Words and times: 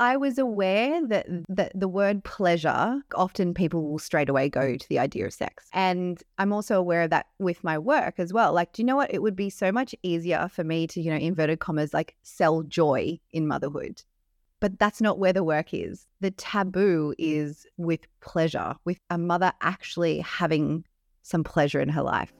I 0.00 0.16
was 0.16 0.38
aware 0.38 1.04
that, 1.08 1.26
that 1.48 1.72
the 1.74 1.88
word 1.88 2.22
pleasure, 2.22 3.02
often 3.16 3.52
people 3.52 3.90
will 3.90 3.98
straight 3.98 4.28
away 4.28 4.48
go 4.48 4.76
to 4.76 4.88
the 4.88 5.00
idea 5.00 5.26
of 5.26 5.32
sex. 5.32 5.66
And 5.72 6.22
I'm 6.38 6.52
also 6.52 6.78
aware 6.78 7.02
of 7.02 7.10
that 7.10 7.26
with 7.40 7.64
my 7.64 7.78
work 7.78 8.14
as 8.18 8.32
well. 8.32 8.52
Like, 8.52 8.72
do 8.72 8.80
you 8.80 8.86
know 8.86 8.94
what? 8.94 9.12
It 9.12 9.22
would 9.22 9.34
be 9.34 9.50
so 9.50 9.72
much 9.72 9.96
easier 10.04 10.48
for 10.52 10.62
me 10.62 10.86
to, 10.86 11.00
you 11.00 11.10
know, 11.10 11.16
inverted 11.16 11.58
commas, 11.58 11.92
like 11.92 12.14
sell 12.22 12.62
joy 12.62 13.18
in 13.32 13.48
motherhood. 13.48 14.04
But 14.60 14.78
that's 14.78 15.00
not 15.00 15.18
where 15.18 15.32
the 15.32 15.42
work 15.42 15.74
is. 15.74 16.06
The 16.20 16.30
taboo 16.30 17.12
is 17.18 17.66
with 17.76 18.06
pleasure, 18.20 18.76
with 18.84 19.00
a 19.10 19.18
mother 19.18 19.52
actually 19.62 20.20
having 20.20 20.84
some 21.22 21.42
pleasure 21.42 21.80
in 21.80 21.88
her 21.88 22.02
life. 22.02 22.32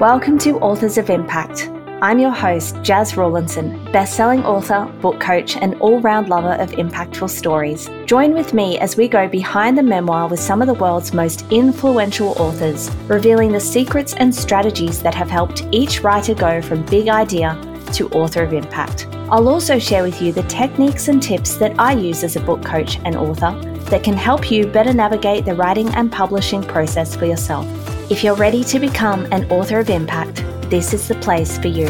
Welcome 0.00 0.38
to 0.38 0.56
Authors 0.60 0.98
of 0.98 1.10
Impact. 1.10 1.68
I'm 2.02 2.18
your 2.18 2.30
host, 2.30 2.80
Jas 2.80 3.14
Rawlinson, 3.14 3.84
best-selling 3.92 4.42
author, 4.46 4.90
book 5.02 5.20
coach, 5.20 5.58
and 5.58 5.74
all-round 5.82 6.30
lover 6.30 6.54
of 6.54 6.70
impactful 6.70 7.28
stories. 7.28 7.90
Join 8.06 8.32
with 8.32 8.54
me 8.54 8.78
as 8.78 8.96
we 8.96 9.06
go 9.06 9.28
behind 9.28 9.76
the 9.76 9.82
memoir 9.82 10.26
with 10.26 10.40
some 10.40 10.62
of 10.62 10.66
the 10.66 10.72
world's 10.72 11.12
most 11.12 11.44
influential 11.52 12.30
authors, 12.38 12.90
revealing 13.06 13.52
the 13.52 13.60
secrets 13.60 14.14
and 14.14 14.34
strategies 14.34 15.02
that 15.02 15.14
have 15.14 15.28
helped 15.28 15.66
each 15.72 16.02
writer 16.02 16.32
go 16.32 16.62
from 16.62 16.86
big 16.86 17.08
idea 17.08 17.54
to 17.92 18.08
author 18.12 18.44
of 18.44 18.54
impact. 18.54 19.06
I'll 19.28 19.50
also 19.50 19.78
share 19.78 20.02
with 20.02 20.22
you 20.22 20.32
the 20.32 20.44
techniques 20.44 21.08
and 21.08 21.22
tips 21.22 21.58
that 21.58 21.78
I 21.78 21.92
use 21.92 22.24
as 22.24 22.34
a 22.34 22.40
book 22.40 22.64
coach 22.64 22.98
and 23.04 23.14
author 23.14 23.52
that 23.90 24.02
can 24.02 24.14
help 24.14 24.50
you 24.50 24.66
better 24.66 24.94
navigate 24.94 25.44
the 25.44 25.54
writing 25.54 25.90
and 25.90 26.10
publishing 26.10 26.62
process 26.62 27.14
for 27.14 27.26
yourself. 27.26 27.66
If 28.10 28.24
you're 28.24 28.36
ready 28.36 28.64
to 28.64 28.78
become 28.78 29.30
an 29.32 29.44
author 29.52 29.80
of 29.80 29.90
impact, 29.90 30.42
this 30.70 30.94
is 30.94 31.08
the 31.08 31.16
place 31.16 31.58
for 31.58 31.66
you. 31.66 31.88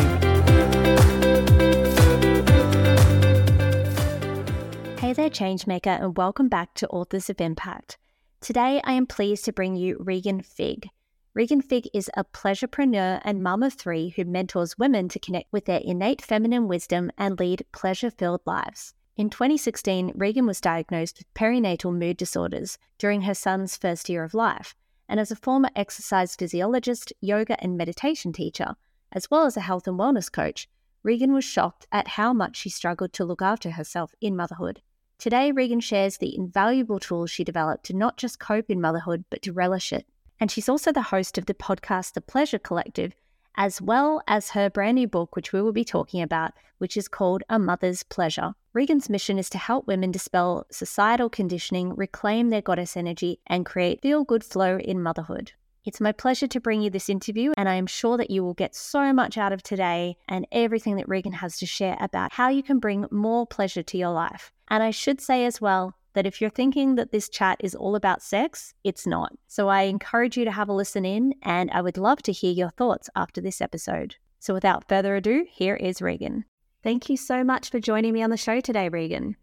Hey 4.97 5.13
there, 5.13 5.29
Changemaker, 5.29 6.03
and 6.03 6.17
welcome 6.17 6.49
back 6.49 6.73
to 6.77 6.89
Authors 6.89 7.29
of 7.29 7.43
Impact. 7.43 7.99
Today, 8.41 8.81
I 8.83 8.93
am 8.93 9.07
pleased 9.07 9.45
to 9.45 9.53
bring 9.53 9.77
you 9.77 9.99
Regan 10.01 10.41
Figg. 10.41 10.89
Regan 11.35 11.61
Figg 11.61 11.91
is 11.93 12.11
a 12.17 12.25
pleasurepreneur 12.25 13.21
and 13.23 13.43
mum 13.43 13.63
of 13.63 13.75
three 13.75 14.15
who 14.17 14.25
mentors 14.25 14.79
women 14.79 15.11
to 15.11 15.19
connect 15.19 15.53
with 15.53 15.67
their 15.67 15.81
innate 15.85 16.23
feminine 16.23 16.67
wisdom 16.67 17.11
and 17.19 17.39
lead 17.39 17.67
pleasure 17.73 18.11
filled 18.11 18.41
lives. 18.47 18.95
In 19.15 19.29
2016, 19.29 20.13
Regan 20.15 20.47
was 20.47 20.59
diagnosed 20.59 21.19
with 21.19 21.35
perinatal 21.35 21.95
mood 21.95 22.17
disorders 22.17 22.79
during 22.97 23.23
her 23.23 23.35
son's 23.35 23.77
first 23.77 24.09
year 24.09 24.25
of 24.25 24.33
life 24.33 24.75
and 25.11 25.19
as 25.19 25.33
a 25.33 25.37
former 25.37 25.69
exercise 25.75 26.37
physiologist, 26.37 27.13
yoga, 27.21 27.61
and 27.61 27.77
meditation 27.77 28.33
teacher, 28.33 28.77
as 29.11 29.29
well 29.29 29.45
as 29.45 29.57
a 29.57 29.61
health 29.61 29.89
and 29.89 29.99
wellness 29.99 30.31
coach, 30.31 30.69
Regan 31.03 31.33
was 31.33 31.45
shocked 31.45 31.89
at 31.91 32.07
how 32.07 32.33
much 32.33 32.57
she 32.57 32.71
struggled 32.71 33.13
to 33.15 33.25
look 33.25 33.43
after 33.43 33.73
herself 33.73 34.15
in 34.21 34.37
motherhood. 34.37 34.81
Today, 35.19 35.51
Regan 35.51 35.81
shares 35.81 36.19
the 36.19 36.37
invaluable 36.37 37.01
tools 37.01 37.29
she 37.29 37.43
developed 37.43 37.85
to 37.87 37.97
not 37.97 38.19
just 38.19 38.39
cope 38.39 38.71
in 38.71 38.81
motherhood, 38.81 39.25
but 39.31 39.43
to 39.43 39.53
relish 39.53 39.93
it. 39.93 40.07
And 40.39 40.49
she's 40.49 40.69
also 40.69 40.93
the 40.93 41.03
host 41.03 41.37
of 41.37 41.47
the 41.47 41.55
podcast 41.55 42.13
The 42.13 42.21
Pleasure 42.21 42.61
Collective, 42.61 43.13
as 43.57 43.81
well 43.81 44.23
as 44.27 44.51
her 44.51 44.71
brand 44.71 44.97
new 44.97 45.09
book, 45.09 45.37
which 45.37 45.53
we 45.53 45.61
will 45.61 45.73
be 45.73 45.85
talking 45.85 46.23
about, 46.23 46.53
which 46.79 46.97
is 46.97 47.09
called 47.09 47.43
A 47.49 47.59
Mother's 47.59 48.03
Pleasure. 48.03 48.55
Regan's 48.73 49.11
mission 49.11 49.39
is 49.39 49.51
to 49.51 49.59
help 49.59 49.87
women 49.87 50.11
dispel 50.11 50.67
societal 50.71 51.29
conditioning, 51.29 51.95
reclaim 51.95 52.51
their 52.51 52.63
goddess 52.63 52.97
energy, 52.97 53.41
and 53.47 53.67
create 53.67 54.01
feel 54.01 54.25
good 54.25 54.45
flow 54.45 54.79
in 54.79 55.03
motherhood. 55.03 55.53
It's 55.85 56.01
my 56.01 56.13
pleasure 56.13 56.47
to 56.47 56.61
bring 56.61 56.83
you 56.83 56.91
this 56.91 57.09
interview, 57.09 57.53
and 57.57 57.69
I 57.69 57.75
am 57.75 57.87
sure 57.87 58.19
that 58.19 58.31
you 58.31 58.45
will 58.45 58.55
get 58.55 58.75
so 58.75 59.13
much 59.15 59.39
out 59.39 59.53
of 59.53 59.63
today 59.63 60.17
and 60.29 60.47
everything 60.53 60.97
that 60.97 61.09
Regan 61.09 61.33
has 61.33 61.59
to 61.59 61.67
share 61.67 61.97
about 62.01 62.33
how 62.33 62.51
you 62.51 62.63
can 62.63 62.79
bring 62.79 63.07
more 63.11 63.47
pleasure 63.47 63.83
to 63.83 63.99
your 63.99 64.11
life. 64.11 64.53
And 64.69 64.83
I 64.83 64.91
should 64.91 65.21
say 65.21 65.47
as 65.47 65.61
well, 65.61 65.95
that 66.15 66.27
if 66.27 66.41
you're 66.41 66.51
thinking 66.51 66.95
that 66.97 67.13
this 67.13 67.29
chat 67.29 67.57
is 67.61 67.75
all 67.75 67.95
about 67.95 68.23
sex, 68.23 68.75
it's 68.85 69.07
not. 69.07 69.33
So 69.47 69.69
I 69.69 69.83
encourage 69.83 70.37
you 70.37 70.45
to 70.45 70.51
have 70.51 70.69
a 70.69 70.73
listen 70.73 71.05
in, 71.05 71.35
and 71.43 71.71
I 71.71 71.83
would 71.83 71.99
love 71.99 72.23
to 72.23 72.33
hear 72.33 72.53
your 72.53 72.71
thoughts 72.71 73.09
after 73.15 73.41
this 73.41 73.61
episode. 73.61 74.17
So 74.39 74.55
without 74.55 74.89
further 74.89 75.17
ado, 75.17 75.47
here 75.51 75.77
is 75.77 76.03
Regan. 76.03 76.45
Thank 76.83 77.11
you 77.11 77.17
so 77.17 77.45
much 77.45 77.71
for 77.71 77.79
joining 77.79 78.13
me 78.13 78.23
on 78.23 78.31
the 78.31 78.37
show 78.37 78.61
today, 78.61 78.89
Regan. 78.89 79.37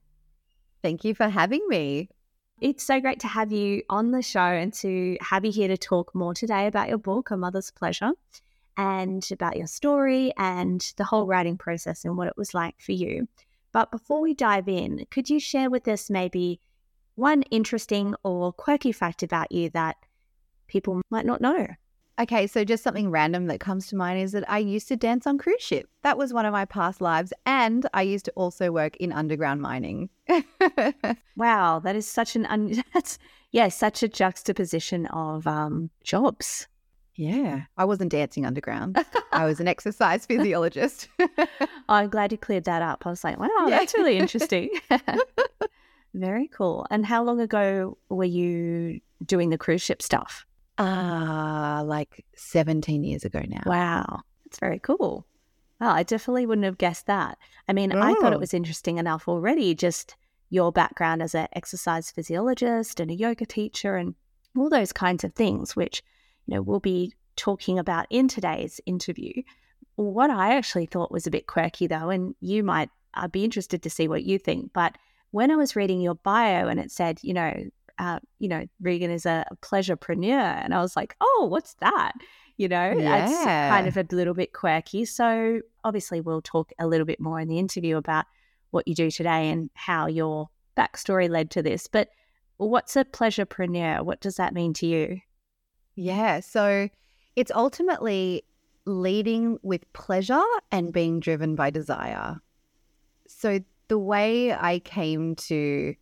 Thank 0.81 1.03
you 1.03 1.13
for 1.13 1.29
having 1.29 1.65
me. 1.67 2.09
It's 2.59 2.83
so 2.83 2.99
great 2.99 3.19
to 3.19 3.27
have 3.27 3.51
you 3.51 3.83
on 3.89 4.09
the 4.09 4.23
show 4.23 4.39
and 4.39 4.73
to 4.75 5.17
have 5.21 5.45
you 5.45 5.51
here 5.51 5.67
to 5.67 5.77
talk 5.77 6.15
more 6.15 6.33
today 6.33 6.65
about 6.65 6.89
your 6.89 6.97
book, 6.97 7.29
A 7.29 7.37
Mother's 7.37 7.69
Pleasure, 7.69 8.11
and 8.75 9.27
about 9.31 9.57
your 9.57 9.67
story 9.67 10.33
and 10.37 10.81
the 10.97 11.03
whole 11.03 11.27
writing 11.27 11.57
process 11.57 12.03
and 12.03 12.17
what 12.17 12.27
it 12.27 12.37
was 12.37 12.55
like 12.55 12.75
for 12.79 12.93
you. 12.93 13.27
But 13.71 13.91
before 13.91 14.21
we 14.21 14.33
dive 14.33 14.67
in, 14.67 15.05
could 15.11 15.29
you 15.29 15.39
share 15.39 15.69
with 15.69 15.87
us 15.87 16.09
maybe 16.09 16.59
one 17.15 17.43
interesting 17.43 18.15
or 18.23 18.53
quirky 18.53 18.91
fact 18.91 19.23
about 19.23 19.51
you 19.51 19.69
that 19.71 19.97
people 20.67 21.01
might 21.09 21.25
not 21.25 21.41
know? 21.41 21.67
Okay, 22.19 22.47
so 22.47 22.63
just 22.63 22.83
something 22.83 23.11
random 23.11 23.45
that 23.45 23.59
comes 23.59 23.87
to 23.87 23.95
mind 23.95 24.19
is 24.19 24.31
that 24.31 24.49
I 24.49 24.57
used 24.57 24.87
to 24.87 24.95
dance 24.95 25.27
on 25.27 25.37
cruise 25.37 25.61
ship. 25.61 25.87
That 26.01 26.17
was 26.17 26.33
one 26.33 26.47
of 26.47 26.51
my 26.51 26.65
past 26.65 26.99
lives, 26.99 27.31
and 27.45 27.85
I 27.93 28.01
used 28.01 28.25
to 28.25 28.31
also 28.31 28.71
work 28.71 28.97
in 28.97 29.11
underground 29.11 29.61
mining. 29.61 30.09
wow, 31.35 31.79
that 31.79 31.95
is 31.95 32.07
such 32.07 32.35
an 32.35 32.47
un- 32.47 32.83
that's 32.93 33.19
yeah, 33.51 33.67
such 33.69 34.01
a 34.01 34.07
juxtaposition 34.07 35.05
of 35.07 35.45
um, 35.45 35.91
jobs. 36.03 36.67
Yeah, 37.17 37.63
I 37.77 37.85
wasn't 37.85 38.11
dancing 38.11 38.45
underground. 38.45 39.03
I 39.31 39.45
was 39.45 39.59
an 39.59 39.67
exercise 39.67 40.27
physiologist. 40.27 41.09
oh, 41.19 41.27
I'm 41.89 42.09
glad 42.09 42.31
you 42.31 42.37
cleared 42.37 42.65
that 42.65 42.83
up. 42.83 43.07
I 43.07 43.09
was 43.09 43.23
like, 43.23 43.39
wow, 43.39 43.49
yeah. 43.67 43.79
that's 43.79 43.95
really 43.95 44.17
interesting. 44.17 44.69
Very 46.13 46.47
cool. 46.47 46.85
And 46.91 47.05
how 47.05 47.23
long 47.23 47.39
ago 47.39 47.97
were 48.09 48.23
you 48.23 49.01
doing 49.25 49.49
the 49.49 49.57
cruise 49.57 49.81
ship 49.81 50.01
stuff? 50.03 50.45
Ah, 50.77 51.79
uh, 51.79 51.83
like 51.83 52.23
17 52.35 53.03
years 53.03 53.25
ago 53.25 53.41
now. 53.47 53.63
Wow. 53.65 54.21
That's 54.45 54.59
very 54.59 54.79
cool. 54.79 55.25
Well, 55.81 55.89
I 55.89 56.03
definitely 56.03 56.45
wouldn't 56.45 56.65
have 56.65 56.77
guessed 56.77 57.07
that. 57.07 57.39
I 57.67 57.73
mean, 57.73 57.95
oh. 57.95 57.99
I 57.99 58.13
thought 58.13 58.31
it 58.31 58.37
oh. 58.37 58.39
was 58.39 58.53
interesting 58.53 58.99
enough 58.99 59.27
already, 59.27 59.73
just 59.73 60.15
your 60.49 60.71
background 60.71 61.23
as 61.23 61.33
an 61.33 61.47
exercise 61.53 62.11
physiologist 62.11 62.99
and 62.99 63.09
a 63.09 63.15
yoga 63.15 63.45
teacher 63.45 63.95
and 63.95 64.13
all 64.55 64.69
those 64.69 64.93
kinds 64.93 65.23
of 65.23 65.33
things, 65.33 65.75
which 65.75 66.03
you 66.47 66.55
know, 66.55 66.61
we'll 66.61 66.79
be 66.79 67.13
talking 67.35 67.77
about 67.77 68.07
in 68.09 68.27
today's 68.27 68.81
interview. 68.85 69.43
What 69.95 70.29
I 70.29 70.55
actually 70.55 70.85
thought 70.85 71.11
was 71.11 71.27
a 71.27 71.31
bit 71.31 71.47
quirky, 71.47 71.87
though, 71.87 72.09
and 72.09 72.35
you 72.39 72.63
might 72.63 72.89
I'd 73.13 73.31
be 73.31 73.43
interested 73.43 73.83
to 73.83 73.89
see 73.89 74.07
what 74.07 74.23
you 74.23 74.37
think. 74.39 74.71
But 74.73 74.97
when 75.31 75.51
I 75.51 75.55
was 75.55 75.75
reading 75.75 76.01
your 76.01 76.15
bio 76.15 76.67
and 76.67 76.79
it 76.79 76.91
said, 76.91 77.19
you 77.23 77.33
know, 77.33 77.53
uh, 77.99 78.19
you 78.39 78.47
know, 78.47 78.65
Regan 78.79 79.11
is 79.11 79.25
a, 79.25 79.45
a 79.49 79.55
pleasurepreneur, 79.57 80.63
and 80.63 80.73
I 80.73 80.81
was 80.81 80.95
like, 80.95 81.15
oh, 81.19 81.47
what's 81.49 81.73
that? 81.75 82.13
You 82.57 82.67
know, 82.67 82.93
yeah. 82.95 83.25
it's 83.25 83.43
kind 83.43 83.87
of 83.87 83.97
a 83.97 84.15
little 84.15 84.33
bit 84.33 84.53
quirky. 84.53 85.05
So 85.05 85.61
obviously, 85.83 86.21
we'll 86.21 86.41
talk 86.41 86.71
a 86.79 86.87
little 86.87 87.05
bit 87.05 87.19
more 87.19 87.39
in 87.39 87.47
the 87.47 87.59
interview 87.59 87.97
about 87.97 88.25
what 88.71 88.87
you 88.87 88.95
do 88.95 89.09
today 89.09 89.49
and 89.49 89.69
how 89.73 90.07
your 90.07 90.49
backstory 90.75 91.29
led 91.29 91.49
to 91.51 91.63
this. 91.63 91.87
But 91.87 92.09
what's 92.57 92.95
a 92.95 93.05
pleasurepreneur? 93.05 94.03
What 94.03 94.21
does 94.21 94.35
that 94.35 94.53
mean 94.53 94.73
to 94.73 94.85
you? 94.85 95.19
Yeah. 95.97 96.39
So 96.41 96.89
it's 97.35 97.51
ultimately 97.53 98.43
leading 98.85 99.59
with 99.63 99.91
pleasure 99.93 100.43
and 100.71 100.93
being 100.93 101.19
driven 101.19 101.55
by 101.55 101.71
desire. 101.71 102.39
So 103.27 103.59
the 103.89 103.97
way 103.97 104.53
I 104.53 104.79
came 104.79 105.35
to 105.35 105.95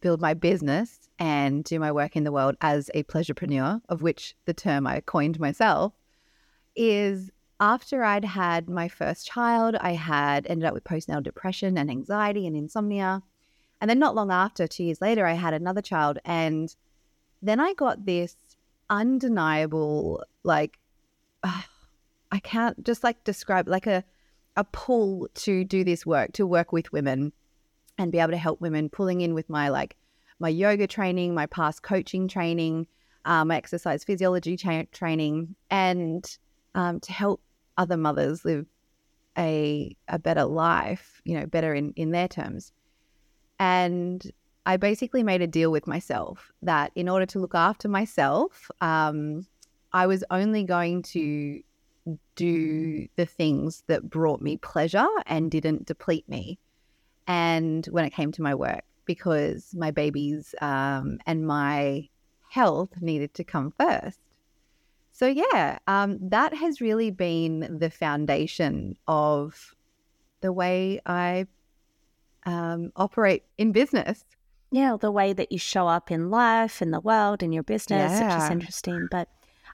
build 0.00 0.20
my 0.20 0.34
business 0.34 1.08
and 1.18 1.62
do 1.62 1.78
my 1.78 1.92
work 1.92 2.16
in 2.16 2.24
the 2.24 2.32
world 2.32 2.56
as 2.62 2.90
a 2.94 3.04
pleasurepreneur, 3.04 3.82
of 3.88 4.02
which 4.02 4.34
the 4.46 4.54
term 4.54 4.86
I 4.86 5.00
coined 5.00 5.38
myself, 5.38 5.92
is 6.74 7.30
after 7.60 8.02
I'd 8.02 8.24
had 8.24 8.68
my 8.68 8.88
first 8.88 9.26
child, 9.26 9.76
I 9.76 9.92
had 9.92 10.46
ended 10.48 10.66
up 10.66 10.74
with 10.74 10.84
postnatal 10.84 11.22
depression 11.22 11.76
and 11.78 11.90
anxiety 11.90 12.46
and 12.46 12.56
insomnia. 12.56 13.22
And 13.80 13.90
then 13.90 13.98
not 13.98 14.14
long 14.14 14.32
after, 14.32 14.66
two 14.66 14.84
years 14.84 15.00
later, 15.00 15.26
I 15.26 15.34
had 15.34 15.54
another 15.54 15.82
child. 15.82 16.18
And 16.24 16.74
then 17.42 17.60
I 17.60 17.74
got 17.74 18.06
this 18.06 18.36
undeniable 18.90 20.22
like 20.42 20.78
uh, 21.42 21.62
I 22.32 22.38
can't 22.38 22.82
just 22.82 23.04
like 23.04 23.24
describe 23.24 23.68
like 23.68 23.86
a 23.86 24.04
a 24.56 24.64
pull 24.64 25.28
to 25.34 25.64
do 25.64 25.84
this 25.84 26.06
work 26.06 26.32
to 26.32 26.46
work 26.46 26.72
with 26.72 26.92
women 26.92 27.32
and 27.98 28.10
be 28.10 28.18
able 28.18 28.30
to 28.30 28.38
help 28.38 28.60
women 28.60 28.88
pulling 28.88 29.20
in 29.20 29.34
with 29.34 29.50
my 29.50 29.68
like 29.68 29.96
my 30.38 30.48
yoga 30.48 30.86
training 30.86 31.34
my 31.34 31.46
past 31.46 31.82
coaching 31.82 32.28
training 32.28 32.86
um, 33.24 33.48
my 33.48 33.56
exercise 33.56 34.02
physiology 34.02 34.56
training 34.56 35.54
and 35.70 36.38
um, 36.74 37.00
to 37.00 37.12
help 37.12 37.42
other 37.76 37.96
mothers 37.96 38.44
live 38.44 38.66
a 39.38 39.96
a 40.08 40.18
better 40.18 40.44
life 40.44 41.22
you 41.24 41.38
know 41.38 41.46
better 41.46 41.74
in 41.74 41.92
in 41.96 42.10
their 42.10 42.28
terms. 42.28 42.72
And 43.58 44.30
I 44.64 44.76
basically 44.76 45.22
made 45.22 45.42
a 45.42 45.46
deal 45.46 45.72
with 45.72 45.86
myself 45.86 46.52
that 46.62 46.92
in 46.94 47.08
order 47.08 47.26
to 47.26 47.38
look 47.38 47.54
after 47.54 47.88
myself, 47.88 48.70
um, 48.80 49.46
I 49.92 50.06
was 50.06 50.22
only 50.30 50.64
going 50.64 51.02
to 51.02 51.62
do 52.36 53.08
the 53.16 53.26
things 53.26 53.82
that 53.86 54.08
brought 54.08 54.40
me 54.40 54.56
pleasure 54.56 55.08
and 55.26 55.50
didn't 55.50 55.86
deplete 55.86 56.28
me. 56.28 56.58
And 57.26 57.86
when 57.86 58.04
it 58.04 58.10
came 58.10 58.32
to 58.32 58.42
my 58.42 58.54
work, 58.54 58.84
because 59.04 59.74
my 59.76 59.90
babies 59.90 60.54
um, 60.60 61.18
and 61.26 61.46
my 61.46 62.08
health 62.48 62.90
needed 63.00 63.34
to 63.34 63.44
come 63.44 63.72
first. 63.78 64.18
So, 65.12 65.26
yeah, 65.26 65.78
um, 65.86 66.18
that 66.20 66.54
has 66.54 66.80
really 66.80 67.10
been 67.10 67.78
the 67.78 67.90
foundation 67.90 68.96
of 69.06 69.74
the 70.40 70.52
way 70.52 71.00
I 71.04 71.46
um, 72.44 72.92
operate 72.96 73.44
in 73.58 73.72
business. 73.72 74.24
Yeah, 74.72 74.96
the 74.98 75.12
way 75.12 75.34
that 75.34 75.52
you 75.52 75.58
show 75.58 75.86
up 75.86 76.10
in 76.10 76.30
life, 76.30 76.80
in 76.80 76.90
the 76.90 77.00
world, 77.00 77.42
in 77.42 77.52
your 77.52 77.62
business, 77.62 78.10
yeah. 78.10 78.34
which 78.34 78.44
is 78.44 78.50
interesting. 78.50 79.06
But 79.10 79.28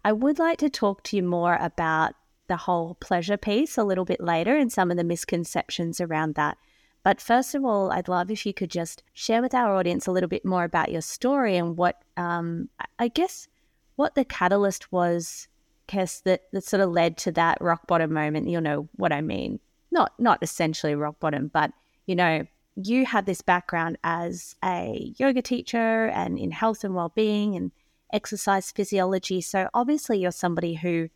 I 0.05 0.13
would 0.13 0.41
like 0.41 0.59
to 0.59 0.69
talk 0.69 1.05
to 1.05 1.17
you 1.17 1.23
more 1.23 1.57
about 1.61 2.15
the 2.49 2.57
whole 2.57 2.97
pleasure 3.01 3.37
piece 3.37 3.79
a 3.79 3.85
little 3.85 4.05
bit 4.05 4.21
later 4.21 4.57
and 4.57 4.73
some 4.73 4.91
of 4.91 4.97
the 4.97 5.05
misconceptions 5.05 6.01
around 6.01 6.35
that. 6.35 6.59
But 7.05 7.21
first 7.21 7.55
of 7.55 7.65
all, 7.65 7.93
I'd 7.93 8.09
love 8.09 8.31
if 8.31 8.45
you 8.45 8.53
could 8.53 8.71
just 8.71 9.05
share 9.15 9.41
with 9.41 9.55
our 9.55 9.73
audience 9.77 10.09
a 10.09 10.13
little 10.13 10.29
bit 10.29 10.45
more 10.45 10.65
about 10.65 10.91
your 10.91 11.01
story 11.01 11.57
and 11.57 11.77
what, 11.77 12.03
um, 12.17 12.69
I 12.99 13.07
guess, 13.07 13.47
what 13.95 14.17
the 14.17 14.25
catalyst 14.25 14.91
was, 14.91 15.47
Kes, 15.87 16.23
that, 16.25 16.43
that 16.53 16.65
sort 16.65 16.81
of 16.81 16.91
led 16.91 17.17
to 17.19 17.33
that 17.33 17.59
rock 17.61 17.87
bottom 17.87 18.13
moment. 18.13 18.49
You'll 18.49 18.63
know 18.63 18.89
what 18.97 19.13
I 19.13 19.21
mean? 19.21 19.61
Not 19.91 20.13
not 20.19 20.39
essentially 20.43 20.95
rock 20.95 21.19
bottom, 21.19 21.49
but 21.53 21.73
you 22.07 22.15
know, 22.15 22.45
you 22.83 23.05
had 23.05 23.27
this 23.27 23.43
background 23.43 23.99
as 24.05 24.55
a 24.65 25.13
yoga 25.17 25.43
teacher 25.43 26.07
and 26.07 26.39
in 26.39 26.53
health 26.53 26.85
and 26.85 26.95
well-being 26.95 27.57
and 27.57 27.73
exercise 28.13 28.71
physiology. 28.71 29.41
So 29.41 29.69
obviously, 29.75 30.21
you're 30.21 30.31
somebody 30.31 30.75
who 30.75 31.09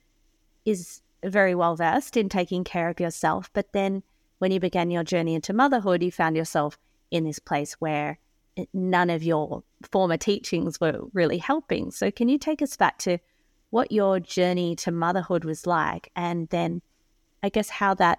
is 0.64 1.03
very 1.25 1.55
well 1.55 1.76
versed 1.76 2.17
in 2.17 2.29
taking 2.29 2.64
care 2.64 2.88
of 2.88 2.99
yourself, 2.99 3.49
but 3.53 3.73
then 3.73 4.03
when 4.38 4.50
you 4.50 4.59
began 4.59 4.91
your 4.91 5.05
journey 5.05 5.37
into 5.37 5.53
motherhood, 5.53 6.03
you 6.03 6.11
found 6.11 6.37
yourself 6.37 6.76
in 7.12 7.25
this 7.25 7.38
place 7.38 7.75
where 7.75 8.19
none 8.75 9.09
of 9.09 9.23
your 9.23 9.62
former 9.91 10.17
teachings 10.17 10.81
were 10.81 11.00
really 11.12 11.38
helping. 11.38 11.93
So, 11.93 12.11
can 12.11 12.29
you 12.29 12.38
take 12.38 12.61
us 12.61 12.76
back 12.76 12.99
to 12.99 13.19
what 13.70 13.93
your 13.93 14.19
journey 14.19 14.75
to 14.76 14.91
motherhood 14.91 15.44
was 15.44 15.64
like, 15.67 16.11
and 16.17 16.49
then 16.49 16.82
I 17.41 17.50
guess 17.50 17.69
how 17.69 17.94
that, 17.94 18.19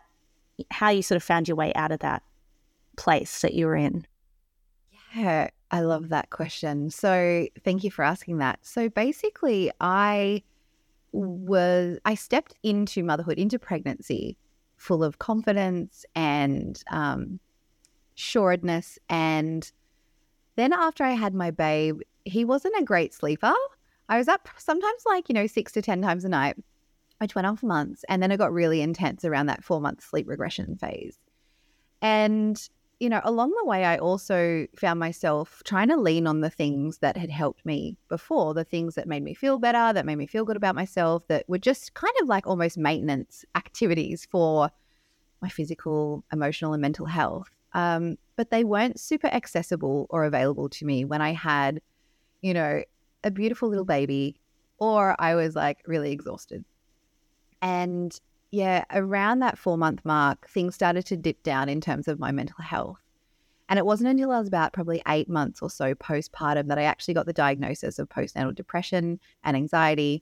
how 0.72 0.90
you 0.90 1.02
sort 1.02 1.18
of 1.18 1.24
found 1.24 1.50
your 1.50 1.58
way 1.58 1.74
out 1.74 1.92
of 1.92 2.00
that 2.00 2.24
place 2.98 3.42
that 3.42 3.54
you 3.54 3.66
were 3.66 3.76
in? 3.76 4.06
Yeah, 5.16 5.50
I 5.72 5.82
love 5.82 6.10
that 6.10 6.30
question. 6.30 6.90
So, 6.90 7.48
thank 7.64 7.84
you 7.84 7.92
for 7.92 8.04
asking 8.04 8.40
that. 8.40 8.60
So, 8.62 8.90
basically, 8.90 9.72
I 9.80 10.44
was 11.12 12.00
I 12.06 12.16
stepped 12.16 12.56
into 12.64 13.04
motherhood, 13.04 13.38
into 13.38 13.60
pregnancy 13.60 14.38
full 14.84 15.04
of 15.04 15.20
confidence 15.20 16.06
and 16.14 16.84
um, 16.90 17.40
sureness. 18.16 19.00
And 19.10 19.72
then 20.56 20.74
after 20.74 21.04
I 21.06 21.12
had 21.12 21.34
my 21.34 21.52
babe, 21.52 22.02
he 22.26 22.44
wasn't 22.44 22.78
a 22.78 22.84
great 22.84 23.14
sleeper. 23.14 23.54
I 24.10 24.18
was 24.18 24.28
up 24.28 24.50
sometimes 24.58 25.04
like, 25.06 25.30
you 25.30 25.36
know, 25.36 25.48
six 25.48 25.72
to 25.74 25.82
10 25.82 26.02
times 26.02 26.26
a 26.26 26.30
night, 26.30 26.58
which 27.20 27.34
went 27.34 27.48
on 27.48 27.56
for 27.56 27.66
months. 27.66 28.04
And 28.10 28.22
then 28.22 28.32
it 28.32 28.38
got 28.38 28.52
really 28.52 28.82
intense 28.82 29.24
around 29.24 29.46
that 29.46 29.64
four 29.64 29.80
month 29.80 30.04
sleep 30.04 30.28
regression 30.28 30.76
phase. 30.76 31.18
And 32.02 32.62
you 33.00 33.10
know, 33.10 33.22
along 33.24 33.52
the 33.52 33.66
way, 33.66 33.84
I 33.84 33.98
also 33.98 34.68
found 34.78 35.00
myself 35.00 35.62
trying 35.66 35.90
to 35.90 35.98
lean 35.98 36.28
on 36.28 36.42
the 36.42 36.50
things 36.50 37.00
that 37.00 37.18
had 37.18 37.30
helped 37.30 37.66
me 37.66 37.98
before, 38.08 38.54
the 38.54 38.64
things 38.64 38.96
that 38.96 39.08
made 39.08 39.24
me 39.24 39.34
feel 39.34 39.60
better, 39.60 39.94
that 39.94 40.06
made 40.06 40.18
me 40.18 40.28
feel 40.28 40.46
good 40.46 40.56
about 40.56 40.76
myself, 40.76 41.28
that 41.28 41.48
were 41.50 41.58
just 41.58 41.94
kind 41.94 42.14
of 42.22 42.28
like 42.28 42.48
almost 42.48 42.78
maintenance 42.78 43.44
activities 43.56 44.28
for 44.30 44.70
my 45.42 45.50
physical, 45.50 46.24
emotional, 46.32 46.74
and 46.74 46.82
mental 46.82 47.06
health. 47.06 47.50
Um, 47.74 48.18
but 48.36 48.52
they 48.52 48.64
weren't 48.64 49.00
super 49.00 49.28
accessible 49.28 50.08
or 50.10 50.24
available 50.26 50.70
to 50.70 50.86
me 50.86 51.06
when 51.06 51.22
I 51.22 51.34
had, 51.34 51.82
you 52.42 52.54
know, 52.54 52.84
a 53.24 53.32
beautiful 53.32 53.70
little 53.70 53.86
baby 53.86 54.40
or 54.78 55.16
I 55.20 55.36
was 55.36 55.56
like 55.56 55.80
really 55.88 56.12
exhausted. 56.12 56.64
And 57.62 58.18
yeah, 58.54 58.86
around 58.92 59.40
that 59.40 59.58
four 59.58 59.80
month 59.80 60.06
mark, 60.06 60.48
things 60.48 60.76
started 60.76 61.08
to 61.08 61.18
dip 61.18 61.42
down 61.42 61.70
in 61.70 61.82
terms 61.82 62.08
of 62.08 62.20
my 62.20 62.32
mental 62.32 62.64
health. 62.64 63.00
And 63.68 63.80
it 63.80 63.86
wasn't 63.86 64.12
until 64.12 64.30
I 64.30 64.38
was 64.38 64.48
about 64.48 64.74
probably 64.74 65.02
eight 65.08 65.28
months 65.28 65.64
or 65.64 65.72
so 65.72 65.96
postpartum 65.96 66.68
that 66.68 66.78
I 66.78 66.84
actually 66.84 67.16
got 67.16 67.26
the 67.26 67.34
diagnosis 67.34 67.98
of 67.98 68.10
postnatal 68.10 68.54
depression 68.54 69.20
and 69.44 69.58
anxiety. 69.58 70.22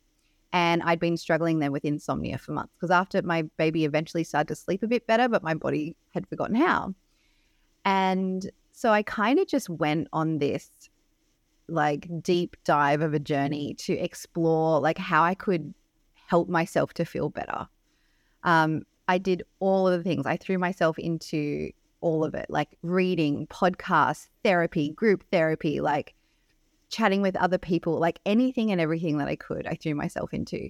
And 0.53 0.81
I'd 0.83 0.97
been 1.01 1.17
struggling 1.17 1.59
then 1.59 1.73
with 1.73 1.83
insomnia 1.83 2.37
for 2.37 2.53
months 2.53 2.73
because 2.77 2.89
after 2.89 3.21
my 3.21 3.41
baby 3.57 3.83
eventually 3.83 4.23
started 4.23 4.47
to 4.47 4.55
sleep 4.55 4.81
a 4.81 4.87
bit 4.87 5.05
better, 5.07 5.27
but 5.27 5.43
my 5.43 5.53
body 5.53 5.97
had 6.13 6.25
forgotten 6.25 6.55
how. 6.55 6.95
And 7.83 8.49
so 8.71 8.91
I 8.91 9.03
kind 9.03 9.39
of 9.39 9.47
just 9.49 9.69
went 9.69 10.07
on 10.13 10.37
this 10.37 10.69
like 11.67 12.07
deep 12.23 12.55
dive 12.63 13.01
of 13.01 13.13
a 13.13 13.19
journey 13.19 13.73
to 13.79 13.91
explore 13.91 14.79
like 14.79 14.97
how 14.97 15.21
I 15.21 15.35
could 15.35 15.73
help 16.27 16.47
myself 16.47 16.93
to 16.93 17.03
feel 17.03 17.27
better 17.27 17.67
um, 18.43 18.83
I 19.07 19.17
did 19.17 19.43
all 19.59 19.87
of 19.87 19.97
the 19.97 20.03
things. 20.03 20.25
I 20.25 20.37
threw 20.37 20.57
myself 20.57 20.97
into 20.97 21.71
all 22.01 22.23
of 22.23 22.33
it, 22.33 22.47
like 22.49 22.77
reading, 22.81 23.47
podcasts, 23.47 24.27
therapy, 24.43 24.89
group 24.89 25.23
therapy, 25.31 25.79
like 25.81 26.15
chatting 26.89 27.21
with 27.21 27.35
other 27.35 27.57
people, 27.57 27.99
like 27.99 28.19
anything 28.25 28.71
and 28.71 28.81
everything 28.81 29.17
that 29.17 29.27
I 29.27 29.35
could, 29.35 29.67
I 29.67 29.75
threw 29.75 29.95
myself 29.95 30.33
into. 30.33 30.69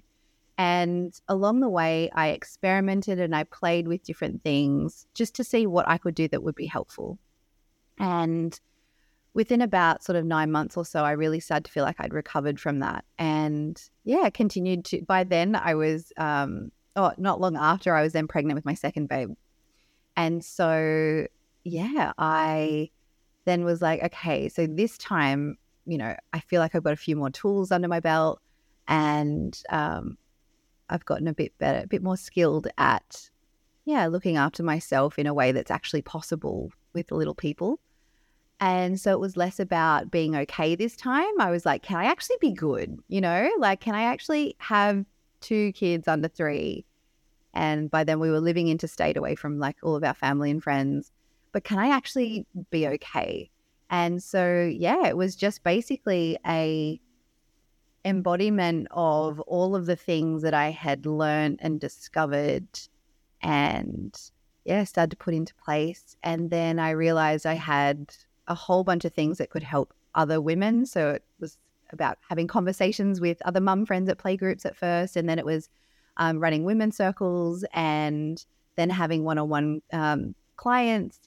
And 0.57 1.19
along 1.27 1.61
the 1.61 1.69
way, 1.69 2.09
I 2.13 2.29
experimented 2.29 3.19
and 3.19 3.35
I 3.35 3.45
played 3.45 3.87
with 3.87 4.03
different 4.03 4.43
things 4.43 5.07
just 5.13 5.33
to 5.35 5.43
see 5.43 5.65
what 5.65 5.87
I 5.87 5.97
could 5.97 6.13
do 6.13 6.27
that 6.27 6.43
would 6.43 6.55
be 6.55 6.67
helpful. 6.67 7.17
And 7.97 8.59
within 9.33 9.61
about 9.61 10.03
sort 10.03 10.17
of 10.17 10.25
nine 10.25 10.51
months 10.51 10.77
or 10.77 10.85
so, 10.85 11.03
I 11.03 11.11
really 11.11 11.39
started 11.39 11.65
to 11.65 11.71
feel 11.71 11.83
like 11.83 11.95
I'd 11.99 12.13
recovered 12.13 12.59
from 12.59 12.79
that. 12.79 13.05
And 13.17 13.81
yeah, 14.03 14.29
continued 14.29 14.85
to, 14.85 15.01
by 15.03 15.23
then, 15.23 15.55
I 15.55 15.73
was 15.73 16.11
um, 16.17 16.71
oh, 16.95 17.13
not 17.17 17.39
long 17.39 17.55
after 17.55 17.95
I 17.95 18.03
was 18.03 18.13
then 18.13 18.27
pregnant 18.27 18.55
with 18.55 18.65
my 18.65 18.73
second 18.73 19.07
babe. 19.07 19.31
And 20.15 20.43
so, 20.43 21.27
yeah, 21.63 22.11
I 22.17 22.89
then 23.45 23.63
was 23.63 23.81
like, 23.81 24.03
okay, 24.03 24.49
so 24.49 24.67
this 24.67 24.97
time, 24.97 25.57
you 25.85 25.97
know, 25.97 26.15
I 26.33 26.39
feel 26.39 26.59
like 26.59 26.75
I've 26.75 26.83
got 26.83 26.93
a 26.93 26.97
few 26.97 27.15
more 27.15 27.29
tools 27.29 27.71
under 27.71 27.87
my 27.87 27.99
belt 27.99 28.41
and 28.87 29.59
um, 29.69 30.17
I've 30.89 31.05
gotten 31.05 31.27
a 31.27 31.33
bit 31.33 31.57
better, 31.57 31.83
a 31.83 31.87
bit 31.87 32.03
more 32.03 32.17
skilled 32.17 32.67
at, 32.77 33.29
yeah, 33.85 34.07
looking 34.07 34.37
after 34.37 34.63
myself 34.63 35.17
in 35.17 35.27
a 35.27 35.33
way 35.33 35.51
that's 35.51 35.71
actually 35.71 36.01
possible 36.01 36.71
with 36.93 37.11
little 37.11 37.35
people. 37.35 37.79
And 38.59 38.99
so 38.99 39.11
it 39.11 39.19
was 39.19 39.37
less 39.37 39.59
about 39.59 40.11
being 40.11 40.35
okay 40.35 40.75
this 40.75 40.95
time. 40.95 41.39
I 41.39 41.49
was 41.49 41.65
like, 41.65 41.81
can 41.81 41.97
I 41.97 42.05
actually 42.05 42.37
be 42.39 42.51
good? 42.51 42.99
You 43.07 43.21
know, 43.21 43.49
like, 43.57 43.79
can 43.79 43.95
I 43.95 44.03
actually 44.03 44.55
have 44.59 45.03
two 45.41 45.71
kids 45.73 46.07
under 46.07 46.27
three. 46.27 46.85
And 47.53 47.91
by 47.91 48.03
then 48.03 48.19
we 48.19 48.31
were 48.31 48.39
living 48.39 48.69
interstate 48.69 49.17
away 49.17 49.35
from 49.35 49.59
like 49.59 49.77
all 49.83 49.95
of 49.95 50.03
our 50.03 50.13
family 50.13 50.51
and 50.51 50.63
friends. 50.63 51.11
But 51.51 51.63
can 51.63 51.79
I 51.79 51.89
actually 51.89 52.45
be 52.69 52.87
okay? 52.87 53.49
And 53.89 54.23
so, 54.23 54.71
yeah, 54.73 55.07
it 55.07 55.17
was 55.17 55.35
just 55.35 55.63
basically 55.63 56.37
a 56.47 56.99
embodiment 58.05 58.87
of 58.91 59.39
all 59.41 59.75
of 59.75 59.85
the 59.85 59.95
things 59.95 60.41
that 60.41 60.53
I 60.53 60.71
had 60.71 61.05
learned 61.05 61.59
and 61.61 61.79
discovered 61.79 62.67
and 63.41 64.17
yeah, 64.65 64.83
started 64.83 65.11
to 65.11 65.17
put 65.17 65.33
into 65.33 65.53
place. 65.55 66.15
And 66.23 66.49
then 66.49 66.79
I 66.79 66.91
realized 66.91 67.45
I 67.45 67.55
had 67.55 68.13
a 68.47 68.55
whole 68.55 68.83
bunch 68.83 69.05
of 69.05 69.13
things 69.13 69.37
that 69.39 69.49
could 69.49 69.63
help 69.63 69.93
other 70.15 70.39
women. 70.39 70.85
So 70.85 71.11
it 71.11 71.23
was 71.39 71.57
about 71.93 72.17
having 72.29 72.47
conversations 72.47 73.19
with 73.19 73.41
other 73.45 73.61
mum 73.61 73.85
friends 73.85 74.09
at 74.09 74.17
playgroups 74.17 74.65
at 74.65 74.75
first, 74.75 75.15
and 75.15 75.27
then 75.27 75.39
it 75.39 75.45
was 75.45 75.69
um, 76.17 76.39
running 76.39 76.63
women's 76.63 76.97
circles, 76.97 77.65
and 77.73 78.45
then 78.75 78.89
having 78.89 79.23
one-on-one 79.23 79.81
um, 79.93 80.35
clients, 80.55 81.19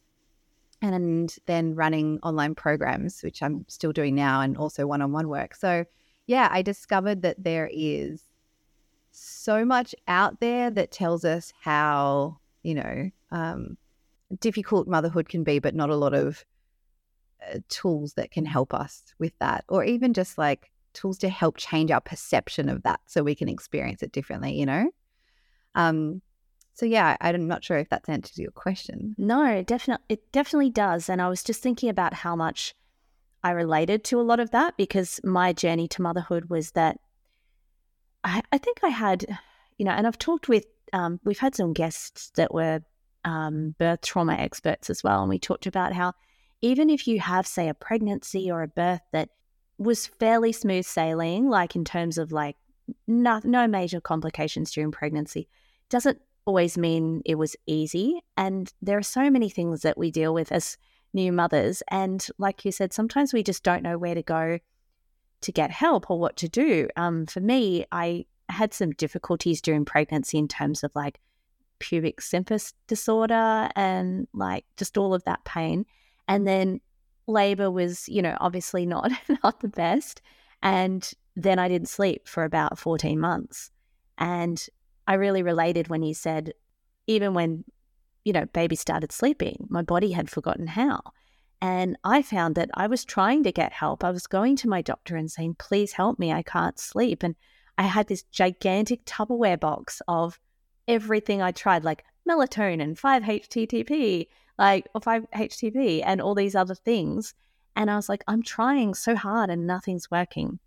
and 0.83 1.37
then 1.47 1.75
running 1.75 2.19
online 2.23 2.55
programs, 2.55 3.23
which 3.23 3.43
I'm 3.43 3.65
still 3.69 3.93
doing 3.93 4.15
now, 4.15 4.41
and 4.41 4.57
also 4.57 4.87
one-on-one 4.87 5.29
work. 5.29 5.55
So, 5.55 5.85
yeah, 6.27 6.49
I 6.51 6.63
discovered 6.63 7.23
that 7.23 7.43
there 7.43 7.71
is 7.73 8.23
so 9.11 9.65
much 9.65 9.95
out 10.09 10.41
there 10.41 10.71
that 10.71 10.91
tells 10.91 11.25
us 11.25 11.53
how 11.61 12.39
you 12.63 12.75
know 12.75 13.11
um, 13.31 13.77
difficult 14.41 14.89
motherhood 14.89 15.29
can 15.29 15.45
be, 15.45 15.59
but 15.59 15.75
not 15.75 15.91
a 15.91 15.97
lot 15.97 16.15
of 16.15 16.45
tools 17.69 18.15
that 18.15 18.31
can 18.31 18.47
help 18.47 18.75
us 18.75 19.15
with 19.19 19.33
that, 19.39 19.65
or 19.69 19.85
even 19.85 20.15
just 20.15 20.39
like 20.39 20.71
tools 20.93 21.19
to 21.19 21.29
help 21.29 21.57
change 21.57 21.91
our 21.91 22.01
perception 22.01 22.69
of 22.69 22.83
that 22.85 23.01
so 23.07 23.23
we 23.23 23.35
can 23.35 23.49
experience 23.49 24.03
it 24.03 24.13
differently, 24.13 24.55
you 24.55 24.67
know? 24.67 24.91
Um, 25.75 26.23
so 26.75 26.87
yeah, 26.87 27.17
I'm 27.21 27.47
not 27.47 27.65
sure 27.65 27.79
if 27.79 27.89
that's 27.89 28.09
answers 28.09 28.39
your 28.39 28.51
question. 28.51 29.15
No, 29.19 29.63
definitely 29.63 30.05
it 30.09 30.33
definitely 30.33 30.71
does. 30.71 31.09
And 31.09 31.23
I 31.23 31.29
was 31.29 31.43
just 31.43 31.63
thinking 31.63 31.89
about 31.89 32.15
how 32.15 32.35
much 32.35 32.75
I 33.43 33.51
related 33.51 34.05
to 34.05 34.21
a 34.21 34.23
lot 34.23 34.41
of 34.41 34.51
that 34.53 34.77
because 34.77 35.21
my 35.23 35.53
journey 35.53 35.87
to 35.89 36.03
motherhood 36.03 36.47
was 36.49 36.73
that 36.73 36.99
I, 38.25 38.43
I 38.51 38.59
think 38.59 38.79
I 38.83 38.89
had, 38.89 39.27
you 39.79 39.85
know, 39.85 39.93
and 39.93 40.07
I've 40.07 40.19
talked 40.19 40.49
with, 40.49 40.65
um, 40.93 41.21
we've 41.25 41.39
had 41.39 41.55
some 41.55 41.73
guests 41.73 42.31
that 42.37 42.55
were 42.55 42.81
um, 43.25 43.75
birth 43.79 44.01
trauma 44.03 44.35
experts 44.35 44.91
as 44.91 45.05
well. 45.05 45.21
And 45.21 45.29
we 45.29 45.39
talked 45.39 45.67
about 45.67 45.93
how 45.93 46.15
even 46.65 46.89
if 46.89 47.07
you 47.07 47.21
have, 47.21 47.47
say, 47.47 47.69
a 47.69 47.75
pregnancy 47.75 48.51
or 48.51 48.63
a 48.63 48.69
birth 48.69 49.03
that 49.13 49.29
was 49.77 50.07
fairly 50.07 50.51
smooth 50.51 50.87
sailing, 50.87 51.47
like 51.47 51.77
in 51.77 51.85
terms 51.85 52.17
of 52.17 52.33
like 52.33 52.57
no, 53.07 53.39
no 53.45 53.69
major 53.69 54.01
complications 54.01 54.73
during 54.73 54.91
pregnancy, 54.91 55.47
doesn't 55.91 56.23
always 56.47 56.79
mean 56.79 57.21
it 57.27 57.35
was 57.35 57.55
easy. 57.67 58.19
And 58.39 58.73
there 58.81 58.97
are 58.97 59.03
so 59.03 59.29
many 59.29 59.51
things 59.51 59.83
that 59.83 59.99
we 59.99 60.11
deal 60.11 60.33
with 60.33 60.51
as 60.53 60.79
new 61.13 61.33
mothers. 61.33 61.83
And 61.91 62.27
like 62.39 62.65
you 62.65 62.73
said, 62.73 62.95
sometimes 62.95 63.35
we 63.35 63.43
just 63.43 63.63
don't 63.63 63.83
know 63.83 63.99
where 63.99 64.15
to 64.15 64.23
go 64.23 64.59
to 65.43 65.53
get 65.53 65.71
help 65.71 66.11
or 66.11 66.19
what 66.19 66.39
to 66.39 66.49
do. 66.49 66.89
Um, 66.97 67.27
for 67.27 67.41
me, 67.41 67.85
I 67.93 68.25
had 68.49 68.73
some 68.73 68.93
difficulties 68.93 69.61
during 69.61 69.85
pregnancy 69.85 70.39
in 70.39 70.49
terms 70.49 70.83
of 70.83 70.93
like 70.95 71.21
pubic 71.79 72.23
symphysis 72.23 72.73
disorder 72.87 73.69
and 73.77 74.27
like 74.33 74.65
just 74.79 74.97
all 74.97 75.13
of 75.13 75.25
that 75.25 75.45
pain. 75.45 75.85
And 76.29 76.47
then 76.47 76.81
labor 77.27 77.71
was, 77.71 78.09
you 78.09 78.23
know, 78.23 78.37
obviously 78.41 78.87
not 78.87 79.11
not 79.45 79.61
the 79.61 79.69
best. 79.69 80.23
And 80.63 81.11
then 81.37 81.59
I 81.59 81.69
didn't 81.69 81.89
sleep 81.89 82.29
for 82.29 82.45
about 82.45 82.79
14 82.79 83.19
months. 83.19 83.71
And 84.19 84.65
I 85.07 85.15
really 85.15 85.43
related 85.43 85.89
when 85.89 86.03
you 86.03 86.15
said, 86.15 86.53
even 87.07 87.35
when, 87.35 87.65
you 88.25 88.33
know, 88.33 88.47
baby 88.47 88.77
started 88.77 89.13
sleeping, 89.13 89.67
my 89.69 89.83
body 89.83 90.13
had 90.13 90.31
forgotten 90.31 90.67
how. 90.67 91.01
And 91.61 91.97
I 92.05 92.23
found 92.23 92.55
that 92.55 92.71
I 92.75 92.87
was 92.87 93.05
trying 93.05 93.43
to 93.45 93.53
get 93.53 93.73
help. 93.73 94.05
I 94.05 94.11
was 94.11 94.27
going 94.27 94.57
to 94.57 94.69
my 94.69 94.83
doctor 94.83 95.17
and 95.17 95.31
saying, 95.31 95.57
please 95.59 95.93
help 95.93 96.19
me. 96.19 96.33
I 96.33 96.43
can't 96.43 96.79
sleep. 96.79 97.23
And 97.23 97.35
I 97.77 97.85
had 97.85 98.07
this 98.07 98.23
gigantic 98.25 99.05
Tupperware 99.05 99.59
box 99.59 100.01
of 100.07 100.39
everything 100.87 101.43
I 101.43 101.53
tried, 101.53 101.85
like 101.85 102.05
melatonin, 102.29 102.99
5-HTTP, 102.99 104.29
like 104.59 104.89
or 104.95 105.01
5-HTP, 105.01 106.03
and 106.05 106.21
all 106.21 106.35
these 106.35 106.55
other 106.55 106.75
things. 106.75 107.35
And 107.77 107.91
I 107.91 107.97
was 107.97 108.09
like, 108.09 108.23
I'm 108.29 108.43
trying 108.43 108.95
so 108.95 109.17
hard 109.17 109.51
and 109.51 109.67
nothing's 109.67 110.11
working. 110.11 110.59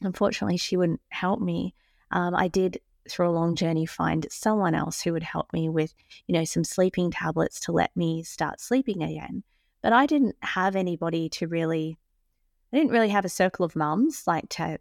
Unfortunately, 0.00 0.56
she 0.56 0.76
wouldn't 0.76 1.00
help 1.10 1.40
me. 1.40 1.74
Um, 2.10 2.34
I 2.34 2.48
did 2.48 2.80
through 3.08 3.28
a 3.28 3.30
long 3.32 3.54
journey 3.54 3.84
find 3.86 4.26
someone 4.30 4.74
else 4.74 5.02
who 5.02 5.12
would 5.12 5.22
help 5.22 5.52
me 5.52 5.68
with, 5.68 5.94
you 6.26 6.32
know, 6.32 6.44
some 6.44 6.64
sleeping 6.64 7.10
tablets 7.10 7.60
to 7.60 7.72
let 7.72 7.94
me 7.96 8.22
start 8.22 8.60
sleeping 8.60 9.02
again. 9.02 9.42
But 9.82 9.92
I 9.92 10.06
didn't 10.06 10.36
have 10.40 10.76
anybody 10.76 11.28
to 11.30 11.48
really, 11.48 11.98
I 12.72 12.76
didn't 12.76 12.92
really 12.92 13.08
have 13.08 13.24
a 13.24 13.30
circle 13.30 13.64
of 13.64 13.76
mums 13.76 14.24
like 14.26 14.48
to 14.50 14.78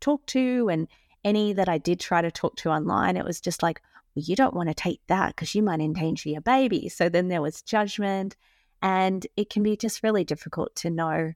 talk 0.00 0.24
to. 0.26 0.68
And 0.70 0.88
any 1.24 1.52
that 1.52 1.68
I 1.68 1.78
did 1.78 2.00
try 2.00 2.22
to 2.22 2.30
talk 2.30 2.56
to 2.56 2.70
online, 2.70 3.16
it 3.16 3.24
was 3.24 3.40
just 3.40 3.62
like, 3.62 3.82
well, 4.14 4.24
you 4.26 4.36
don't 4.36 4.54
want 4.54 4.68
to 4.68 4.74
take 4.74 5.00
that 5.06 5.34
because 5.34 5.54
you 5.54 5.62
might 5.62 5.80
endanger 5.80 6.28
your 6.28 6.40
baby. 6.40 6.88
So 6.88 7.08
then 7.08 7.28
there 7.28 7.42
was 7.42 7.62
judgment. 7.62 8.36
And 8.80 9.26
it 9.36 9.50
can 9.50 9.62
be 9.62 9.76
just 9.76 10.02
really 10.04 10.24
difficult 10.24 10.74
to 10.76 10.90
know, 10.90 11.32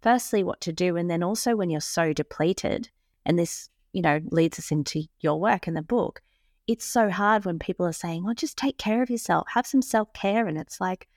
firstly, 0.00 0.42
what 0.42 0.62
to 0.62 0.72
do. 0.72 0.96
And 0.96 1.10
then 1.10 1.22
also 1.22 1.54
when 1.54 1.68
you're 1.68 1.80
so 1.80 2.12
depleted, 2.14 2.88
and 3.26 3.38
this 3.38 3.68
you 3.96 4.02
know, 4.02 4.20
leads 4.30 4.58
us 4.58 4.70
into 4.70 5.04
your 5.20 5.40
work 5.40 5.66
in 5.66 5.72
the 5.72 5.80
book. 5.80 6.20
It's 6.66 6.84
so 6.84 7.08
hard 7.08 7.46
when 7.46 7.58
people 7.58 7.86
are 7.86 7.94
saying, 7.94 8.24
well, 8.24 8.34
just 8.34 8.58
take 8.58 8.76
care 8.76 9.02
of 9.02 9.08
yourself, 9.08 9.46
have 9.48 9.66
some 9.66 9.80
self 9.80 10.12
care. 10.12 10.46
And 10.46 10.58
it's 10.58 10.82
like, 10.82 11.08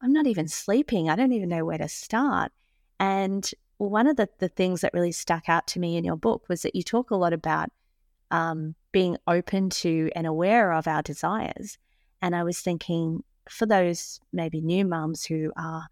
I'm 0.00 0.14
not 0.14 0.26
even 0.26 0.48
sleeping. 0.48 1.10
I 1.10 1.14
don't 1.14 1.34
even 1.34 1.50
know 1.50 1.66
where 1.66 1.76
to 1.76 1.88
start. 1.88 2.50
And 2.98 3.50
one 3.76 4.06
of 4.06 4.16
the, 4.16 4.30
the 4.38 4.48
things 4.48 4.80
that 4.80 4.94
really 4.94 5.12
stuck 5.12 5.50
out 5.50 5.66
to 5.68 5.78
me 5.78 5.98
in 5.98 6.04
your 6.04 6.16
book 6.16 6.48
was 6.48 6.62
that 6.62 6.74
you 6.74 6.82
talk 6.82 7.10
a 7.10 7.16
lot 7.16 7.34
about 7.34 7.68
um, 8.30 8.74
being 8.92 9.16
open 9.26 9.70
to 9.70 10.10
and 10.14 10.26
aware 10.26 10.72
of 10.72 10.86
our 10.86 11.02
desires. 11.02 11.78
And 12.20 12.36
I 12.36 12.44
was 12.44 12.60
thinking, 12.60 13.24
for 13.48 13.66
those 13.66 14.20
maybe 14.32 14.60
new 14.60 14.84
mums 14.84 15.24
who 15.24 15.52
are 15.56 15.88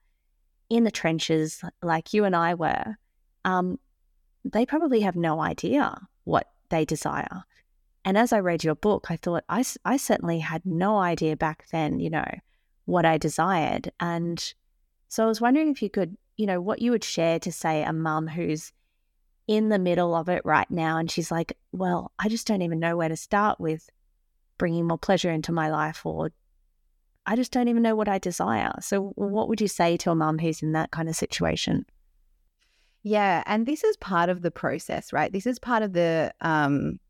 in 0.69 0.85
the 0.85 0.91
trenches 0.91 1.63
like 1.83 2.13
you 2.13 2.25
and 2.25 2.37
I 2.37 2.55
were, 2.55 2.97
um, 3.45 3.79
they 4.45 4.65
probably 4.65 5.01
have 5.01 5.17
no 5.17 5.41
idea 5.41 5.99
what 6.25 6.47
they 6.69 6.85
desire. 6.85 7.45
And 8.05 8.17
as 8.17 8.33
I 8.33 8.41
read 8.41 8.65
your 8.65 8.77
book, 8.77 9.11
I 9.11 9.17
thought 9.17 9.45
I, 9.49 9.65
I 9.85 9.97
certainly 9.97 10.39
had 10.39 10.65
no 10.65 10.99
idea 10.99 11.37
back 11.37 11.67
then, 11.73 11.99
you 12.01 12.11
know, 12.11 12.31
what 12.87 13.05
I 13.05 13.19
desired. 13.19 13.91
And 14.01 14.55
so 15.09 15.25
I 15.25 15.27
was 15.27 15.41
wondering 15.41 15.69
if 15.69 15.83
you 15.83 15.91
could, 15.91 16.17
you 16.37 16.47
know, 16.47 16.61
what 16.61 16.81
you 16.81 16.93
would 16.93 17.05
share 17.05 17.39
to 17.41 17.53
say 17.53 17.83
a 17.83 17.93
mum 17.93 18.29
who's 18.29 18.73
in 19.51 19.69
the 19.69 19.81
middle 19.81 20.15
of 20.15 20.29
it 20.29 20.43
right 20.45 20.71
now 20.71 20.97
and 20.97 21.11
she's 21.11 21.29
like, 21.29 21.59
well, 21.73 22.13
I 22.21 22.29
just 22.29 22.47
don't 22.47 22.63
even 22.63 22.79
know 22.79 22.97
where 22.97 23.09
to 23.09 23.17
start 23.17 23.59
with 23.59 23.91
bringing 24.59 24.87
more 24.87 24.97
pleasure 24.97 25.29
into 25.29 25.51
my 25.51 25.69
life 25.69 26.07
or 26.07 26.31
I 27.27 27.35
just 27.35 27.51
don't 27.51 27.67
even 27.67 27.83
know 27.83 27.97
what 27.97 28.09
I 28.09 28.19
desire. 28.19 28.73
So 28.81 29.09
what 29.17 29.49
would 29.49 29.61
you 29.61 29.67
say 29.67 29.97
to 29.97 30.13
a 30.13 30.15
mum 30.15 30.39
who's 30.39 30.63
in 30.63 30.71
that 30.75 30.93
kind 30.93 31.09
of 31.09 31.17
situation? 31.17 31.85
Yeah, 33.03 33.43
and 33.45 33.67
this 33.67 33.83
is 33.83 33.97
part 33.97 34.29
of 34.29 34.43
the 34.43 34.53
process, 34.53 35.13
right? 35.13 35.33
This 35.33 35.47
is 35.47 35.59
part 35.59 35.83
of 35.83 35.95
the 35.95 36.33
um, 36.43 37.01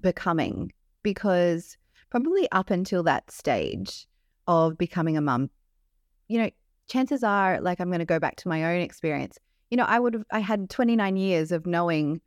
becoming 0.00 0.72
because 1.02 1.76
probably 2.08 2.50
up 2.50 2.70
until 2.70 3.02
that 3.02 3.30
stage 3.30 4.06
of 4.46 4.78
becoming 4.78 5.18
a 5.18 5.20
mum, 5.20 5.50
you 6.28 6.40
know, 6.40 6.50
chances 6.88 7.22
are, 7.22 7.60
like, 7.60 7.78
I'm 7.78 7.90
going 7.90 7.98
to 7.98 8.06
go 8.06 8.18
back 8.18 8.36
to 8.36 8.48
my 8.48 8.74
own 8.74 8.80
experience. 8.80 9.38
You 9.70 9.76
know, 9.76 9.84
I 9.84 9.98
would 9.98 10.14
have, 10.14 10.24
I 10.32 10.40
had 10.40 10.68
29 10.68 11.16
years 11.16 11.52
of 11.52 11.66
knowing 11.66 12.20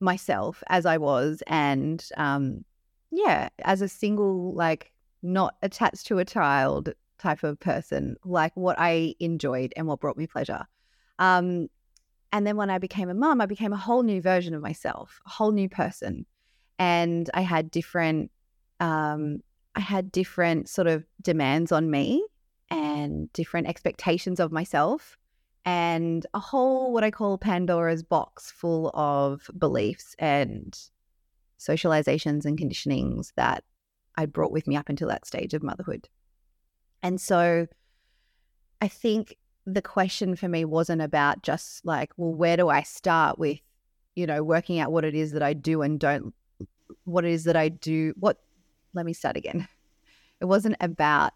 myself 0.00 0.62
as 0.68 0.86
I 0.86 0.98
was, 0.98 1.42
and 1.46 2.04
um, 2.16 2.64
yeah, 3.10 3.50
as 3.64 3.82
a 3.82 3.88
single, 3.88 4.54
like, 4.54 4.92
not 5.22 5.54
attached 5.62 6.06
to 6.06 6.18
a 6.18 6.24
child 6.24 6.94
type 7.18 7.44
of 7.44 7.60
person, 7.60 8.16
like 8.24 8.52
what 8.56 8.76
I 8.78 9.14
enjoyed 9.20 9.72
and 9.76 9.86
what 9.86 10.00
brought 10.00 10.16
me 10.16 10.26
pleasure. 10.26 10.66
Um, 11.18 11.68
and 12.32 12.46
then 12.46 12.56
when 12.56 12.70
I 12.70 12.78
became 12.78 13.08
a 13.08 13.14
mum, 13.14 13.40
I 13.40 13.46
became 13.46 13.72
a 13.72 13.76
whole 13.76 14.02
new 14.02 14.20
version 14.20 14.54
of 14.54 14.62
myself, 14.62 15.20
a 15.26 15.30
whole 15.30 15.52
new 15.52 15.68
person. 15.68 16.26
And 16.78 17.30
I 17.34 17.42
had 17.42 17.70
different, 17.70 18.30
um, 18.80 19.40
I 19.74 19.80
had 19.80 20.10
different 20.10 20.68
sort 20.68 20.88
of 20.88 21.04
demands 21.20 21.70
on 21.70 21.90
me 21.90 22.26
and 22.70 23.32
different 23.34 23.68
expectations 23.68 24.40
of 24.40 24.50
myself 24.50 25.18
and 25.64 26.26
a 26.34 26.40
whole 26.40 26.92
what 26.92 27.04
I 27.04 27.10
call 27.10 27.38
Pandora's 27.38 28.02
box 28.02 28.50
full 28.50 28.90
of 28.94 29.48
beliefs 29.58 30.16
and 30.18 30.78
socializations 31.58 32.44
and 32.44 32.58
conditionings 32.58 33.32
that 33.36 33.62
I 34.16 34.26
brought 34.26 34.52
with 34.52 34.66
me 34.66 34.76
up 34.76 34.88
until 34.88 35.08
that 35.08 35.26
stage 35.26 35.54
of 35.54 35.62
motherhood. 35.62 36.08
And 37.02 37.20
so 37.20 37.66
I 38.80 38.88
think 38.88 39.36
the 39.64 39.82
question 39.82 40.34
for 40.34 40.48
me 40.48 40.64
wasn't 40.64 41.02
about 41.02 41.42
just 41.42 41.84
like, 41.86 42.10
well, 42.16 42.34
where 42.34 42.56
do 42.56 42.68
I 42.68 42.82
start 42.82 43.38
with, 43.38 43.60
you 44.16 44.26
know, 44.26 44.42
working 44.42 44.80
out 44.80 44.92
what 44.92 45.04
it 45.04 45.14
is 45.14 45.32
that 45.32 45.42
I 45.42 45.52
do 45.52 45.82
and 45.82 46.00
don't, 46.00 46.34
what 47.04 47.24
it 47.24 47.30
is 47.30 47.44
that 47.44 47.56
I 47.56 47.68
do. 47.68 48.12
What, 48.18 48.38
let 48.92 49.06
me 49.06 49.12
start 49.12 49.36
again. 49.36 49.68
It 50.40 50.46
wasn't 50.46 50.74
about 50.80 51.34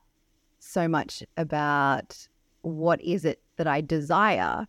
so 0.59 0.89
much 0.89 1.23
about 1.37 2.27
what 2.63 3.01
is 3.01 3.25
it 3.25 3.41
that 3.57 3.67
I 3.67 3.81
desire, 3.81 4.67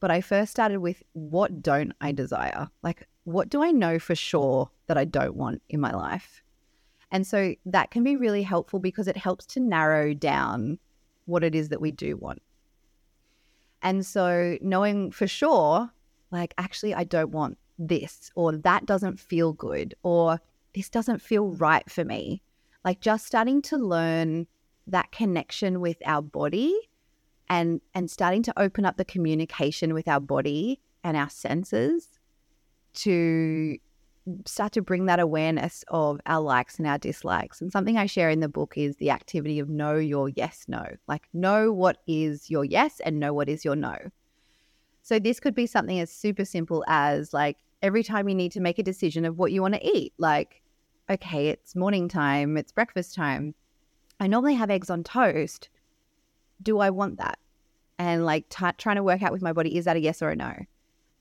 but 0.00 0.10
I 0.10 0.20
first 0.20 0.50
started 0.50 0.78
with 0.78 1.02
what 1.12 1.62
don't 1.62 1.92
I 2.00 2.12
desire? 2.12 2.68
Like, 2.82 3.06
what 3.24 3.48
do 3.48 3.62
I 3.62 3.70
know 3.70 3.98
for 3.98 4.14
sure 4.14 4.70
that 4.86 4.98
I 4.98 5.04
don't 5.04 5.36
want 5.36 5.62
in 5.68 5.80
my 5.80 5.92
life? 5.92 6.42
And 7.10 7.26
so 7.26 7.54
that 7.66 7.90
can 7.90 8.02
be 8.02 8.16
really 8.16 8.42
helpful 8.42 8.80
because 8.80 9.06
it 9.06 9.16
helps 9.16 9.46
to 9.46 9.60
narrow 9.60 10.14
down 10.14 10.78
what 11.26 11.44
it 11.44 11.54
is 11.54 11.68
that 11.68 11.80
we 11.80 11.90
do 11.92 12.16
want. 12.16 12.42
And 13.82 14.04
so 14.04 14.56
knowing 14.60 15.10
for 15.10 15.26
sure, 15.26 15.90
like, 16.30 16.54
actually, 16.56 16.94
I 16.94 17.04
don't 17.04 17.30
want 17.30 17.58
this, 17.78 18.30
or 18.34 18.52
that 18.52 18.86
doesn't 18.86 19.20
feel 19.20 19.52
good, 19.52 19.94
or 20.02 20.40
this 20.74 20.88
doesn't 20.88 21.20
feel 21.20 21.50
right 21.50 21.88
for 21.90 22.04
me. 22.04 22.42
Like, 22.84 23.00
just 23.00 23.26
starting 23.26 23.60
to 23.62 23.76
learn 23.76 24.46
that 24.86 25.12
connection 25.12 25.80
with 25.80 25.98
our 26.06 26.22
body 26.22 26.74
and 27.52 27.82
and 27.92 28.10
starting 28.10 28.42
to 28.42 28.58
open 28.58 28.86
up 28.86 28.96
the 28.96 29.04
communication 29.04 29.92
with 29.92 30.08
our 30.08 30.20
body 30.20 30.80
and 31.04 31.18
our 31.18 31.28
senses 31.28 32.08
to 32.94 33.76
start 34.46 34.72
to 34.72 34.80
bring 34.80 35.04
that 35.06 35.20
awareness 35.20 35.84
of 35.88 36.18
our 36.24 36.40
likes 36.40 36.78
and 36.78 36.86
our 36.86 36.96
dislikes. 36.96 37.60
And 37.60 37.70
something 37.70 37.98
I 37.98 38.06
share 38.06 38.30
in 38.30 38.40
the 38.40 38.48
book 38.48 38.74
is 38.76 38.96
the 38.96 39.10
activity 39.10 39.58
of 39.58 39.68
know 39.68 39.96
your 39.96 40.30
yes, 40.30 40.64
no. 40.66 40.84
Like, 41.08 41.24
know 41.34 41.72
what 41.72 41.98
is 42.06 42.48
your 42.48 42.64
yes 42.64 43.00
and 43.00 43.20
know 43.20 43.34
what 43.34 43.48
is 43.50 43.64
your 43.64 43.76
no. 43.76 43.96
So, 45.02 45.18
this 45.18 45.38
could 45.38 45.54
be 45.54 45.66
something 45.66 46.00
as 46.00 46.10
super 46.10 46.46
simple 46.46 46.84
as 46.88 47.34
like 47.34 47.58
every 47.82 48.02
time 48.02 48.30
you 48.30 48.34
need 48.34 48.52
to 48.52 48.60
make 48.60 48.78
a 48.78 48.82
decision 48.82 49.26
of 49.26 49.36
what 49.36 49.52
you 49.52 49.60
want 49.60 49.74
to 49.74 49.86
eat, 49.86 50.14
like, 50.16 50.62
okay, 51.10 51.48
it's 51.48 51.76
morning 51.76 52.08
time, 52.08 52.56
it's 52.56 52.72
breakfast 52.72 53.14
time. 53.14 53.54
I 54.20 54.26
normally 54.26 54.54
have 54.54 54.70
eggs 54.70 54.88
on 54.88 55.02
toast. 55.02 55.68
Do 56.62 56.78
I 56.78 56.88
want 56.88 57.18
that? 57.18 57.38
And 58.02 58.24
like 58.24 58.48
t- 58.48 58.66
trying 58.78 58.96
to 58.96 59.02
work 59.04 59.22
out 59.22 59.30
with 59.30 59.42
my 59.42 59.52
body, 59.52 59.76
is 59.76 59.84
that 59.84 59.94
a 59.94 60.00
yes 60.00 60.22
or 60.22 60.30
a 60.30 60.34
no? 60.34 60.52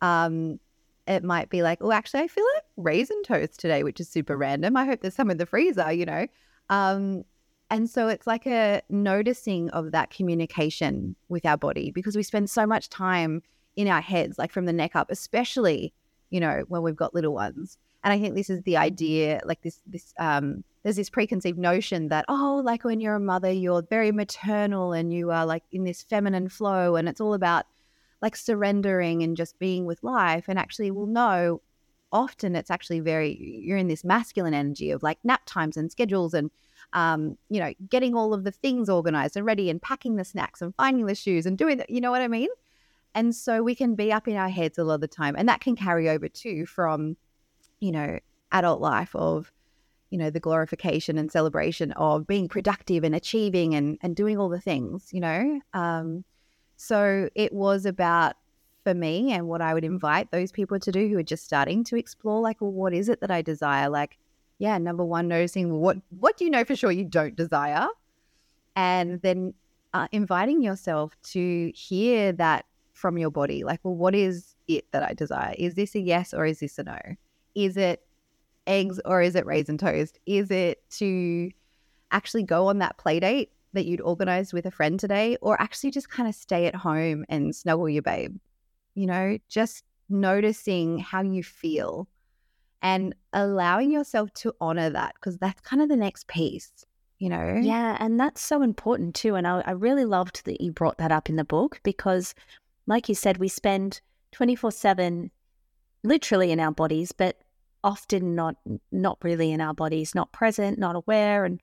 Um, 0.01 0.59
it 1.05 1.23
might 1.23 1.51
be 1.51 1.61
like, 1.61 1.77
oh, 1.81 1.91
actually, 1.91 2.21
I 2.21 2.27
feel 2.27 2.43
it 2.57 2.63
raisin 2.75 3.21
toast 3.21 3.59
today, 3.59 3.83
which 3.83 3.99
is 3.99 4.09
super 4.09 4.35
random. 4.35 4.75
I 4.75 4.85
hope 4.85 5.01
there's 5.01 5.13
some 5.13 5.29
in 5.29 5.37
the 5.37 5.45
freezer, 5.45 5.91
you 5.91 6.07
know. 6.07 6.25
Um, 6.71 7.23
and 7.69 7.87
so 7.87 8.07
it's 8.07 8.25
like 8.25 8.47
a 8.47 8.81
noticing 8.89 9.69
of 9.69 9.91
that 9.91 10.09
communication 10.09 11.15
with 11.29 11.45
our 11.45 11.55
body 11.55 11.91
because 11.91 12.15
we 12.15 12.23
spend 12.23 12.49
so 12.49 12.65
much 12.65 12.89
time 12.89 13.43
in 13.75 13.87
our 13.87 14.01
heads, 14.01 14.39
like 14.39 14.51
from 14.51 14.65
the 14.65 14.73
neck 14.73 14.95
up, 14.95 15.11
especially, 15.11 15.93
you 16.31 16.39
know, 16.39 16.63
when 16.67 16.81
we've 16.81 16.95
got 16.95 17.13
little 17.13 17.33
ones. 17.33 17.77
And 18.03 18.11
I 18.11 18.19
think 18.19 18.33
this 18.33 18.49
is 18.49 18.63
the 18.63 18.77
idea, 18.77 19.41
like 19.45 19.61
this, 19.61 19.79
this, 19.85 20.13
um, 20.17 20.63
there's 20.81 20.95
this 20.95 21.09
preconceived 21.11 21.59
notion 21.59 22.07
that, 22.07 22.25
oh, 22.27 22.61
like 22.65 22.83
when 22.83 22.99
you're 22.99 23.15
a 23.15 23.19
mother, 23.19 23.51
you're 23.51 23.83
very 23.83 24.11
maternal 24.11 24.93
and 24.93 25.13
you 25.13 25.29
are 25.29 25.45
like 25.45 25.63
in 25.71 25.83
this 25.83 26.01
feminine 26.01 26.49
flow 26.49 26.95
and 26.95 27.07
it's 27.07 27.21
all 27.21 27.35
about 27.35 27.65
like 28.21 28.35
surrendering 28.35 29.21
and 29.21 29.37
just 29.37 29.59
being 29.59 29.85
with 29.85 30.01
life. 30.03 30.45
And 30.47 30.57
actually, 30.57 30.89
we'll 30.89 31.05
know 31.05 31.61
often 32.11 32.55
it's 32.55 32.71
actually 32.71 33.01
very, 33.01 33.37
you're 33.63 33.77
in 33.77 33.87
this 33.87 34.03
masculine 34.03 34.53
energy 34.53 34.89
of 34.89 35.03
like 35.03 35.19
nap 35.23 35.41
times 35.45 35.77
and 35.77 35.91
schedules 35.91 36.33
and, 36.33 36.49
um, 36.93 37.37
you 37.49 37.59
know, 37.59 37.73
getting 37.89 38.15
all 38.15 38.33
of 38.33 38.43
the 38.43 38.51
things 38.51 38.89
organized 38.89 39.37
and 39.37 39.45
ready 39.45 39.69
and 39.69 39.81
packing 39.81 40.15
the 40.15 40.25
snacks 40.25 40.61
and 40.61 40.73
finding 40.75 41.05
the 41.05 41.15
shoes 41.15 41.45
and 41.45 41.57
doing 41.57 41.77
that. 41.77 41.89
You 41.89 42.01
know 42.01 42.11
what 42.11 42.21
I 42.21 42.27
mean? 42.27 42.49
And 43.13 43.35
so 43.35 43.61
we 43.63 43.75
can 43.75 43.95
be 43.95 44.11
up 44.11 44.27
in 44.27 44.37
our 44.37 44.49
heads 44.49 44.77
a 44.77 44.83
lot 44.83 44.95
of 44.95 45.01
the 45.01 45.07
time. 45.07 45.35
And 45.37 45.47
that 45.49 45.61
can 45.61 45.75
carry 45.75 46.09
over 46.09 46.29
too 46.29 46.65
from, 46.65 47.17
you 47.79 47.91
know, 47.91 48.19
adult 48.51 48.81
life 48.81 49.15
of, 49.15 49.51
you 50.09 50.17
know, 50.17 50.29
the 50.29 50.39
glorification 50.39 51.17
and 51.17 51.31
celebration 51.31 51.91
of 51.93 52.27
being 52.27 52.47
productive 52.47 53.03
and 53.03 53.15
achieving 53.15 53.75
and, 53.75 53.97
and 54.01 54.15
doing 54.15 54.37
all 54.37 54.49
the 54.49 54.59
things, 54.59 55.09
you 55.11 55.19
know. 55.19 55.59
Um, 55.73 56.23
so 56.77 57.29
it 57.35 57.53
was 57.53 57.85
about 57.85 58.35
for 58.83 58.93
me 58.93 59.31
and 59.31 59.47
what 59.47 59.61
I 59.61 59.73
would 59.73 59.83
invite 59.83 60.31
those 60.31 60.51
people 60.51 60.79
to 60.79 60.91
do 60.91 61.07
who 61.07 61.17
are 61.17 61.23
just 61.23 61.45
starting 61.45 61.83
to 61.85 61.95
explore 61.95 62.41
like, 62.41 62.61
well, 62.61 62.71
what 62.71 62.93
is 62.93 63.09
it 63.09 63.21
that 63.21 63.31
I 63.31 63.41
desire? 63.41 63.89
Like, 63.89 64.17
yeah, 64.57 64.77
number 64.77 65.03
one, 65.05 65.27
noticing 65.27 65.79
what 65.79 65.97
what 66.09 66.37
do 66.37 66.45
you 66.45 66.51
know 66.51 66.63
for 66.63 66.75
sure 66.75 66.91
you 66.91 67.05
don't 67.05 67.35
desire? 67.35 67.87
And 68.75 69.21
then 69.21 69.53
uh, 69.93 70.07
inviting 70.11 70.61
yourself 70.61 71.15
to 71.23 71.71
hear 71.75 72.31
that 72.33 72.65
from 73.01 73.17
your 73.17 73.31
body. 73.31 73.63
Like, 73.63 73.79
well, 73.83 73.95
what 73.95 74.15
is 74.15 74.55
it 74.67 74.85
that 74.91 75.03
I 75.03 75.13
desire? 75.13 75.55
Is 75.57 75.73
this 75.73 75.95
a 75.95 75.99
yes 75.99 76.33
or 76.33 76.45
is 76.45 76.59
this 76.59 76.77
a 76.77 76.83
no? 76.83 76.99
Is 77.55 77.75
it 77.75 78.05
eggs 78.67 79.01
or 79.03 79.21
is 79.21 79.35
it 79.35 79.45
raisin 79.45 79.77
toast? 79.77 80.19
Is 80.25 80.51
it 80.51 80.87
to 80.91 81.51
actually 82.11 82.43
go 82.43 82.67
on 82.67 82.77
that 82.77 82.97
play 82.97 83.19
date 83.19 83.51
that 83.73 83.85
you'd 83.85 84.01
organized 84.01 84.53
with 84.53 84.65
a 84.65 84.71
friend 84.71 84.99
today 84.99 85.37
or 85.41 85.59
actually 85.59 85.91
just 85.91 86.09
kind 86.09 86.29
of 86.29 86.35
stay 86.35 86.67
at 86.67 86.75
home 86.75 87.25
and 87.27 87.55
snuggle 87.55 87.89
your 87.89 88.03
babe? 88.03 88.37
You 88.93 89.07
know, 89.07 89.37
just 89.49 89.83
noticing 90.07 90.99
how 90.99 91.23
you 91.23 91.43
feel 91.43 92.07
and 92.81 93.15
allowing 93.33 93.91
yourself 93.91 94.31
to 94.33 94.53
honor 94.61 94.89
that 94.89 95.15
because 95.15 95.37
that's 95.37 95.61
kind 95.61 95.81
of 95.81 95.89
the 95.89 95.95
next 95.95 96.27
piece 96.27 96.85
you 97.21 97.29
know 97.29 97.59
yeah 97.61 97.95
and 97.99 98.19
that's 98.19 98.41
so 98.41 98.63
important 98.63 99.13
too 99.13 99.35
and 99.35 99.47
I, 99.47 99.61
I, 99.61 99.71
really 99.71 100.05
loved 100.05 100.43
that 100.45 100.59
you 100.59 100.71
brought 100.71 100.97
that 100.97 101.11
up 101.11 101.29
in 101.29 101.35
the 101.35 101.45
book 101.45 101.79
because 101.83 102.33
like 102.87 103.09
you 103.09 103.15
said, 103.15 103.37
we 103.37 103.47
spend 103.47 104.01
24 104.31 104.71
7 104.71 105.31
literally 106.03 106.51
in 106.51 106.59
our 106.59 106.71
bodies, 106.71 107.11
but 107.11 107.37
often 107.83 108.35
not 108.35 108.55
not 108.91 109.17
really 109.23 109.51
in 109.51 109.61
our 109.61 109.73
bodies, 109.73 110.15
not 110.15 110.31
present, 110.31 110.77
not 110.77 110.95
aware. 110.95 111.45
And 111.45 111.61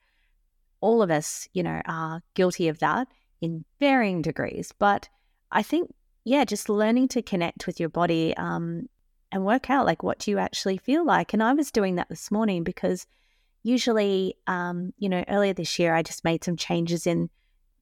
all 0.80 1.02
of 1.02 1.10
us, 1.10 1.48
you 1.52 1.62
know, 1.62 1.80
are 1.86 2.22
guilty 2.34 2.68
of 2.68 2.78
that 2.80 3.08
in 3.40 3.64
varying 3.80 4.22
degrees. 4.22 4.72
But 4.78 5.08
I 5.50 5.62
think, 5.62 5.92
yeah, 6.24 6.44
just 6.44 6.68
learning 6.68 7.08
to 7.08 7.22
connect 7.22 7.66
with 7.66 7.80
your 7.80 7.88
body 7.88 8.36
um, 8.36 8.88
and 9.32 9.44
work 9.44 9.70
out 9.70 9.86
like 9.86 10.02
what 10.02 10.18
do 10.18 10.30
you 10.30 10.38
actually 10.38 10.76
feel 10.76 11.04
like. 11.04 11.32
And 11.32 11.42
I 11.42 11.52
was 11.52 11.70
doing 11.70 11.96
that 11.96 12.08
this 12.08 12.30
morning 12.30 12.64
because 12.64 13.06
usually, 13.62 14.34
um, 14.46 14.92
you 14.98 15.08
know, 15.08 15.24
earlier 15.28 15.52
this 15.52 15.78
year, 15.78 15.94
I 15.94 16.02
just 16.02 16.24
made 16.24 16.44
some 16.44 16.56
changes 16.56 17.06
in 17.06 17.30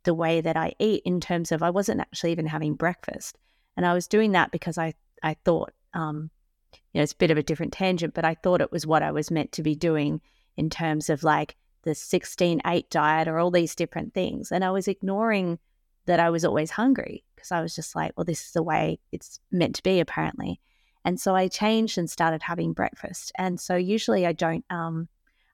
the 0.06 0.14
way 0.14 0.40
that 0.40 0.56
I 0.56 0.72
eat 0.78 1.02
in 1.04 1.20
terms 1.20 1.52
of 1.52 1.62
I 1.62 1.68
wasn't 1.68 2.00
actually 2.00 2.32
even 2.32 2.46
having 2.46 2.74
breakfast. 2.74 3.36
And 3.76 3.84
I 3.84 3.92
was 3.92 4.08
doing 4.08 4.32
that 4.32 4.52
because 4.52 4.78
I, 4.78 4.94
I 5.22 5.34
thought, 5.44 5.72
um, 5.92 6.30
you 6.72 6.98
know, 6.98 7.02
it's 7.02 7.12
a 7.12 7.16
bit 7.16 7.30
of 7.30 7.36
a 7.36 7.42
different 7.42 7.74
tangent, 7.74 8.14
but 8.14 8.24
I 8.24 8.34
thought 8.34 8.62
it 8.62 8.72
was 8.72 8.86
what 8.86 9.02
I 9.02 9.12
was 9.12 9.30
meant 9.30 9.52
to 9.52 9.62
be 9.62 9.74
doing 9.74 10.22
in 10.56 10.70
terms 10.70 11.10
of 11.10 11.22
like 11.22 11.56
the 11.82 11.94
16 11.94 12.62
8 12.64 12.90
diet 12.90 13.28
or 13.28 13.38
all 13.38 13.50
these 13.50 13.74
different 13.74 14.14
things. 14.14 14.50
And 14.50 14.64
I 14.64 14.70
was 14.70 14.88
ignoring 14.88 15.58
that 16.06 16.20
I 16.20 16.30
was 16.30 16.44
always 16.44 16.70
hungry 16.70 17.24
because 17.34 17.52
I 17.52 17.60
was 17.60 17.74
just 17.74 17.94
like, 17.94 18.12
well, 18.16 18.24
this 18.24 18.46
is 18.46 18.52
the 18.52 18.62
way 18.62 18.98
it's 19.12 19.40
meant 19.50 19.74
to 19.76 19.82
be, 19.82 20.00
apparently. 20.00 20.60
And 21.04 21.20
so 21.20 21.34
I 21.34 21.48
changed 21.48 21.98
and 21.98 22.08
started 22.08 22.42
having 22.42 22.72
breakfast. 22.72 23.32
And 23.36 23.60
so 23.60 23.76
usually 23.76 24.24
I 24.24 24.32
don't, 24.32 24.64
um, 24.70 25.08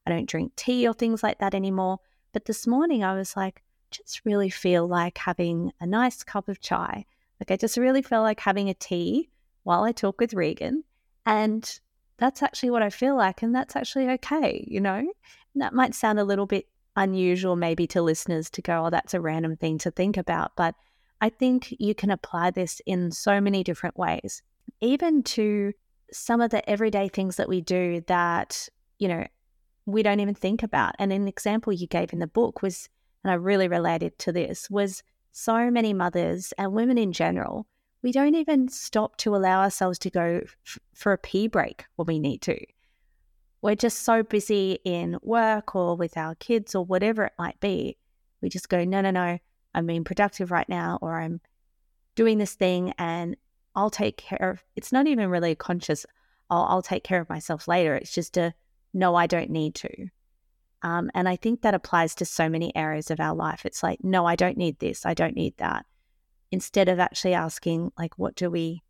I 0.07 0.11
don't 0.11 0.29
drink 0.29 0.53
tea 0.57 0.87
or 0.87 0.95
things 0.95 1.23
like 1.23 1.39
that 1.39 1.55
anymore. 1.55 1.99
But 2.33 2.45
this 2.45 2.67
morning 2.67 3.03
I 3.03 3.15
was 3.15 3.37
like, 3.37 3.63
just 3.93 4.23
really 4.25 4.51
feel 4.51 4.87
like 4.87 5.19
having 5.19 5.73
a 5.81 5.87
nice 5.87 6.23
cup 6.23 6.49
of 6.49 6.61
chai. 6.61 7.07
Like, 7.41 7.51
I 7.51 7.57
just 7.57 7.77
really 7.77 8.03
feel 8.03 8.23
like 8.23 8.41
having 8.41 8.69
a 8.69 8.75
tea 8.75 9.31
while 9.63 9.85
I 9.85 9.93
talk 9.93 10.21
with 10.21 10.35
Regan. 10.35 10.85
And 11.27 11.81
that's 12.19 12.43
actually 12.43 12.71
what 12.71 12.83
I 12.83 12.91
feel 12.91 13.17
like. 13.17 13.43
And 13.43 13.55
that's 13.55 13.77
actually 13.77 14.09
okay, 14.11 14.65
you 14.69 14.81
know? 14.81 14.99
And 14.99 15.63
that 15.63 15.75
might 15.75 15.95
sound 15.95 16.19
a 16.19 16.25
little 16.25 16.47
bit 16.47 16.67
unusual, 16.97 17.57
maybe 17.57 17.87
to 17.89 18.03
listeners 18.03 18.51
to 18.51 18.63
go, 18.63 18.87
oh, 18.87 18.91
that's 18.91 19.15
a 19.15 19.21
random 19.21 19.57
thing 19.57 19.79
to 19.79 19.91
think 19.91 20.17
about. 20.17 20.53
But 20.57 20.75
I 21.21 21.29
think 21.29 21.75
you 21.79 21.95
can 21.95 22.11
apply 22.11 22.51
this 22.51 22.81
in 22.87 23.11
so 23.13 23.41
many 23.41 23.63
different 23.63 23.97
ways, 23.97 24.43
even 24.81 25.23
to 25.23 25.73
some 26.13 26.41
of 26.41 26.51
the 26.51 26.69
everyday 26.69 27.09
things 27.09 27.37
that 27.37 27.49
we 27.49 27.61
do 27.61 28.03
that, 28.07 28.69
you 28.99 29.09
know, 29.09 29.27
we 29.87 30.03
don't 30.03 30.21
even 30.21 30.35
think 30.35 30.63
about. 30.63 30.95
And 30.99 31.13
an 31.13 31.27
example 31.27 31.73
you 31.73 31.87
gave 31.87 32.13
in 32.13 32.19
the 32.19 32.27
book 32.27 32.63
was 32.63 32.89
and 33.23 33.31
I 33.31 33.35
really 33.35 33.69
related 33.69 34.19
to 34.21 34.33
this, 34.33 34.69
was 34.71 35.03
so 35.31 35.71
many 35.71 35.93
mothers 35.93 36.53
and 36.59 36.73
women 36.73 36.99
in 36.99 37.13
general, 37.13 37.67
we 38.03 38.13
don't 38.13 38.35
even 38.35 38.69
stop 38.69 39.17
to 39.19 39.35
allow 39.37 39.61
ourselves 39.63 39.99
to 40.01 40.11
go 40.11 40.41
f- 40.67 40.79
for 40.95 41.13
a 41.13 41.19
pee 41.19 41.47
break 41.47 41.85
when 41.97 42.07
we 42.07 42.19
need 42.19 42.43
to. 42.43 42.59
We're 43.63 43.77
just 43.77 44.01
so 44.01 44.23
busy 44.25 44.79
in 44.85 45.19
work 45.23 45.77
or 45.77 45.97
with 45.97 46.17
our 46.17 46.35
kids 46.35 46.75
or 46.75 46.85
whatever 46.85 47.25
it 47.25 47.33
might 47.39 47.61
be. 47.61 47.97
We 48.41 48.49
just 48.49 48.69
go, 48.69 48.85
no, 48.85 49.01
no, 49.01 49.13
no, 49.13 49.39
I'm 49.73 49.87
being 49.87 50.05
productive 50.05 50.51
right 50.51 50.69
now, 50.69 50.99
or 51.01 51.21
I'm 51.21 51.41
doing 52.17 52.39
this 52.39 52.55
thing 52.55 52.93
and 52.99 53.37
I'll 53.75 53.91
take 53.91 54.17
care 54.17 54.51
of 54.51 54.63
it's 54.77 54.93
not 54.93 55.07
even 55.07 55.31
really 55.31 55.55
conscious, 55.55 56.05
I'll, 56.51 56.65
I'll 56.65 56.83
take 56.83 57.05
care 57.05 57.21
of 57.21 57.29
myself 57.29 57.69
later. 57.69 57.95
It's 57.95 58.13
just 58.13 58.37
a 58.37 58.53
no, 58.93 59.15
I 59.15 59.27
don't 59.27 59.51
need 59.51 59.75
to. 59.77 60.09
Um, 60.83 61.11
and 61.15 61.29
I 61.29 61.37
think 61.37 61.63
that 61.63 61.75
applies 61.75 62.15
to 62.17 62.25
so 62.25 62.49
many 62.49 62.75
areas 62.77 63.11
of 63.11 63.21
our 63.21 63.35
life. 63.35 63.65
It's 63.65 63.83
like, 63.83 64.03
no, 64.03 64.27
I 64.27 64.37
don't 64.37 64.57
need 64.57 64.79
this. 64.81 65.07
I 65.07 65.15
don't 65.15 65.37
need 65.37 65.57
that. 65.59 65.87
Instead 66.51 66.89
of 66.89 66.99
actually 66.99 67.35
asking, 67.35 67.93
like, 67.97 68.19
what 68.19 68.35
do 68.35 68.51
we 68.51 68.83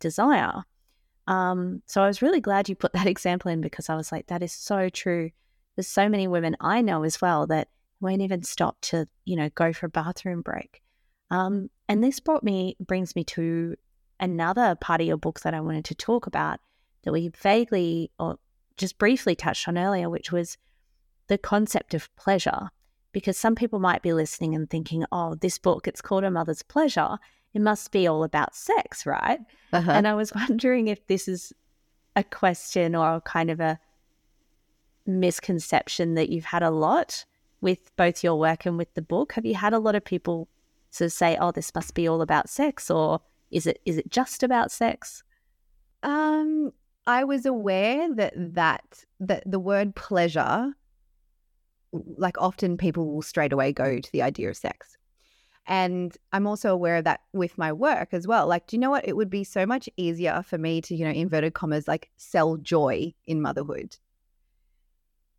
desire? 0.00 0.64
Um, 1.28 1.82
so 1.86 2.02
I 2.02 2.06
was 2.06 2.22
really 2.22 2.40
glad 2.40 2.68
you 2.68 2.74
put 2.74 2.92
that 2.92 3.06
example 3.14 3.50
in 3.50 3.60
because 3.60 3.88
I 3.88 3.94
was 3.94 4.10
like, 4.10 4.26
that 4.26 4.42
is 4.42 4.52
so 4.52 4.88
true. 4.88 5.30
There's 5.76 5.86
so 5.88 6.08
many 6.08 6.26
women 6.26 6.56
I 6.60 6.80
know 6.82 7.04
as 7.04 7.20
well 7.20 7.46
that 7.46 7.68
won't 8.00 8.22
even 8.22 8.42
stop 8.42 8.76
to, 8.80 9.06
you 9.24 9.36
know, 9.36 9.48
go 9.54 9.72
for 9.72 9.86
a 9.86 9.90
bathroom 9.90 10.42
break. 10.42 10.82
Um, 11.30 11.70
and 11.88 12.02
this 12.02 12.20
brought 12.20 12.42
me, 12.42 12.76
brings 12.80 13.14
me 13.14 13.24
to 13.24 13.76
another 14.18 14.76
part 14.80 15.00
of 15.00 15.06
your 15.06 15.16
book 15.16 15.40
that 15.40 15.54
I 15.54 15.60
wanted 15.60 15.84
to 15.86 15.94
talk 15.94 16.26
about 16.26 16.58
that 17.04 17.12
we 17.12 17.28
vaguely 17.28 18.10
or 18.18 18.38
just 18.76 18.98
briefly 18.98 19.36
touched 19.36 19.68
on 19.68 19.78
earlier, 19.78 20.10
which 20.10 20.32
was 20.32 20.56
the 21.28 21.38
concept 21.38 21.94
of 21.94 22.14
pleasure 22.16 22.70
because 23.12 23.36
some 23.36 23.54
people 23.54 23.78
might 23.78 24.02
be 24.02 24.12
listening 24.12 24.54
and 24.54 24.68
thinking, 24.68 25.04
oh, 25.12 25.34
this 25.36 25.58
book, 25.58 25.88
it's 25.88 26.02
called 26.02 26.24
A 26.24 26.30
Mother's 26.30 26.62
Pleasure. 26.62 27.18
It 27.54 27.62
must 27.62 27.90
be 27.90 28.06
all 28.06 28.22
about 28.22 28.54
sex, 28.54 29.06
right? 29.06 29.40
Uh-huh. 29.72 29.90
And 29.90 30.06
I 30.06 30.14
was 30.14 30.32
wondering 30.48 30.88
if 30.88 31.06
this 31.06 31.28
is 31.28 31.52
a 32.16 32.24
question 32.24 32.94
or 32.94 33.20
kind 33.22 33.50
of 33.50 33.60
a 33.60 33.78
misconception 35.06 36.14
that 36.14 36.28
you've 36.28 36.44
had 36.44 36.62
a 36.62 36.70
lot 36.70 37.24
with 37.60 37.94
both 37.96 38.22
your 38.22 38.38
work 38.38 38.66
and 38.66 38.76
with 38.76 38.92
the 38.94 39.02
book. 39.02 39.32
Have 39.32 39.46
you 39.46 39.54
had 39.54 39.72
a 39.72 39.78
lot 39.78 39.94
of 39.94 40.04
people 40.04 40.48
sort 40.90 41.06
of 41.06 41.12
say, 41.12 41.36
oh, 41.40 41.50
this 41.50 41.74
must 41.74 41.94
be 41.94 42.06
all 42.06 42.22
about 42.22 42.48
sex, 42.48 42.90
or 42.90 43.20
is 43.50 43.66
it 43.66 43.80
is 43.84 43.96
it 43.96 44.10
just 44.10 44.42
about 44.42 44.70
sex? 44.70 45.22
Um, 46.02 46.72
I 47.06 47.24
was 47.24 47.46
aware 47.46 48.14
that 48.14 48.34
that 48.36 49.04
that 49.20 49.42
the 49.50 49.58
word 49.58 49.94
pleasure 49.94 50.72
like 51.92 52.36
often 52.40 52.76
people 52.76 53.12
will 53.12 53.22
straight 53.22 53.52
away 53.52 53.72
go 53.72 53.84
mm. 53.84 54.02
to 54.02 54.12
the 54.12 54.22
idea 54.22 54.48
of 54.50 54.56
sex. 54.56 54.96
And 55.66 56.16
I'm 56.32 56.46
also 56.46 56.72
aware 56.72 56.96
of 56.96 57.04
that 57.04 57.20
with 57.34 57.58
my 57.58 57.72
work 57.74 58.08
as 58.12 58.26
well. 58.26 58.46
Like, 58.46 58.66
do 58.66 58.76
you 58.76 58.80
know 58.80 58.90
what? 58.90 59.06
It 59.06 59.16
would 59.16 59.28
be 59.28 59.44
so 59.44 59.66
much 59.66 59.88
easier 59.98 60.42
for 60.42 60.56
me 60.56 60.80
to, 60.80 60.94
you 60.94 61.04
know, 61.04 61.10
inverted 61.10 61.52
commas, 61.52 61.86
like 61.86 62.10
sell 62.16 62.56
joy 62.56 63.12
in 63.26 63.42
motherhood. 63.42 63.96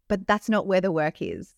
But 0.08 0.28
that's 0.28 0.48
not 0.48 0.68
where 0.68 0.82
the 0.82 0.92
work 0.92 1.22
is. 1.22 1.56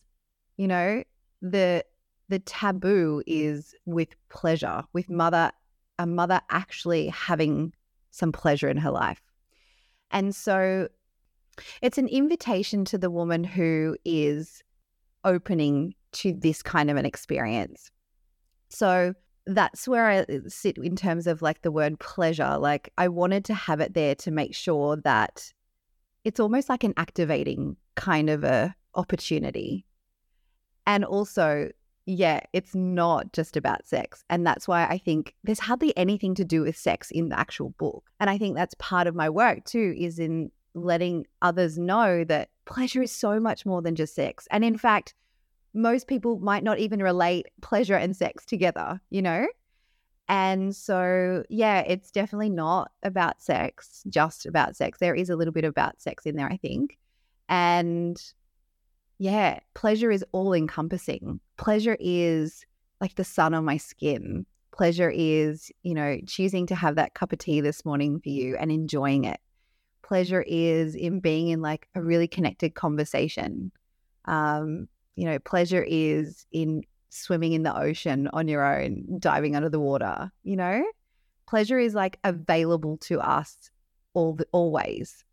You 0.56 0.67
know, 0.67 1.04
the 1.41 1.84
the 2.30 2.39
taboo 2.39 3.21
is 3.27 3.75
with 3.86 4.15
pleasure, 4.30 4.84
with 4.93 5.10
mother, 5.10 5.51
a 5.99 6.06
mother 6.06 6.39
actually 6.49 7.08
having 7.10 7.73
some 8.12 8.32
pleasure 8.32 8.69
in 8.69 8.77
her 8.77 8.91
life. 8.91 9.21
And 10.12 10.34
so 10.34 10.88
It's 11.82 11.97
an 11.97 12.08
invitation 12.08 12.86
to 12.86 12.97
the 12.97 13.10
woman 13.10 13.43
who 13.43 13.97
is 14.06 14.63
opening 15.23 15.93
to 16.13 16.34
this 16.34 16.62
kind 16.62 16.89
of 16.89 16.97
an 16.97 17.05
experience. 17.05 17.91
So 18.69 19.13
that's 19.47 19.88
where 19.88 20.07
I 20.07 20.19
uh, 20.19 20.39
sit 20.47 20.77
in 20.77 20.95
terms 20.95 21.27
of 21.27 21.41
like 21.41 21.62
the 21.62 21.71
word 21.71 21.99
pleasure. 21.99 22.57
Like 22.57 22.91
I 22.97 23.07
wanted 23.07 23.45
to 23.45 23.53
have 23.53 23.79
it 23.79 23.93
there 23.93 24.15
to 24.15 24.31
make 24.31 24.55
sure 24.55 24.97
that 24.97 25.51
it's 26.23 26.39
almost 26.39 26.69
like 26.69 26.84
an 26.84 26.93
activating 26.97 27.75
kind 27.95 28.29
of 28.29 28.43
a 28.43 28.75
opportunity. 28.95 29.86
And 30.86 31.05
also, 31.05 31.71
yeah, 32.05 32.41
it's 32.53 32.75
not 32.75 33.34
just 33.34 33.55
about 33.55 33.88
sex. 33.88 34.23
And 34.29 34.45
that's 34.45 34.67
why 34.67 34.86
I 34.86 34.97
think 34.97 35.36
there's 35.43 35.60
hardly 35.60 35.95
anything 35.97 36.36
to 36.36 36.45
do 36.45 36.62
with 36.62 36.77
sex 36.77 37.12
in 37.12 37.29
the 37.29 37.39
actual 37.39 37.69
book. 37.77 38.03
And 38.19 38.29
I 38.29 38.38
think 38.38 38.55
that's 38.55 38.75
part 38.79 39.07
of 39.07 39.15
my 39.15 39.29
work 39.29 39.65
too, 39.65 39.95
is 39.97 40.19
in 40.19 40.51
letting 40.73 41.25
others 41.41 41.77
know 41.77 42.23
that 42.25 42.49
pleasure 42.65 43.01
is 43.01 43.12
so 43.12 43.39
much 43.39 43.65
more 43.65 43.81
than 43.81 43.95
just 43.95 44.15
sex. 44.15 44.47
And 44.51 44.63
in 44.63 44.77
fact, 44.77 45.13
most 45.73 46.07
people 46.07 46.39
might 46.39 46.63
not 46.63 46.79
even 46.79 47.01
relate 47.01 47.47
pleasure 47.62 47.95
and 47.95 48.15
sex 48.15 48.45
together, 48.45 48.99
you 49.10 49.21
know? 49.21 49.47
And 50.27 50.75
so, 50.75 51.43
yeah, 51.49 51.79
it's 51.81 52.12
definitely 52.12 52.49
not 52.49 52.91
about 53.03 53.41
sex, 53.41 54.03
just 54.10 54.45
about 54.45 54.75
sex. 54.75 54.99
There 54.99 55.15
is 55.15 55.29
a 55.29 55.36
little 55.36 55.51
bit 55.51 55.65
about 55.65 56.01
sex 56.01 56.25
in 56.25 56.36
there, 56.36 56.47
I 56.47 56.57
think. 56.57 56.97
And 57.49 58.21
yeah, 59.19 59.60
pleasure 59.73 60.10
is 60.10 60.23
all 60.31 60.53
encompassing. 60.53 61.39
Pleasure 61.57 61.97
is 61.99 62.65
like 63.01 63.15
the 63.15 63.23
sun 63.23 63.53
on 63.53 63.65
my 63.65 63.77
skin. 63.77 64.45
Pleasure 64.71 65.12
is, 65.13 65.69
you 65.84 65.93
know, 65.93 66.17
choosing 66.25 66.65
to 66.67 66.75
have 66.75 66.95
that 66.95 67.13
cup 67.13 67.34
of 67.34 67.39
tea 67.39 67.60
this 67.60 67.84
morning 67.84 68.21
for 68.21 68.29
you 68.29 68.55
and 68.55 68.71
enjoying 68.71 69.25
it. 69.25 69.39
Pleasure 70.12 70.43
is 70.45 70.93
in 70.93 71.21
being 71.21 71.47
in 71.47 71.62
like 71.62 71.88
a 71.95 72.02
really 72.02 72.28
connected 72.28 72.76
conversation. 72.76 73.71
Um, 74.26 74.89
you 75.15 75.24
know, 75.24 75.39
pleasure 75.39 75.86
is 75.88 76.45
in 76.52 76.84
swimming 77.08 77.54
in 77.54 77.63
the 77.63 77.74
ocean 77.74 78.30
on 78.34 78.50
your 78.50 78.62
own, 78.65 79.19
diving 79.19 79.56
under 79.56 79.69
the 79.69 79.80
water, 79.80 80.30
you 80.43 80.58
know? 80.58 80.84
Pleasure 81.47 81.80
is 81.80 81.93
like 81.93 82.19
available 82.26 82.97
to 82.97 83.21
us 83.21 83.71
all 84.13 84.34
the, 84.34 84.45
always 84.52 85.24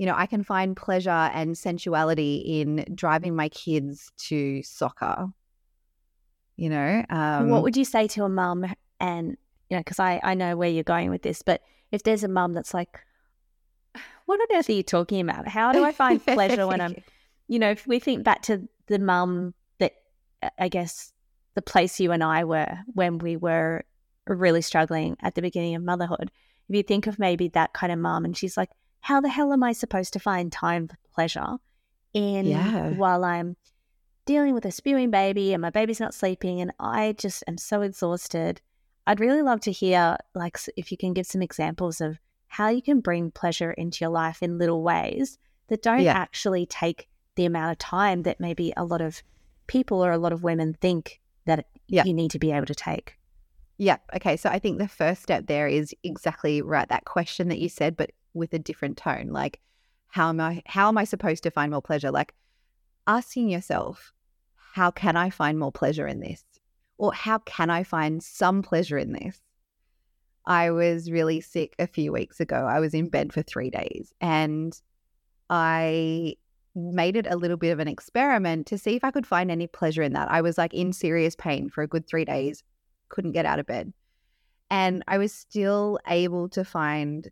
you 0.00 0.06
know, 0.06 0.14
I 0.16 0.24
can 0.24 0.42
find 0.42 0.74
pleasure 0.74 1.10
and 1.10 1.54
sensuality 1.54 2.36
in 2.62 2.86
driving 2.94 3.36
my 3.36 3.50
kids 3.50 4.10
to 4.28 4.62
soccer. 4.62 5.26
You 6.56 6.70
know, 6.70 7.04
um, 7.10 7.50
what 7.50 7.62
would 7.62 7.76
you 7.76 7.84
say 7.84 8.08
to 8.08 8.24
a 8.24 8.28
mum? 8.30 8.64
And 8.98 9.36
you 9.68 9.76
know, 9.76 9.80
because 9.80 9.98
I 9.98 10.18
I 10.22 10.32
know 10.32 10.56
where 10.56 10.70
you're 10.70 10.84
going 10.84 11.10
with 11.10 11.20
this, 11.20 11.42
but 11.42 11.60
if 11.92 12.02
there's 12.02 12.24
a 12.24 12.28
mum 12.28 12.54
that's 12.54 12.72
like, 12.72 12.98
what 14.30 14.40
on 14.40 14.56
earth 14.56 14.68
are 14.68 14.74
you 14.74 14.84
talking 14.84 15.20
about? 15.20 15.48
How 15.48 15.72
do 15.72 15.84
I 15.84 15.90
find 15.90 16.24
pleasure 16.24 16.64
when 16.64 16.80
I'm, 16.80 16.94
you 17.48 17.58
know, 17.58 17.70
if 17.72 17.84
we 17.84 17.98
think 17.98 18.22
back 18.22 18.42
to 18.42 18.68
the 18.86 19.00
mum 19.00 19.54
that 19.80 19.92
uh, 20.40 20.50
I 20.56 20.68
guess 20.68 21.12
the 21.54 21.62
place 21.62 21.98
you 21.98 22.12
and 22.12 22.22
I 22.22 22.44
were 22.44 22.78
when 22.94 23.18
we 23.18 23.36
were 23.36 23.84
really 24.28 24.62
struggling 24.62 25.16
at 25.20 25.34
the 25.34 25.42
beginning 25.42 25.74
of 25.74 25.82
motherhood. 25.82 26.30
If 26.68 26.76
you 26.76 26.84
think 26.84 27.08
of 27.08 27.18
maybe 27.18 27.48
that 27.48 27.72
kind 27.72 27.92
of 27.92 27.98
mum 27.98 28.24
and 28.24 28.36
she's 28.36 28.56
like, 28.56 28.70
how 29.00 29.20
the 29.20 29.28
hell 29.28 29.52
am 29.52 29.64
I 29.64 29.72
supposed 29.72 30.12
to 30.12 30.20
find 30.20 30.52
time 30.52 30.86
for 30.86 30.96
pleasure 31.12 31.56
in 32.14 32.46
yeah. 32.46 32.90
while 32.90 33.24
I'm 33.24 33.56
dealing 34.26 34.54
with 34.54 34.64
a 34.64 34.70
spewing 34.70 35.10
baby 35.10 35.52
and 35.52 35.60
my 35.60 35.70
baby's 35.70 35.98
not 35.98 36.14
sleeping 36.14 36.60
and 36.60 36.70
I 36.78 37.16
just 37.18 37.42
am 37.48 37.58
so 37.58 37.82
exhausted. 37.82 38.60
I'd 39.08 39.18
really 39.18 39.42
love 39.42 39.60
to 39.62 39.72
hear 39.72 40.16
like 40.36 40.56
if 40.76 40.92
you 40.92 40.96
can 40.96 41.14
give 41.14 41.26
some 41.26 41.42
examples 41.42 42.00
of 42.00 42.20
how 42.50 42.68
you 42.68 42.82
can 42.82 42.98
bring 42.98 43.30
pleasure 43.30 43.70
into 43.70 44.04
your 44.04 44.10
life 44.10 44.42
in 44.42 44.58
little 44.58 44.82
ways 44.82 45.38
that 45.68 45.82
don't 45.82 46.02
yeah. 46.02 46.14
actually 46.14 46.66
take 46.66 47.08
the 47.36 47.44
amount 47.44 47.70
of 47.70 47.78
time 47.78 48.24
that 48.24 48.40
maybe 48.40 48.72
a 48.76 48.84
lot 48.84 49.00
of 49.00 49.22
people 49.68 50.04
or 50.04 50.10
a 50.10 50.18
lot 50.18 50.32
of 50.32 50.42
women 50.42 50.74
think 50.80 51.20
that 51.46 51.66
yeah. 51.86 52.02
you 52.04 52.12
need 52.12 52.32
to 52.32 52.40
be 52.40 52.50
able 52.50 52.66
to 52.66 52.74
take. 52.74 53.16
Yeah. 53.78 53.98
Okay. 54.16 54.36
So 54.36 54.50
I 54.50 54.58
think 54.58 54.78
the 54.78 54.88
first 54.88 55.22
step 55.22 55.46
there 55.46 55.68
is 55.68 55.94
exactly 56.02 56.60
right. 56.60 56.88
That 56.88 57.04
question 57.04 57.46
that 57.48 57.60
you 57.60 57.68
said, 57.68 57.96
but 57.96 58.10
with 58.34 58.52
a 58.52 58.58
different 58.58 58.96
tone. 58.96 59.28
Like, 59.28 59.60
how 60.08 60.28
am 60.28 60.40
I 60.40 60.62
how 60.66 60.88
am 60.88 60.98
I 60.98 61.04
supposed 61.04 61.44
to 61.44 61.52
find 61.52 61.70
more 61.70 61.80
pleasure? 61.80 62.10
Like 62.10 62.34
asking 63.06 63.48
yourself, 63.48 64.12
how 64.74 64.90
can 64.90 65.16
I 65.16 65.30
find 65.30 65.56
more 65.56 65.70
pleasure 65.72 66.08
in 66.08 66.18
this? 66.18 66.44
Or 66.98 67.12
how 67.12 67.38
can 67.38 67.70
I 67.70 67.84
find 67.84 68.20
some 68.20 68.60
pleasure 68.60 68.98
in 68.98 69.12
this? 69.12 69.40
I 70.46 70.70
was 70.70 71.10
really 71.10 71.40
sick 71.40 71.74
a 71.78 71.86
few 71.86 72.12
weeks 72.12 72.40
ago. 72.40 72.56
I 72.56 72.80
was 72.80 72.94
in 72.94 73.08
bed 73.08 73.32
for 73.32 73.42
three 73.42 73.70
days 73.70 74.12
and 74.20 74.78
I 75.48 76.36
made 76.74 77.16
it 77.16 77.26
a 77.28 77.36
little 77.36 77.56
bit 77.56 77.70
of 77.70 77.78
an 77.78 77.88
experiment 77.88 78.66
to 78.68 78.78
see 78.78 78.96
if 78.96 79.04
I 79.04 79.10
could 79.10 79.26
find 79.26 79.50
any 79.50 79.66
pleasure 79.66 80.02
in 80.02 80.12
that. 80.14 80.30
I 80.30 80.40
was 80.40 80.56
like 80.56 80.72
in 80.72 80.92
serious 80.92 81.34
pain 81.36 81.68
for 81.68 81.82
a 81.82 81.88
good 81.88 82.06
three 82.06 82.24
days, 82.24 82.62
couldn't 83.08 83.32
get 83.32 83.46
out 83.46 83.58
of 83.58 83.66
bed. 83.66 83.92
And 84.70 85.02
I 85.08 85.18
was 85.18 85.32
still 85.32 85.98
able 86.06 86.48
to 86.50 86.64
find 86.64 87.28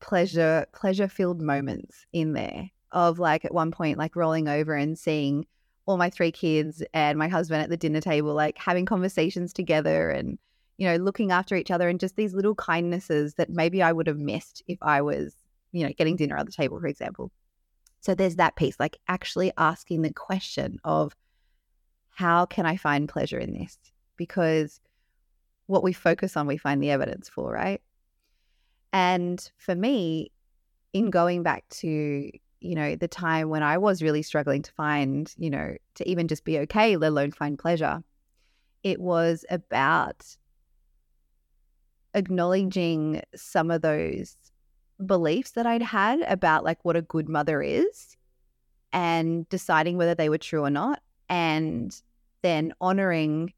pleasure 0.00 0.66
pleasure 0.72 1.08
filled 1.08 1.42
moments 1.42 2.06
in 2.12 2.32
there 2.32 2.70
of 2.90 3.18
like 3.18 3.44
at 3.44 3.52
one 3.52 3.70
point 3.70 3.98
like 3.98 4.16
rolling 4.16 4.48
over 4.48 4.74
and 4.74 4.98
seeing 4.98 5.46
all 5.86 5.98
my 5.98 6.08
three 6.08 6.32
kids 6.32 6.82
and 6.94 7.18
my 7.18 7.28
husband 7.28 7.62
at 7.62 7.68
the 7.68 7.76
dinner 7.76 8.00
table 8.00 8.32
like 8.32 8.56
having 8.56 8.86
conversations 8.86 9.52
together 9.52 10.10
and 10.10 10.38
you 10.80 10.88
know 10.88 10.96
looking 10.96 11.30
after 11.30 11.54
each 11.54 11.70
other 11.70 11.88
and 11.88 12.00
just 12.00 12.16
these 12.16 12.34
little 12.34 12.54
kindnesses 12.54 13.34
that 13.34 13.50
maybe 13.50 13.82
I 13.82 13.92
would 13.92 14.06
have 14.06 14.18
missed 14.18 14.62
if 14.66 14.78
I 14.82 15.02
was 15.02 15.36
you 15.72 15.86
know 15.86 15.92
getting 15.96 16.16
dinner 16.16 16.36
at 16.36 16.46
the 16.46 16.52
table 16.52 16.80
for 16.80 16.86
example. 16.86 17.30
So 18.00 18.14
there's 18.14 18.36
that 18.36 18.56
piece 18.56 18.80
like 18.80 18.98
actually 19.06 19.52
asking 19.58 20.02
the 20.02 20.12
question 20.12 20.78
of 20.82 21.14
how 22.08 22.46
can 22.46 22.64
I 22.64 22.76
find 22.76 23.08
pleasure 23.08 23.38
in 23.38 23.52
this? 23.52 23.78
Because 24.16 24.80
what 25.66 25.84
we 25.84 25.92
focus 25.92 26.36
on 26.36 26.46
we 26.46 26.56
find 26.56 26.82
the 26.82 26.90
evidence 26.90 27.28
for 27.28 27.52
right? 27.52 27.82
And 28.92 29.50
for 29.58 29.74
me, 29.74 30.32
in 30.92 31.10
going 31.10 31.42
back 31.42 31.68
to, 31.68 31.88
you 32.60 32.74
know, 32.74 32.96
the 32.96 33.06
time 33.06 33.50
when 33.50 33.62
I 33.62 33.78
was 33.78 34.02
really 34.02 34.22
struggling 34.22 34.62
to 34.62 34.72
find, 34.72 35.32
you 35.36 35.50
know, 35.50 35.76
to 35.96 36.08
even 36.08 36.26
just 36.26 36.44
be 36.44 36.58
okay, 36.60 36.96
let 36.96 37.08
alone 37.08 37.30
find 37.30 37.58
pleasure, 37.58 38.02
it 38.82 38.98
was 39.00 39.44
about 39.50 40.36
acknowledging 42.14 43.22
some 43.34 43.70
of 43.70 43.82
those 43.82 44.36
beliefs 45.04 45.52
that 45.52 45.66
I'd 45.66 45.82
had 45.82 46.20
about 46.22 46.64
like 46.64 46.84
what 46.84 46.96
a 46.96 47.02
good 47.02 47.28
mother 47.28 47.62
is 47.62 48.16
and 48.92 49.48
deciding 49.48 49.96
whether 49.96 50.14
they 50.14 50.28
were 50.28 50.38
true 50.38 50.64
or 50.64 50.70
not. 50.70 51.00
And 51.28 51.94
then 52.42 52.72
honoring 52.80 53.52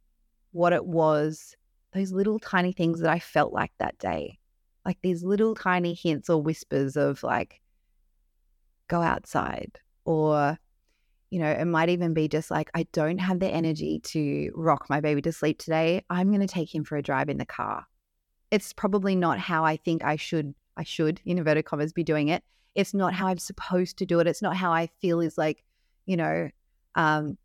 what 0.53 0.73
it 0.73 0.85
was, 0.85 1.57
those 1.93 2.13
little 2.13 2.39
tiny 2.39 2.73
things 2.73 3.01
that 3.01 3.11
I 3.11 3.19
felt 3.19 3.53
like 3.53 3.73
that 3.79 3.99
day 3.99 4.39
like 4.85 4.99
these 5.03 5.23
little 5.23 5.55
tiny 5.55 5.95
hints 5.95 6.29
or 6.29 6.43
whispers 6.43 6.97
of 6.97 7.23
like, 7.23 7.61
go 8.89 9.01
outside. 9.01 9.79
Or, 10.05 10.59
you 11.31 11.39
know, 11.39 11.51
it 11.51 11.65
might 11.65 11.89
even 11.89 12.15
be 12.15 12.29
just 12.29 12.51
like, 12.51 12.71
I 12.75 12.87
don't 12.93 13.19
have 13.19 13.41
the 13.41 13.49
energy 13.49 14.01
to 14.01 14.51
rock 14.55 14.91
my 14.91 15.01
baby 15.01 15.23
to 15.23 15.33
sleep 15.33 15.59
today. 15.59 16.05
I'm 16.11 16.29
going 16.29 16.41
to 16.41 16.47
take 16.47 16.75
him 16.75 16.85
for 16.85 16.97
a 16.97 17.03
drive 17.03 17.29
in 17.29 17.39
the 17.39 17.47
car. 17.47 17.87
It's 18.53 18.73
probably 18.73 19.17
not 19.17 19.39
how 19.41 19.65
I 19.65 19.77
think 19.77 20.05
I 20.05 20.17
should, 20.17 20.55
I 20.77 20.85
should, 20.85 21.21
in 21.25 21.39
inverted 21.39 21.65
commas, 21.65 21.93
be 21.93 22.05
doing 22.05 22.29
it. 22.29 22.45
It's 22.75 22.93
not 22.93 23.15
how 23.15 23.27
I'm 23.27 23.39
supposed 23.39 23.97
to 23.97 24.07
do 24.07 24.21
it. 24.21 24.27
It's 24.27 24.43
not 24.43 24.57
how 24.57 24.73
I 24.73 24.89
feel 25.01 25.21
is 25.21 25.37
like, 25.39 25.65
you 26.07 26.19
know, 26.19 26.51
um, 26.95 27.39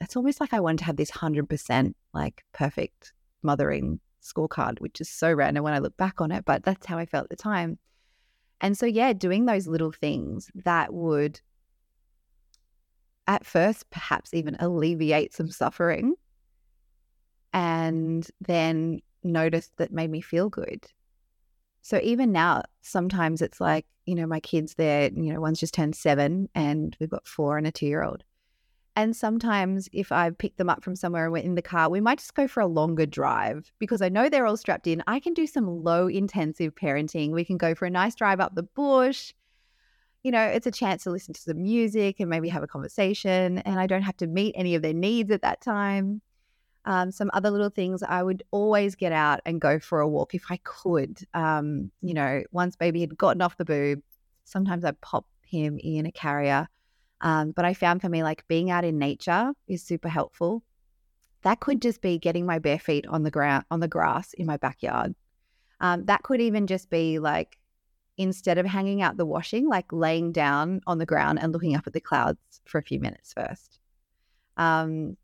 it's 0.00 0.16
almost 0.16 0.40
like 0.40 0.54
I 0.54 0.60
wanted 0.60 0.78
to 0.78 0.84
have 0.84 0.96
this 0.96 1.10
100% 1.10 1.94
like 2.14 2.44
perfect 2.52 3.12
mothering 3.42 3.98
scorecard, 4.22 4.80
which 4.80 5.00
is 5.00 5.08
so 5.08 5.32
random 5.32 5.64
when 5.64 5.74
I 5.74 5.80
look 5.80 5.96
back 5.96 6.20
on 6.20 6.30
it, 6.30 6.44
but 6.44 6.62
that's 6.62 6.86
how 6.86 6.96
I 6.96 7.06
felt 7.06 7.24
at 7.24 7.30
the 7.30 7.36
time. 7.36 7.78
And 8.60 8.78
so, 8.78 8.86
yeah, 8.86 9.12
doing 9.12 9.46
those 9.46 9.66
little 9.66 9.90
things 9.90 10.48
that 10.54 10.94
would 10.94 11.40
at 13.26 13.44
first 13.44 13.90
perhaps 13.90 14.32
even 14.32 14.56
alleviate 14.60 15.34
some 15.34 15.50
suffering 15.50 16.14
and 17.52 18.28
then 18.40 19.00
notice 19.24 19.70
that 19.76 19.92
made 19.92 20.10
me 20.10 20.20
feel 20.20 20.48
good. 20.48 20.86
So 21.82 22.00
even 22.02 22.32
now, 22.32 22.62
sometimes 22.80 23.42
it's 23.42 23.60
like, 23.60 23.86
you 24.06 24.14
know, 24.14 24.26
my 24.26 24.40
kids, 24.40 24.74
they're, 24.74 25.10
you 25.12 25.32
know, 25.32 25.40
one's 25.40 25.60
just 25.60 25.74
turned 25.74 25.96
seven 25.96 26.48
and 26.54 26.96
we've 27.00 27.10
got 27.10 27.26
four 27.26 27.58
and 27.58 27.66
a 27.66 27.72
two 27.72 27.86
year 27.86 28.02
old. 28.02 28.24
And 28.94 29.16
sometimes 29.16 29.88
if 29.92 30.12
I 30.12 30.30
pick 30.30 30.56
them 30.56 30.68
up 30.68 30.84
from 30.84 30.96
somewhere 30.96 31.24
and 31.24 31.32
we're 31.32 31.42
in 31.42 31.54
the 31.54 31.62
car, 31.62 31.88
we 31.88 32.00
might 32.00 32.18
just 32.18 32.34
go 32.34 32.46
for 32.46 32.60
a 32.60 32.66
longer 32.66 33.06
drive 33.06 33.72
because 33.78 34.02
I 34.02 34.10
know 34.10 34.28
they're 34.28 34.46
all 34.46 34.56
strapped 34.56 34.86
in. 34.86 35.02
I 35.06 35.18
can 35.18 35.32
do 35.32 35.46
some 35.46 35.82
low 35.82 36.08
intensive 36.08 36.74
parenting. 36.74 37.30
We 37.30 37.44
can 37.44 37.56
go 37.56 37.74
for 37.74 37.86
a 37.86 37.90
nice 37.90 38.14
drive 38.14 38.38
up 38.38 38.54
the 38.54 38.62
bush. 38.62 39.32
You 40.22 40.30
know, 40.30 40.42
it's 40.42 40.66
a 40.66 40.70
chance 40.70 41.04
to 41.04 41.10
listen 41.10 41.34
to 41.34 41.40
some 41.40 41.62
music 41.62 42.20
and 42.20 42.28
maybe 42.28 42.48
have 42.50 42.62
a 42.62 42.68
conversation. 42.68 43.58
And 43.58 43.80
I 43.80 43.86
don't 43.86 44.02
have 44.02 44.16
to 44.18 44.26
meet 44.26 44.54
any 44.56 44.74
of 44.74 44.82
their 44.82 44.92
needs 44.92 45.30
at 45.30 45.42
that 45.42 45.62
time. 45.62 46.20
Um, 46.84 47.12
some 47.12 47.30
other 47.32 47.50
little 47.50 47.70
things, 47.70 48.02
I 48.02 48.22
would 48.22 48.42
always 48.50 48.96
get 48.96 49.12
out 49.12 49.40
and 49.46 49.60
go 49.60 49.78
for 49.78 50.00
a 50.00 50.08
walk 50.08 50.34
if 50.34 50.44
I 50.50 50.58
could. 50.64 51.18
Um, 51.32 51.92
you 52.00 52.14
know, 52.14 52.42
once 52.50 52.74
baby 52.74 53.00
had 53.00 53.16
gotten 53.16 53.40
off 53.40 53.56
the 53.56 53.64
boob, 53.64 54.02
sometimes 54.44 54.84
I'd 54.84 55.00
pop 55.00 55.26
him 55.44 55.78
in 55.82 56.06
a 56.06 56.12
carrier. 56.12 56.68
Um, 57.20 57.52
but 57.52 57.64
I 57.64 57.74
found 57.74 58.00
for 58.00 58.08
me, 58.08 58.24
like 58.24 58.46
being 58.48 58.70
out 58.70 58.84
in 58.84 58.98
nature 58.98 59.52
is 59.68 59.82
super 59.82 60.08
helpful. 60.08 60.62
That 61.42 61.60
could 61.60 61.80
just 61.80 62.00
be 62.00 62.18
getting 62.18 62.46
my 62.46 62.58
bare 62.58 62.78
feet 62.78 63.06
on 63.06 63.22
the 63.22 63.30
ground, 63.30 63.64
on 63.70 63.80
the 63.80 63.88
grass 63.88 64.32
in 64.32 64.46
my 64.46 64.56
backyard. 64.56 65.14
Um, 65.80 66.04
that 66.06 66.22
could 66.22 66.40
even 66.40 66.66
just 66.66 66.90
be 66.90 67.18
like 67.18 67.58
instead 68.16 68.58
of 68.58 68.66
hanging 68.66 69.02
out 69.02 69.16
the 69.16 69.26
washing, 69.26 69.68
like 69.68 69.92
laying 69.92 70.32
down 70.32 70.80
on 70.86 70.98
the 70.98 71.06
ground 71.06 71.38
and 71.40 71.52
looking 71.52 71.76
up 71.76 71.86
at 71.86 71.92
the 71.92 72.00
clouds 72.00 72.38
for 72.64 72.78
a 72.78 72.82
few 72.82 73.00
minutes 73.00 73.32
first. 73.32 73.78
Um, 74.56 75.16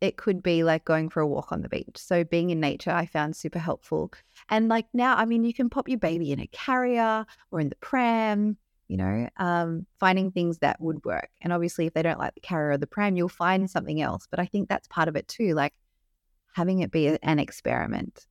it 0.00 0.16
could 0.16 0.42
be 0.42 0.64
like 0.64 0.84
going 0.84 1.08
for 1.08 1.20
a 1.20 1.26
walk 1.26 1.52
on 1.52 1.62
the 1.62 1.68
beach. 1.68 1.96
So 1.96 2.24
being 2.24 2.50
in 2.50 2.60
nature, 2.60 2.90
I 2.90 3.06
found 3.06 3.36
super 3.36 3.58
helpful. 3.58 4.12
And 4.48 4.68
like 4.68 4.86
now, 4.94 5.14
I 5.16 5.26
mean, 5.26 5.44
you 5.44 5.52
can 5.52 5.68
pop 5.68 5.88
your 5.88 5.98
baby 5.98 6.32
in 6.32 6.40
a 6.40 6.46
carrier 6.46 7.26
or 7.50 7.60
in 7.60 7.68
the 7.68 7.76
pram, 7.76 8.56
you 8.88 8.96
know, 8.96 9.28
um, 9.36 9.86
finding 9.98 10.30
things 10.30 10.58
that 10.58 10.80
would 10.80 11.04
work. 11.04 11.28
And 11.42 11.52
obviously, 11.52 11.86
if 11.86 11.92
they 11.92 12.02
don't 12.02 12.18
like 12.18 12.34
the 12.34 12.40
carrier 12.40 12.72
or 12.72 12.78
the 12.78 12.86
pram, 12.86 13.16
you'll 13.16 13.28
find 13.28 13.70
something 13.70 14.00
else. 14.00 14.26
But 14.30 14.40
I 14.40 14.46
think 14.46 14.68
that's 14.68 14.88
part 14.88 15.08
of 15.08 15.16
it 15.16 15.28
too, 15.28 15.54
like 15.54 15.74
having 16.54 16.80
it 16.80 16.90
be 16.90 17.18
an 17.22 17.38
experiment. 17.38 18.26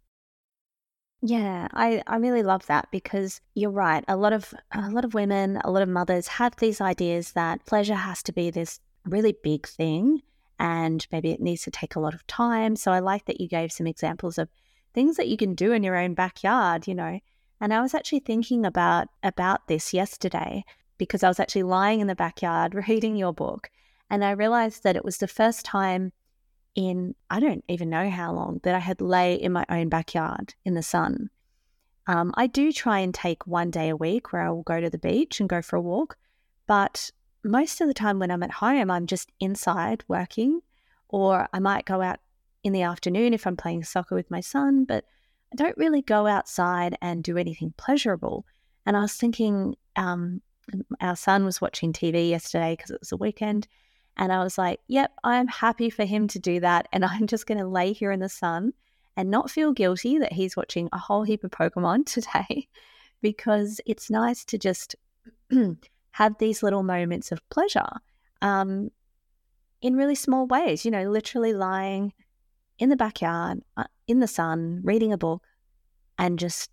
Yeah, 1.22 1.68
I, 1.74 2.02
I 2.08 2.16
really 2.16 2.44
love 2.44 2.66
that 2.68 2.88
because 2.92 3.42
you're 3.54 3.72
right. 3.72 4.06
A 4.08 4.16
lot 4.16 4.32
of 4.32 4.54
a 4.72 4.90
lot 4.90 5.04
of 5.04 5.14
women, 5.14 5.58
a 5.66 5.70
lot 5.70 5.84
of 5.84 5.90
mothers 5.90 6.28
have 6.28 6.56
these 6.56 6.80
ideas 6.80 7.34
that 7.34 7.66
pleasure 7.66 7.96
has 7.96 8.24
to 8.24 8.32
be 8.32 8.50
this 8.50 8.80
really 9.06 9.36
big 9.44 9.68
thing 9.68 10.22
and 10.60 11.08
maybe 11.12 11.32
it 11.32 11.42
needs 11.42 11.64
to 11.64 11.72
take 11.72 11.96
a 11.96 12.00
lot 12.00 12.14
of 12.14 12.28
time. 12.28 12.76
So 12.76 12.92
I 12.92 13.00
like 13.00 13.26
that 13.26 13.42
you 13.42 13.48
gave 13.48 13.72
some 13.72 13.88
examples 13.88 14.38
of 14.38 14.50
things 14.94 15.18
that 15.18 15.28
you 15.28 15.38
can 15.38 15.56
do 15.56 15.72
in 15.72 15.84
your 15.84 15.96
own 15.96 16.14
backyard, 16.14 16.88
you 16.88 16.94
know. 16.94 17.20
And 17.62 17.74
I 17.74 17.82
was 17.82 17.94
actually 17.94 18.20
thinking 18.20 18.66
about 18.66 19.08
about 19.24 19.68
this 19.68 19.94
yesterday 19.94 20.64
because 20.98 21.24
I 21.24 21.30
was 21.30 21.40
actually 21.40 21.64
lying 21.64 22.02
in 22.02 22.08
the 22.08 22.16
backyard 22.16 22.76
reading 22.88 23.16
your 23.16 23.34
book 23.34 23.70
and 24.10 24.24
I 24.24 24.32
realized 24.32 24.84
that 24.84 24.96
it 24.96 25.06
was 25.06 25.18
the 25.18 25.28
first 25.28 25.66
time 25.66 26.12
in 26.76 27.16
I 27.30 27.40
don't 27.40 27.64
even 27.68 27.90
know 27.90 28.10
how 28.10 28.34
long 28.34 28.60
that 28.64 28.76
I 28.76 28.80
had 28.80 29.02
lay 29.02 29.36
in 29.36 29.52
my 29.52 29.66
own 29.70 29.90
backyard 29.90 30.56
in 30.66 30.74
the 30.74 30.84
sun. 30.84 31.30
Um, 32.08 32.34
I 32.36 32.48
do 32.48 32.72
try 32.72 33.00
and 33.00 33.14
take 33.14 33.46
one 33.46 33.70
day 33.70 33.90
a 33.90 33.96
week 33.96 34.32
where 34.32 34.42
I 34.42 34.50
will 34.50 34.64
go 34.64 34.82
to 34.82 34.90
the 34.90 34.98
beach 34.98 35.40
and 35.40 35.48
go 35.48 35.62
for 35.62 35.76
a 35.76 35.82
walk, 35.82 36.18
but 36.66 37.12
most 37.44 37.82
of 37.82 37.88
the 37.88 37.94
time 37.94 38.20
when 38.20 38.32
I'm 38.32 38.44
at 38.44 38.52
home, 38.52 38.92
I'm 38.92 39.08
just 39.08 39.32
inside 39.40 40.04
working, 40.08 40.62
or 41.08 41.48
I 41.54 41.60
might 41.60 41.86
go 41.86 42.02
out 42.02 42.20
in 42.64 42.74
the 42.74 42.84
afternoon 42.84 43.34
if 43.34 43.48
I'm 43.48 43.58
playing 43.58 43.84
soccer 43.84 44.16
with 44.16 44.30
my 44.30 44.42
son, 44.42 44.86
but 44.86 45.06
I 45.52 45.56
don't 45.56 45.78
really 45.78 46.02
go 46.02 46.28
outside 46.28 46.98
and 47.02 47.24
do 47.24 47.38
anything 47.38 47.74
pleasurable. 47.78 48.46
And 48.86 48.96
I 48.98 49.02
was 49.02 49.14
thinking, 49.14 49.76
um, 49.96 50.42
our 51.02 51.16
son 51.16 51.46
was 51.46 51.62
watching 51.62 51.94
TV 51.94 52.30
yesterday 52.30 52.76
because 52.76 52.92
it 52.92 53.00
was 53.00 53.12
a 53.12 53.18
weekend. 53.18 53.68
And 54.18 54.32
I 54.32 54.44
was 54.44 54.58
like, 54.58 54.82
yep, 54.88 55.12
I'm 55.24 55.48
happy 55.48 55.90
for 55.90 56.06
him 56.06 56.28
to 56.30 56.40
do 56.40 56.60
that. 56.60 56.88
And 56.92 57.06
I'm 57.06 57.28
just 57.28 57.48
going 57.48 57.58
to 57.58 57.68
lay 57.68 57.94
here 57.94 58.12
in 58.12 58.20
the 58.20 58.30
sun 58.30 58.74
and 59.18 59.32
not 59.32 59.50
feel 59.50 59.72
guilty 59.72 60.20
that 60.20 60.34
he's 60.34 60.56
watching 60.56 60.90
a 60.92 60.98
whole 60.98 61.24
heap 61.24 61.44
of 61.44 61.52
Pokemon 61.52 62.06
today 62.06 62.68
because 63.22 63.82
it's 63.86 64.10
nice 64.10 64.46
to 64.46 64.58
just 64.58 64.96
have 66.12 66.38
these 66.38 66.64
little 66.64 66.84
moments 66.84 67.32
of 67.32 67.48
pleasure 67.50 67.90
um, 68.42 68.90
in 69.82 69.96
really 69.96 70.16
small 70.16 70.46
ways, 70.48 70.86
you 70.86 70.92
know, 70.92 71.10
literally 71.10 71.54
lying 71.54 72.14
in 72.78 72.90
the 72.90 72.96
backyard, 72.96 73.60
uh, 73.78 73.86
in 74.08 74.20
the 74.20 74.28
sun, 74.28 74.82
reading 74.84 75.14
a 75.14 75.18
book, 75.18 75.44
and 76.18 76.40
just 76.40 76.72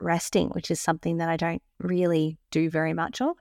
resting, 0.00 0.48
which 0.50 0.70
is 0.70 0.80
something 0.80 1.18
that 1.18 1.28
I 1.28 1.36
don't 1.36 1.62
really 1.78 2.38
do 2.50 2.70
very 2.70 2.92
much 2.92 3.20
of. 3.20 3.36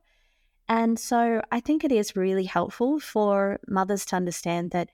And 0.68 0.98
so 0.98 1.42
I 1.52 1.60
think 1.60 1.84
it 1.84 1.92
is 1.92 2.16
really 2.16 2.46
helpful 2.46 3.00
for 3.00 3.60
mothers 3.68 4.06
to 4.08 4.16
understand 4.16 4.72
that 4.72 4.90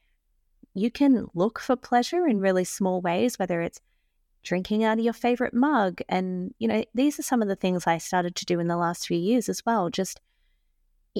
you 0.74 0.89
can 0.92 1.28
look 1.34 1.60
for 1.60 1.76
pleasure 1.76 2.28
in 2.28 2.39
really 2.39 2.63
small 2.63 3.02
ways, 3.02 3.38
whether 3.38 3.62
it's 3.62 3.82
drinking 4.43 4.84
out 4.84 4.97
of 4.97 5.04
your 5.04 5.13
favorite 5.13 5.54
mug. 5.54 6.02
And, 6.08 6.54
you 6.60 6.67
know, 6.67 6.84
these 6.93 7.19
are 7.19 7.23
some 7.23 7.41
of 7.41 7.47
the 7.47 7.56
things 7.56 7.86
I 7.86 7.97
started 7.97 8.36
to 8.36 8.45
do 8.45 8.60
in 8.60 8.67
the 8.67 8.78
last 8.78 9.08
few 9.08 9.17
years 9.17 9.49
as 9.49 9.65
well. 9.65 9.89
Just, 9.89 10.21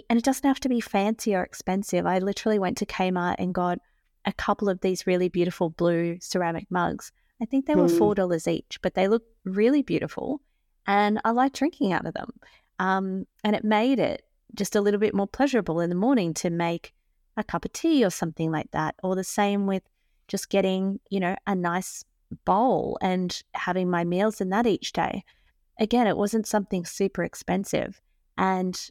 and 0.10 0.18
it 0.18 0.26
doesn't 0.26 0.48
have 0.48 0.60
to 0.62 0.70
be 0.70 0.80
fancy 0.80 1.36
or 1.36 1.44
expensive. 1.44 2.06
I 2.06 2.20
literally 2.20 2.60
went 2.60 2.78
to 2.78 2.86
Kmart 2.86 3.36
and 3.40 3.54
got 3.54 3.80
a 4.26 4.34
couple 4.34 4.70
of 4.70 4.82
these 4.82 5.08
really 5.08 5.30
beautiful 5.30 5.70
blue 5.70 6.18
ceramic 6.22 6.68
mugs. 6.70 7.12
I 7.42 7.46
think 7.46 7.66
they 7.66 7.76
were 7.76 7.88
$4 7.88 8.16
mm. 8.16 8.48
each, 8.52 8.80
but 8.82 8.94
they 8.94 9.08
look 9.08 9.24
really 9.46 9.82
beautiful. 9.82 10.42
And 10.86 11.22
I 11.24 11.32
like 11.32 11.54
drinking 11.54 11.94
out 11.94 12.06
of 12.06 12.14
them. 12.14 12.32
Um, 12.80 13.28
and 13.44 13.56
it 13.56 13.64
made 13.64 14.00
it 14.00 14.24
just 14.56 14.76
a 14.76 14.82
little 14.82 15.00
bit 15.00 15.14
more 15.14 15.28
pleasurable 15.28 15.80
in 15.80 15.90
the 15.90 15.96
morning 15.96 16.34
to 16.36 16.50
make 16.50 16.94
a 17.38 17.44
cup 17.44 17.64
of 17.64 17.74
tea 17.74 18.04
or 18.04 18.10
something 18.10 18.52
like 18.52 18.72
that. 18.72 18.96
Or 19.04 19.16
the 19.16 19.24
same 19.24 19.68
with 19.68 19.84
just 20.28 20.50
getting, 20.50 21.00
you 21.10 21.20
know, 21.20 21.36
a 21.48 21.56
nice 21.56 22.04
bowl 22.46 22.98
and 23.02 23.42
having 23.54 23.90
my 23.90 24.04
meals 24.04 24.42
in 24.42 24.50
that 24.50 24.68
each 24.68 24.94
day. 24.94 25.24
Again, 25.80 26.08
it 26.08 26.18
wasn't 26.18 26.48
something 26.48 26.86
super 26.86 27.24
expensive. 27.24 28.02
And 28.38 28.90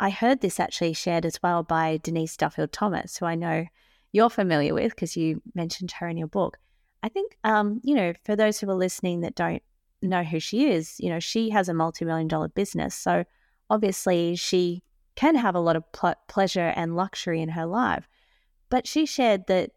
I 0.00 0.10
heard 0.10 0.40
this 0.40 0.60
actually 0.60 0.92
shared 0.92 1.26
as 1.26 1.38
well 1.42 1.62
by 1.62 1.98
Denise 2.02 2.36
Duffield 2.36 2.72
Thomas, 2.72 3.18
who 3.18 3.26
I 3.26 3.34
know 3.34 3.66
you're 4.12 4.30
familiar 4.30 4.74
with 4.74 4.94
because 4.94 5.16
you 5.16 5.42
mentioned 5.54 5.92
her 5.92 6.08
in 6.08 6.16
your 6.16 6.28
book. 6.28 6.58
I 7.02 7.08
think, 7.08 7.36
um, 7.44 7.80
you 7.82 7.94
know, 7.94 8.12
for 8.24 8.36
those 8.36 8.58
who 8.58 8.68
are 8.70 8.74
listening 8.74 9.20
that 9.20 9.34
don't 9.34 9.62
know 10.02 10.22
who 10.22 10.40
she 10.40 10.70
is, 10.70 10.96
you 10.98 11.10
know, 11.10 11.20
she 11.20 11.50
has 11.50 11.68
a 11.68 11.74
multi 11.74 12.04
million 12.04 12.28
dollar 12.28 12.48
business. 12.48 12.94
So 12.94 13.24
obviously 13.70 14.36
she 14.36 14.82
can 15.14 15.34
have 15.34 15.54
a 15.54 15.60
lot 15.60 15.76
of 15.76 15.90
pl- 15.92 16.14
pleasure 16.28 16.72
and 16.76 16.96
luxury 16.96 17.42
in 17.42 17.50
her 17.50 17.66
life. 17.66 18.08
But 18.70 18.86
she 18.86 19.06
shared 19.06 19.46
that 19.48 19.72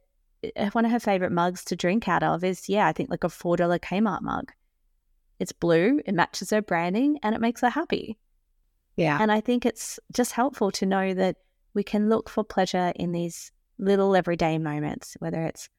one 0.71 0.86
of 0.86 0.91
her 0.91 0.99
favorite 0.99 1.32
mugs 1.32 1.63
to 1.65 1.75
drink 1.75 2.08
out 2.08 2.23
of 2.23 2.43
is, 2.43 2.69
yeah, 2.69 2.88
I 2.88 2.93
think 2.93 3.10
like 3.10 3.23
a 3.23 3.27
$4 3.27 3.58
Kmart 3.80 4.21
mug. 4.21 4.51
It's 5.39 5.51
blue, 5.51 6.01
it 6.06 6.13
matches 6.13 6.51
her 6.51 6.62
branding, 6.62 7.19
and 7.23 7.34
it 7.34 7.41
makes 7.41 7.62
her 7.62 7.69
happy. 7.69 8.17
Yeah. 8.95 9.17
And 9.19 9.32
I 9.32 9.41
think 9.41 9.65
it's 9.65 9.99
just 10.13 10.34
helpful 10.34 10.71
to 10.71 10.86
know 10.86 11.13
that 11.13 11.38
we 11.73 11.84
can 11.84 12.10
look 12.10 12.30
for 12.30 12.43
pleasure 12.43 12.91
in 12.95 13.12
these 13.12 13.51
little 13.80 14.15
everyday 14.15 14.58
moments, 14.58 15.15
whether 15.19 15.43
it's 15.45 15.69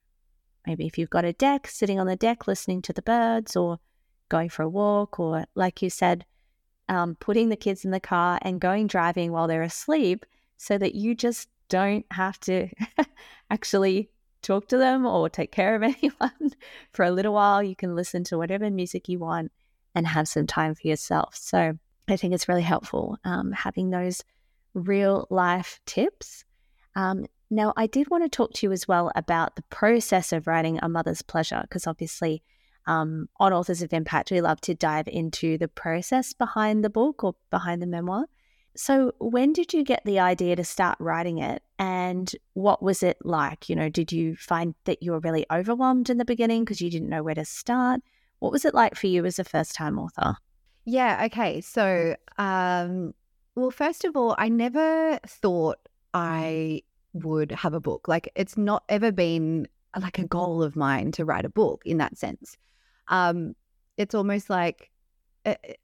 maybe 0.67 0.87
if 0.87 0.99
you've 0.99 1.11
got 1.11 1.25
a 1.25 1.33
deck, 1.33 1.69
sitting 1.69 2.01
on 2.01 2.07
the 2.07 2.17
deck 2.17 2.47
listening 2.47 2.83
to 2.83 2.93
the 2.93 3.03
birds, 3.03 3.55
or 3.55 3.79
going 4.29 4.49
for 4.49 4.63
a 4.63 4.69
walk, 4.69 5.21
or 5.21 5.45
like 5.55 5.83
you 5.83 5.91
said, 5.91 6.25
um, 6.89 7.15
putting 7.17 7.49
the 7.49 7.57
kids 7.57 7.85
in 7.85 7.91
the 7.91 8.01
car 8.01 8.39
and 8.43 8.61
going 8.61 8.87
driving 8.87 9.31
while 9.31 9.47
they're 9.47 9.63
asleep 9.63 10.27
so 10.57 10.79
that 10.79 10.95
you 10.95 11.15
just 11.15 11.49
don't 11.69 12.07
have 12.11 12.39
to 12.41 12.69
actually 13.51 14.11
talk 14.43 14.69
to 14.69 14.79
them 14.79 15.07
or 15.07 15.29
take 15.29 15.53
care 15.53 15.75
of 15.75 15.83
anyone 15.83 16.53
for 16.93 17.05
a 17.05 17.11
little 17.11 17.35
while. 17.35 17.63
You 17.63 17.77
can 17.77 17.95
listen 17.95 18.25
to 18.25 18.39
whatever 18.39 18.71
music 18.71 19.09
you 19.09 19.19
want 19.19 19.53
and 19.95 20.07
have 20.07 20.29
some 20.29 20.47
time 20.47 20.75
for 20.75 20.87
yourself. 20.87 21.37
So 21.37 21.79
I 22.09 22.17
think 22.17 22.35
it's 22.35 22.49
really 22.49 22.63
helpful 22.63 23.17
um, 23.25 23.53
having 23.53 23.91
those 23.91 24.23
real 24.75 25.27
life 25.31 25.81
tips. 25.87 26.45
Um, 26.97 27.27
now, 27.51 27.75
I 27.77 27.87
did 27.87 28.11
want 28.11 28.25
to 28.25 28.31
talk 28.31 28.55
to 28.55 28.67
you 28.67 28.73
as 28.73 28.89
well 28.89 29.13
about 29.15 29.57
the 29.57 29.63
process 29.63 30.33
of 30.33 30.47
writing 30.47 30.79
A 30.83 30.89
Mother's 30.89 31.23
Pleasure, 31.23 31.61
because 31.63 31.87
obviously 31.87 32.43
um, 32.87 33.29
on 33.39 33.53
Authors 33.53 33.83
of 33.83 33.93
Impact, 33.93 34.31
we 34.31 34.41
love 34.41 34.61
to 34.63 34.75
dive 34.75 35.07
into 35.07 35.59
the 35.59 35.69
process 35.69 36.33
behind 36.33 36.83
the 36.83 36.91
book 36.91 37.23
or 37.23 37.35
behind 37.51 37.83
the 37.83 37.87
memoir. 37.87 38.27
So, 38.75 39.13
when 39.19 39.53
did 39.53 39.75
you 39.75 39.85
get 39.85 40.03
the 40.05 40.19
idea 40.19 40.57
to 40.57 40.65
start 40.65 40.97
writing 40.99 41.39
it? 41.39 41.63
And 41.79 42.31
what 42.55 42.83
was 42.83 43.03
it 43.03 43.19
like? 43.23 43.69
You 43.69 43.77
know, 43.77 43.89
did 43.89 44.13
you 44.13 44.37
find 44.37 44.75
that 44.85 45.03
you 45.03 45.13
were 45.13 45.21
really 45.21 45.45
overwhelmed 45.53 46.09
in 46.09 46.19
the 46.19 46.25
beginning 46.25 46.65
because 46.65 46.81
you 46.81 46.91
didn't 46.91 47.09
know 47.09 47.23
where 47.23 47.35
to 47.35 47.45
start? 47.45 48.01
What 48.39 48.53
was 48.53 48.65
it 48.65 48.75
like 48.75 48.95
for 48.95 49.09
you 49.09 49.25
as 49.27 49.39
a 49.39 49.45
first 49.45 49.75
time 49.75 49.99
author? 49.99 50.37
Yeah, 50.85 51.23
okay. 51.27 51.61
So, 51.61 52.17
um, 52.39 53.15
well, 53.55 53.71
first 53.71 54.05
of 54.05 54.17
all, 54.17 54.35
I 54.39 54.49
never 54.49 55.19
thought 55.27 55.79
I 56.15 56.83
would 57.13 57.53
have 57.53 57.75
a 57.75 57.81
book. 57.81 58.09
Like, 58.09 58.31
it's 58.35 58.57
not 58.57 58.85
ever 58.89 59.13
been 59.13 59.69
like 60.01 60.19
a 60.19 60.27
goal 60.27 60.63
of 60.63 60.77
mine 60.77 61.13
to 61.13 61.25
write 61.25 61.45
a 61.45 61.51
book 61.51 61.83
in 61.85 61.99
that 61.99 62.17
sense. 62.17 62.57
Um, 63.09 63.55
it's 63.99 64.15
almost 64.15 64.49
like 64.49 64.92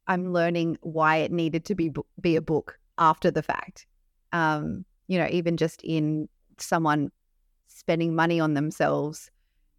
I'm 0.07 0.33
learning 0.33 0.79
why 0.83 1.17
it 1.17 1.33
needed 1.33 1.65
to 1.67 1.75
be 1.75 1.93
be 2.21 2.37
a 2.37 2.43
book 2.43 2.79
after 2.99 3.31
the 3.31 3.43
fact. 3.43 3.87
Um, 4.33 4.85
you 5.07 5.19
know, 5.19 5.29
even 5.31 5.57
just 5.57 5.83
in 5.83 6.29
someone 6.59 7.11
spending 7.67 8.15
money 8.15 8.41
on 8.41 8.55
themselves 8.55 9.31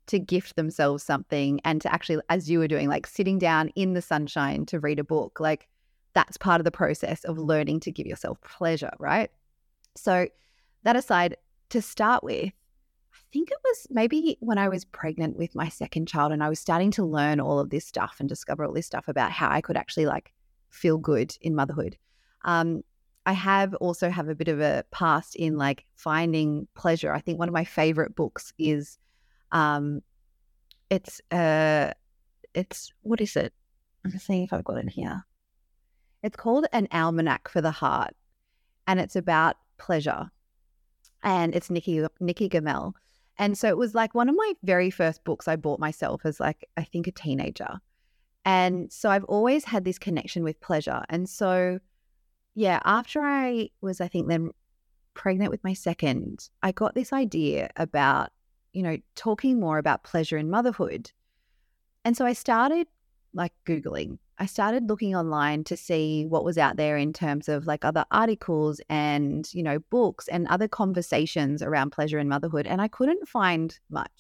to 0.07 0.19
gift 0.19 0.55
themselves 0.55 1.03
something 1.03 1.61
and 1.63 1.81
to 1.81 1.93
actually, 1.93 2.19
as 2.29 2.49
you 2.49 2.59
were 2.59 2.67
doing, 2.67 2.89
like 2.89 3.05
sitting 3.05 3.37
down 3.37 3.69
in 3.75 3.93
the 3.93 4.01
sunshine 4.01 4.65
to 4.65 4.79
read 4.79 4.97
a 4.97 5.03
book, 5.03 5.39
like 5.39 5.67
that's 6.13 6.37
part 6.37 6.59
of 6.59 6.65
the 6.65 6.71
process 6.71 7.23
of 7.23 7.37
learning 7.37 7.79
to 7.81 7.91
give 7.91 8.07
yourself 8.07 8.41
pleasure, 8.41 8.91
right? 8.99 9.29
So, 9.95 10.27
that 10.83 10.95
aside, 10.95 11.37
to 11.69 11.81
start 11.81 12.23
with, 12.23 12.53
think 13.31 13.51
it 13.51 13.57
was 13.63 13.87
maybe 13.89 14.37
when 14.39 14.57
I 14.57 14.69
was 14.69 14.85
pregnant 14.85 15.37
with 15.37 15.55
my 15.55 15.69
second 15.69 16.07
child 16.07 16.31
and 16.31 16.43
I 16.43 16.49
was 16.49 16.59
starting 16.59 16.91
to 16.91 17.05
learn 17.05 17.39
all 17.39 17.59
of 17.59 17.69
this 17.69 17.85
stuff 17.85 18.17
and 18.19 18.27
discover 18.27 18.65
all 18.65 18.73
this 18.73 18.85
stuff 18.85 19.07
about 19.07 19.31
how 19.31 19.49
I 19.49 19.61
could 19.61 19.77
actually 19.77 20.05
like 20.05 20.33
feel 20.69 20.97
good 20.97 21.35
in 21.41 21.55
motherhood. 21.55 21.97
Um, 22.43 22.83
I 23.25 23.33
have 23.33 23.75
also 23.75 24.09
have 24.09 24.29
a 24.29 24.35
bit 24.35 24.47
of 24.47 24.59
a 24.59 24.83
past 24.91 25.35
in 25.35 25.57
like 25.57 25.85
finding 25.95 26.67
pleasure. 26.73 27.13
I 27.13 27.19
think 27.19 27.37
one 27.37 27.47
of 27.47 27.53
my 27.53 27.63
favorite 27.63 28.15
books 28.15 28.53
is 28.57 28.97
um 29.51 30.01
it's 30.89 31.21
uh 31.31 31.91
it's 32.53 32.91
what 33.01 33.21
is 33.21 33.35
it? 33.35 33.53
I'm 34.03 34.11
gonna 34.11 34.19
see 34.19 34.43
if 34.43 34.53
I've 34.53 34.63
got 34.63 34.77
it 34.77 34.89
here. 34.89 35.23
It's 36.23 36.35
called 36.35 36.65
An 36.73 36.87
Almanac 36.91 37.47
for 37.47 37.61
the 37.61 37.71
Heart, 37.71 38.15
and 38.87 38.99
it's 38.99 39.15
about 39.15 39.57
pleasure. 39.77 40.31
And 41.21 41.53
it's 41.53 41.69
Nikki 41.69 42.05
Nikki 42.19 42.49
Gamel. 42.49 42.95
And 43.39 43.57
so 43.57 43.69
it 43.69 43.77
was 43.77 43.95
like 43.95 44.13
one 44.13 44.27
of 44.27 44.35
my 44.35 44.53
very 44.63 44.89
first 44.89 45.23
books 45.23 45.47
I 45.47 45.55
bought 45.55 45.79
myself 45.79 46.21
as 46.25 46.39
like 46.39 46.69
I 46.75 46.83
think 46.83 47.07
a 47.07 47.11
teenager. 47.11 47.79
And 48.45 48.91
so 48.91 49.09
I've 49.09 49.23
always 49.23 49.63
had 49.63 49.85
this 49.85 49.97
connection 49.97 50.43
with 50.43 50.59
pleasure. 50.59 51.03
And 51.09 51.27
so 51.27 51.79
yeah, 52.53 52.81
after 52.83 53.21
I 53.21 53.69
was 53.79 54.01
I 54.01 54.09
think 54.09 54.27
then 54.27 54.51
pregnant 55.13 55.51
with 55.51 55.63
my 55.63 55.73
second, 55.73 56.49
I 56.61 56.73
got 56.73 56.95
this 56.95 57.13
idea 57.13 57.69
about, 57.77 58.31
you 58.73 58.83
know, 58.83 58.97
talking 59.15 59.59
more 59.59 59.77
about 59.77 60.03
pleasure 60.03 60.37
in 60.37 60.49
motherhood. 60.49 61.11
And 62.03 62.17
so 62.17 62.25
I 62.25 62.33
started 62.33 62.87
like 63.33 63.53
Googling. 63.65 64.17
I 64.41 64.45
started 64.45 64.87
looking 64.87 65.15
online 65.15 65.65
to 65.65 65.75
see 65.75 66.25
what 66.25 66.45
was 66.45 66.57
out 66.57 66.77
there 66.77 66.95
in 66.95 67.11
terms 67.11 67.49
of 67.49 67.67
like 67.67 67.83
other 67.83 68.05
articles 68.09 68.79
and, 68.89 69.53
you 69.53 69.61
know, 69.61 69.79
books 69.89 70.29
and 70.29 70.47
other 70.47 70.67
conversations 70.69 71.61
around 71.61 71.89
pleasure 71.89 72.19
and 72.19 72.29
motherhood. 72.29 72.65
And 72.65 72.81
I 72.81 72.87
couldn't 72.87 73.27
find 73.27 73.77
much. 73.89 74.11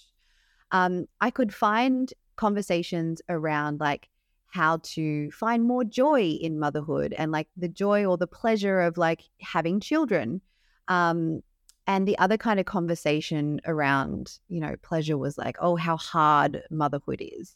Um, 0.71 1.05
I 1.21 1.31
could 1.31 1.53
find 1.53 2.13
conversations 2.35 3.21
around 3.29 3.79
like 3.79 4.09
how 4.47 4.79
to 4.83 5.31
find 5.31 5.63
more 5.63 5.85
joy 5.85 6.21
in 6.41 6.59
motherhood 6.59 7.13
and 7.17 7.31
like 7.31 7.47
the 7.55 7.69
joy 7.69 8.05
or 8.05 8.17
the 8.17 8.27
pleasure 8.27 8.81
of 8.81 8.97
like 8.97 9.23
having 9.39 9.79
children. 9.79 10.41
Um, 10.89 11.41
and 11.87 12.05
the 12.05 12.17
other 12.19 12.37
kind 12.37 12.59
of 12.59 12.65
conversation 12.65 13.61
around, 13.65 14.37
you 14.49 14.59
know, 14.59 14.75
pleasure 14.83 15.17
was 15.17 15.37
like, 15.37 15.55
oh, 15.61 15.77
how 15.77 15.95
hard 15.95 16.61
motherhood 16.69 17.21
is. 17.21 17.55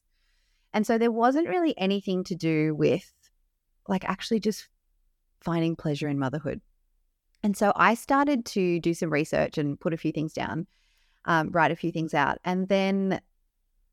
And 0.74 0.86
so 0.86 0.98
there 0.98 1.12
wasn't 1.12 1.48
really 1.48 1.78
anything 1.78 2.24
to 2.26 2.36
do 2.36 2.74
with 2.76 3.12
like 3.88 4.06
actually 4.06 4.40
just 4.40 4.68
finding 5.42 5.76
pleasure 5.76 6.08
in 6.08 6.18
motherhood. 6.18 6.62
And 7.44 7.56
so 7.56 7.74
I 7.76 7.94
started 7.94 8.46
to 8.48 8.80
do 8.80 8.94
some 8.94 9.12
research 9.12 9.58
and 9.58 9.80
put 9.80 9.94
a 9.94 9.98
few 9.98 10.12
things 10.12 10.34
down, 10.34 10.66
um, 11.26 11.50
write 11.52 11.72
a 11.72 11.76
few 11.76 11.92
things 11.92 12.14
out. 12.14 12.40
And 12.46 12.70
then 12.70 13.22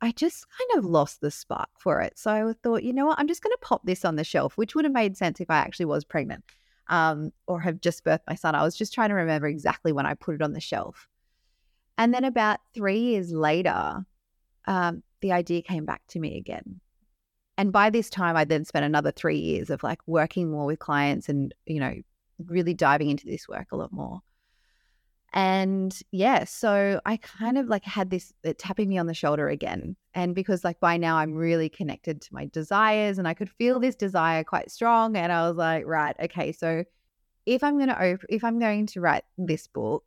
I 0.00 0.12
just 0.12 0.46
kind 0.48 0.78
of 0.78 0.88
lost 0.88 1.20
the 1.20 1.30
spark 1.30 1.68
for 1.78 2.00
it. 2.00 2.18
So 2.18 2.30
I 2.30 2.54
thought, 2.62 2.84
you 2.84 2.92
know 2.92 3.06
what, 3.06 3.18
I'm 3.18 3.28
just 3.28 3.42
going 3.42 3.52
to 3.52 3.66
pop 3.66 3.82
this 3.84 4.04
on 4.04 4.16
the 4.16 4.24
shelf, 4.24 4.56
which 4.56 4.74
would 4.74 4.84
have 4.84 4.94
made 4.94 5.16
sense 5.16 5.40
if 5.40 5.50
I 5.50 5.58
actually 5.58 5.86
was 5.86 6.04
pregnant 6.04 6.44
um, 6.88 7.32
or 7.46 7.60
have 7.60 7.80
just 7.80 8.04
birthed 8.04 8.20
my 8.26 8.34
son. 8.34 8.54
I 8.54 8.62
was 8.62 8.76
just 8.76 8.94
trying 8.94 9.10
to 9.10 9.14
remember 9.14 9.48
exactly 9.48 9.92
when 9.92 10.06
I 10.06 10.14
put 10.14 10.36
it 10.36 10.42
on 10.42 10.52
the 10.52 10.60
shelf. 10.60 11.08
And 11.98 12.14
then 12.14 12.24
about 12.24 12.60
three 12.72 13.00
years 13.00 13.32
later, 13.32 14.06
um, 14.66 15.02
the 15.20 15.32
idea 15.32 15.62
came 15.62 15.84
back 15.84 16.02
to 16.08 16.20
me 16.20 16.36
again. 16.36 16.80
And 17.58 17.72
by 17.72 17.90
this 17.90 18.08
time, 18.08 18.36
I 18.36 18.44
then 18.44 18.64
spent 18.64 18.84
another 18.84 19.10
three 19.10 19.38
years 19.38 19.68
of 19.70 19.82
like 19.82 20.00
working 20.06 20.50
more 20.50 20.66
with 20.66 20.78
clients 20.78 21.28
and, 21.28 21.54
you 21.66 21.80
know, 21.80 21.94
really 22.46 22.74
diving 22.74 23.10
into 23.10 23.26
this 23.26 23.48
work 23.48 23.68
a 23.72 23.76
lot 23.76 23.92
more. 23.92 24.20
And 25.32 25.96
yeah, 26.10 26.44
so 26.44 27.00
I 27.06 27.18
kind 27.18 27.56
of 27.56 27.68
like 27.68 27.84
had 27.84 28.10
this 28.10 28.32
tapping 28.58 28.88
me 28.88 28.98
on 28.98 29.06
the 29.06 29.14
shoulder 29.14 29.48
again. 29.48 29.94
And 30.14 30.34
because 30.34 30.64
like 30.64 30.80
by 30.80 30.96
now 30.96 31.18
I'm 31.18 31.34
really 31.34 31.68
connected 31.68 32.20
to 32.22 32.34
my 32.34 32.46
desires 32.46 33.18
and 33.18 33.28
I 33.28 33.34
could 33.34 33.50
feel 33.50 33.78
this 33.78 33.94
desire 33.94 34.42
quite 34.42 34.70
strong. 34.70 35.16
And 35.16 35.30
I 35.30 35.46
was 35.46 35.56
like, 35.56 35.84
right, 35.86 36.16
okay, 36.18 36.52
so 36.52 36.84
if 37.46 37.62
I'm 37.62 37.76
going 37.76 37.88
to 37.88 38.12
op- 38.12 38.24
if 38.28 38.42
I'm 38.42 38.58
going 38.58 38.86
to 38.86 39.00
write 39.00 39.24
this 39.38 39.66
book, 39.68 40.04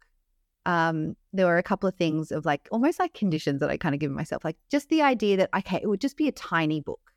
um, 0.66 1.16
there 1.34 1.46
were 1.46 1.58
a 1.58 1.64
couple 1.64 1.90
of 1.90 1.96
things 1.96 2.32
of 2.32 2.46
like 2.46 2.68
almost 2.72 3.00
like 3.00 3.14
conditions 3.14 3.60
that 3.60 3.70
I 3.70 3.78
kind 3.78 3.94
of 3.94 4.00
given 4.00 4.16
myself, 4.16 4.46
like 4.46 4.58
just 4.72 4.90
the 4.90 5.02
idea 5.02 5.38
that 5.38 5.50
okay, 5.58 5.80
it 5.82 5.88
would 5.88 6.02
just 6.02 6.18
be 6.18 6.28
a 6.28 6.32
tiny 6.32 6.80
book, 6.80 7.12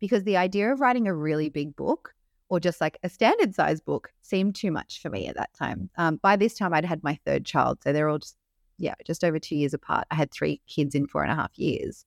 because 0.00 0.24
the 0.24 0.36
idea 0.36 0.72
of 0.72 0.80
writing 0.80 1.06
a 1.06 1.14
really 1.14 1.48
big 1.48 1.74
book 1.76 2.14
or 2.48 2.60
just 2.60 2.80
like 2.80 2.98
a 3.02 3.08
standard 3.08 3.54
size 3.54 3.80
book 3.80 4.12
seemed 4.22 4.54
too 4.54 4.70
much 4.70 5.00
for 5.00 5.08
me 5.08 5.28
at 5.28 5.36
that 5.36 5.54
time. 5.54 5.88
Um, 5.96 6.16
by 6.16 6.36
this 6.36 6.54
time, 6.54 6.74
I'd 6.74 6.84
had 6.84 7.02
my 7.02 7.18
third 7.24 7.46
child, 7.46 7.82
so 7.82 7.92
they're 7.92 8.08
all 8.08 8.18
just 8.18 8.36
yeah, 8.78 8.94
just 9.06 9.24
over 9.24 9.38
two 9.38 9.56
years 9.56 9.74
apart. 9.74 10.06
I 10.10 10.14
had 10.14 10.30
three 10.30 10.60
kids 10.66 10.94
in 10.94 11.06
four 11.06 11.22
and 11.22 11.32
a 11.32 11.36
half 11.36 11.58
years, 11.58 12.04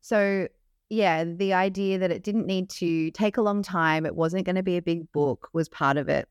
so 0.00 0.48
yeah, 0.88 1.24
the 1.24 1.52
idea 1.52 1.98
that 1.98 2.10
it 2.10 2.24
didn't 2.24 2.46
need 2.46 2.68
to 2.70 3.10
take 3.12 3.36
a 3.36 3.42
long 3.42 3.62
time, 3.62 4.04
it 4.04 4.16
wasn't 4.16 4.44
going 4.44 4.56
to 4.56 4.62
be 4.62 4.76
a 4.76 4.82
big 4.82 5.10
book, 5.12 5.48
was 5.52 5.68
part 5.68 5.96
of 5.96 6.08
it, 6.08 6.28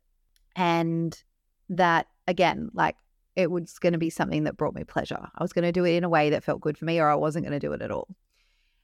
and 0.56 1.22
that 1.70 2.08
again, 2.28 2.70
like 2.74 2.96
it 3.40 3.50
was 3.50 3.80
going 3.80 3.94
to 3.94 4.00
be 4.00 4.10
something 4.10 4.44
that 4.44 4.58
brought 4.58 4.76
me 4.76 4.84
pleasure. 4.84 5.20
I 5.36 5.44
was 5.44 5.54
going 5.54 5.64
to 5.64 5.72
do 5.72 5.86
it 5.86 5.96
in 5.96 6.04
a 6.04 6.10
way 6.10 6.30
that 6.30 6.44
felt 6.44 6.62
good 6.62 6.78
for 6.78 6.86
me, 6.86 7.00
or 7.00 7.10
I 7.10 7.16
wasn't 7.16 7.46
going 7.46 7.60
to 7.60 7.66
do 7.66 7.74
it 7.74 7.82
at 7.82 7.92
all. 7.92 8.08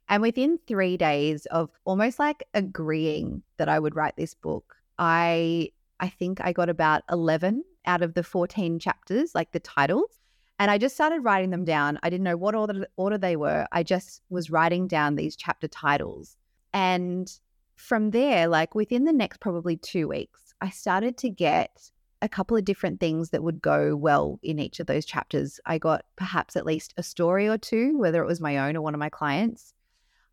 And 0.07 0.21
within 0.21 0.59
three 0.65 0.97
days 0.97 1.45
of 1.47 1.69
almost 1.83 2.19
like 2.19 2.43
agreeing 2.53 3.43
that 3.57 3.67
I 3.67 3.79
would 3.79 3.95
write 3.95 4.15
this 4.15 4.33
book, 4.33 4.75
I 4.97 5.71
I 5.99 6.09
think 6.09 6.39
I 6.41 6.53
got 6.53 6.69
about 6.69 7.03
11 7.11 7.63
out 7.85 8.01
of 8.01 8.13
the 8.13 8.23
14 8.23 8.79
chapters, 8.79 9.33
like 9.33 9.51
the 9.51 9.59
titles. 9.59 10.19
And 10.59 10.71
I 10.71 10.77
just 10.77 10.95
started 10.95 11.21
writing 11.21 11.49
them 11.49 11.65
down. 11.65 11.99
I 12.03 12.09
didn't 12.09 12.23
know 12.23 12.37
what 12.37 12.55
order, 12.55 12.87
order 12.95 13.17
they 13.17 13.35
were. 13.35 13.67
I 13.71 13.83
just 13.83 14.21
was 14.29 14.49
writing 14.49 14.87
down 14.87 15.15
these 15.15 15.35
chapter 15.35 15.67
titles. 15.67 16.37
And 16.73 17.31
from 17.75 18.11
there, 18.11 18.47
like 18.47 18.75
within 18.75 19.05
the 19.05 19.13
next 19.13 19.39
probably 19.39 19.77
two 19.77 20.07
weeks, 20.07 20.53
I 20.61 20.69
started 20.69 21.17
to 21.19 21.29
get 21.29 21.91
a 22.25 22.29
couple 22.29 22.57
of 22.57 22.65
different 22.65 22.99
things 22.99 23.29
that 23.29 23.43
would 23.43 23.61
go 23.61 23.95
well 23.95 24.39
in 24.41 24.59
each 24.59 24.79
of 24.79 24.87
those 24.87 25.05
chapters. 25.05 25.59
I 25.65 25.77
got 25.77 26.03
perhaps 26.15 26.55
at 26.55 26.65
least 26.65 26.93
a 26.97 27.03
story 27.03 27.47
or 27.47 27.57
two, 27.57 27.97
whether 27.97 28.21
it 28.21 28.27
was 28.27 28.41
my 28.41 28.57
own 28.57 28.75
or 28.75 28.81
one 28.81 28.95
of 28.95 28.99
my 28.99 29.09
clients. 29.09 29.73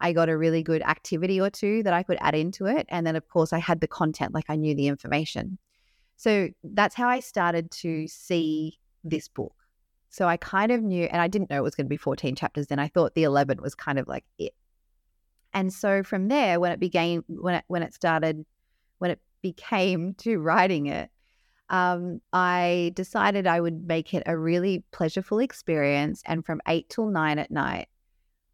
I 0.00 0.14
got 0.14 0.30
a 0.30 0.36
really 0.36 0.62
good 0.62 0.82
activity 0.82 1.38
or 1.40 1.50
two 1.50 1.82
that 1.84 1.92
I 1.92 2.02
could 2.02 2.16
add 2.20 2.34
into 2.34 2.66
it. 2.66 2.86
And 2.88 3.06
then, 3.06 3.14
of 3.14 3.28
course, 3.28 3.52
I 3.52 3.58
had 3.58 3.80
the 3.80 3.86
content, 3.86 4.34
like 4.34 4.46
I 4.48 4.56
knew 4.56 4.74
the 4.74 4.88
information. 4.88 5.58
So 6.16 6.48
that's 6.64 6.94
how 6.94 7.08
I 7.08 7.20
started 7.20 7.70
to 7.82 8.08
see 8.08 8.78
this 9.04 9.28
book. 9.28 9.54
So 10.08 10.26
I 10.26 10.38
kind 10.38 10.72
of 10.72 10.82
knew, 10.82 11.04
and 11.04 11.20
I 11.20 11.28
didn't 11.28 11.50
know 11.50 11.58
it 11.58 11.62
was 11.62 11.74
going 11.74 11.86
to 11.86 11.90
be 11.90 11.96
14 11.96 12.34
chapters 12.34 12.68
then. 12.68 12.78
I 12.78 12.88
thought 12.88 13.14
the 13.14 13.24
11 13.24 13.60
was 13.60 13.74
kind 13.74 13.98
of 13.98 14.08
like 14.08 14.24
it. 14.38 14.54
And 15.52 15.72
so 15.72 16.02
from 16.02 16.28
there, 16.28 16.58
when 16.58 16.72
it 16.72 16.80
began, 16.80 17.22
when 17.28 17.56
it, 17.56 17.64
when 17.68 17.82
it 17.82 17.92
started, 17.92 18.44
when 18.98 19.10
it 19.10 19.20
became 19.42 20.14
to 20.14 20.38
writing 20.38 20.86
it, 20.86 21.10
um, 21.72 22.20
I 22.34 22.92
decided 22.94 23.46
I 23.46 23.60
would 23.60 23.86
make 23.88 24.12
it 24.12 24.22
a 24.26 24.36
really 24.36 24.84
pleasureful 24.92 25.42
experience. 25.42 26.22
And 26.26 26.44
from 26.44 26.60
eight 26.68 26.90
till 26.90 27.06
nine 27.06 27.38
at 27.38 27.50
night, 27.50 27.88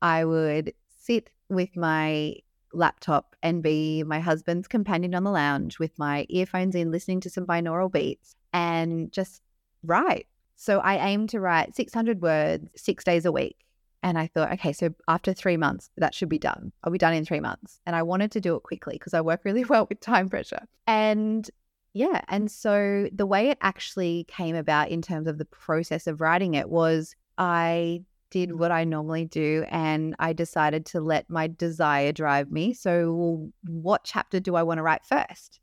I 0.00 0.24
would 0.24 0.72
sit 0.88 1.30
with 1.48 1.76
my 1.76 2.36
laptop 2.72 3.34
and 3.42 3.62
be 3.62 4.04
my 4.04 4.20
husband's 4.20 4.68
companion 4.68 5.14
on 5.16 5.24
the 5.24 5.32
lounge 5.32 5.80
with 5.80 5.98
my 5.98 6.26
earphones 6.28 6.76
in, 6.76 6.92
listening 6.92 7.20
to 7.20 7.30
some 7.30 7.44
binaural 7.44 7.90
beats 7.90 8.36
and 8.52 9.10
just 9.10 9.42
write. 9.82 10.26
So 10.54 10.78
I 10.78 11.08
aim 11.08 11.26
to 11.28 11.40
write 11.40 11.74
600 11.74 12.22
words 12.22 12.68
six 12.76 13.02
days 13.02 13.24
a 13.24 13.32
week. 13.32 13.56
And 14.04 14.16
I 14.16 14.28
thought, 14.28 14.52
okay, 14.52 14.72
so 14.72 14.94
after 15.08 15.34
three 15.34 15.56
months, 15.56 15.90
that 15.96 16.14
should 16.14 16.28
be 16.28 16.38
done. 16.38 16.70
I'll 16.84 16.92
be 16.92 16.98
done 16.98 17.14
in 17.14 17.24
three 17.24 17.40
months. 17.40 17.80
And 17.84 17.96
I 17.96 18.04
wanted 18.04 18.30
to 18.32 18.40
do 18.40 18.54
it 18.54 18.62
quickly 18.62 18.94
because 18.94 19.12
I 19.12 19.22
work 19.22 19.40
really 19.44 19.64
well 19.68 19.86
with 19.88 19.98
time 19.98 20.28
pressure. 20.28 20.68
And 20.86 21.50
yeah. 21.98 22.20
And 22.28 22.48
so 22.48 23.08
the 23.12 23.26
way 23.26 23.50
it 23.50 23.58
actually 23.60 24.24
came 24.28 24.54
about 24.54 24.88
in 24.90 25.02
terms 25.02 25.26
of 25.26 25.36
the 25.36 25.44
process 25.44 26.06
of 26.06 26.20
writing 26.20 26.54
it 26.54 26.70
was 26.70 27.16
I 27.38 28.02
did 28.30 28.56
what 28.56 28.70
I 28.70 28.84
normally 28.84 29.24
do 29.24 29.64
and 29.68 30.14
I 30.20 30.32
decided 30.32 30.86
to 30.86 31.00
let 31.00 31.28
my 31.28 31.48
desire 31.48 32.12
drive 32.12 32.52
me. 32.52 32.72
So, 32.72 33.12
well, 33.12 33.48
what 33.66 34.04
chapter 34.04 34.38
do 34.38 34.54
I 34.54 34.62
want 34.62 34.78
to 34.78 34.82
write 34.82 35.04
first? 35.06 35.58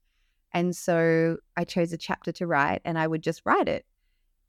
And 0.52 0.76
so 0.76 1.38
I 1.56 1.63
chose 1.63 1.93
a 1.93 1.98
chapter 1.98 2.34
to 2.34 2.47
write 2.47 2.82
and 2.84 2.99
I 2.99 3.07
would 3.07 3.24
just 3.24 3.41
write 3.45 3.70
it. 3.70 3.86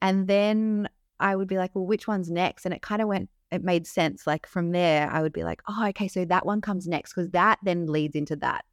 And 0.03 0.27
then 0.27 0.89
I 1.21 1.37
would 1.37 1.47
be 1.47 1.57
like, 1.57 1.77
well, 1.77 1.87
which 1.87 2.09
one's 2.09 2.33
next? 2.33 2.65
And 2.65 2.75
it 2.75 2.83
kind 2.83 3.01
of 3.01 3.07
went, 3.07 3.31
it 3.53 3.63
made 3.63 3.87
sense. 3.87 4.27
Like 4.27 4.49
from 4.49 4.73
there, 4.73 5.09
I 5.09 5.23
would 5.23 5.33
be 5.33 5.45
like, 5.45 5.63
oh, 5.69 5.87
okay, 5.91 6.09
so 6.09 6.25
that 6.25 6.47
one 6.47 6.61
comes 6.61 6.89
next 6.89 7.15
because 7.15 7.31
that 7.31 7.61
then 7.63 7.87
leads 7.87 8.17
into 8.17 8.35
that. 8.37 8.65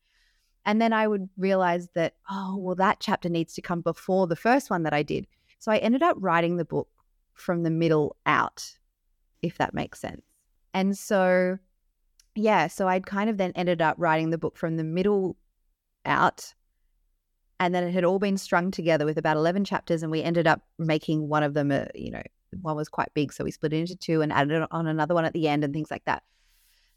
And 0.66 0.82
then 0.82 0.94
I 0.94 1.08
would 1.08 1.30
realize 1.38 1.90
that, 1.94 2.16
oh, 2.30 2.58
well, 2.58 2.76
that 2.76 3.00
chapter 3.00 3.30
needs 3.30 3.54
to 3.56 3.62
come 3.62 3.82
before 3.82 4.28
the 4.28 4.36
first 4.36 4.70
one 4.70 4.84
that 4.84 4.94
I 4.94 5.04
did. 5.04 5.28
So 5.60 5.72
I 5.72 5.78
ended 5.78 6.04
up 6.04 6.16
writing 6.20 6.58
the 6.58 6.66
book 6.66 6.88
from 7.34 7.64
the 7.64 7.72
middle 7.72 8.16
out 8.26 8.78
if 9.44 9.58
that 9.58 9.76
makes 9.76 10.00
sense. 10.00 10.24
And 10.74 10.98
so, 10.98 11.60
yeah, 12.34 12.66
so 12.68 12.88
I'd 12.88 13.06
kind 13.06 13.30
of 13.30 13.38
then 13.38 13.52
ended 13.56 13.82
up 13.82 13.96
writing 14.00 14.32
the 14.32 14.40
book 14.40 14.58
from 14.58 14.78
the 14.78 14.84
middle 14.84 15.38
out. 16.06 16.52
And 17.60 17.76
then 17.76 17.84
it 17.84 17.92
had 17.92 18.06
all 18.06 18.18
been 18.18 18.38
strung 18.38 18.72
together 18.72 19.06
with 19.06 19.18
about 19.18 19.38
11 19.38 19.66
chapters. 19.66 20.02
And 20.02 20.12
we 20.12 20.24
ended 20.24 20.48
up 20.48 20.62
making 20.80 21.28
one 21.28 21.44
of 21.44 21.54
them, 21.54 21.72
a, 21.72 21.88
you 21.94 22.10
know, 22.10 22.24
one 22.62 22.76
was 22.76 22.90
quite 22.90 23.14
big. 23.14 23.32
So 23.32 23.44
we 23.44 23.52
split 23.52 23.74
it 23.74 23.80
into 23.80 23.96
two 23.96 24.22
and 24.22 24.34
added 24.34 24.66
on 24.72 24.88
another 24.88 25.14
one 25.14 25.26
at 25.26 25.34
the 25.34 25.48
end 25.48 25.64
and 25.64 25.74
things 25.74 25.92
like 25.92 26.06
that. 26.06 26.24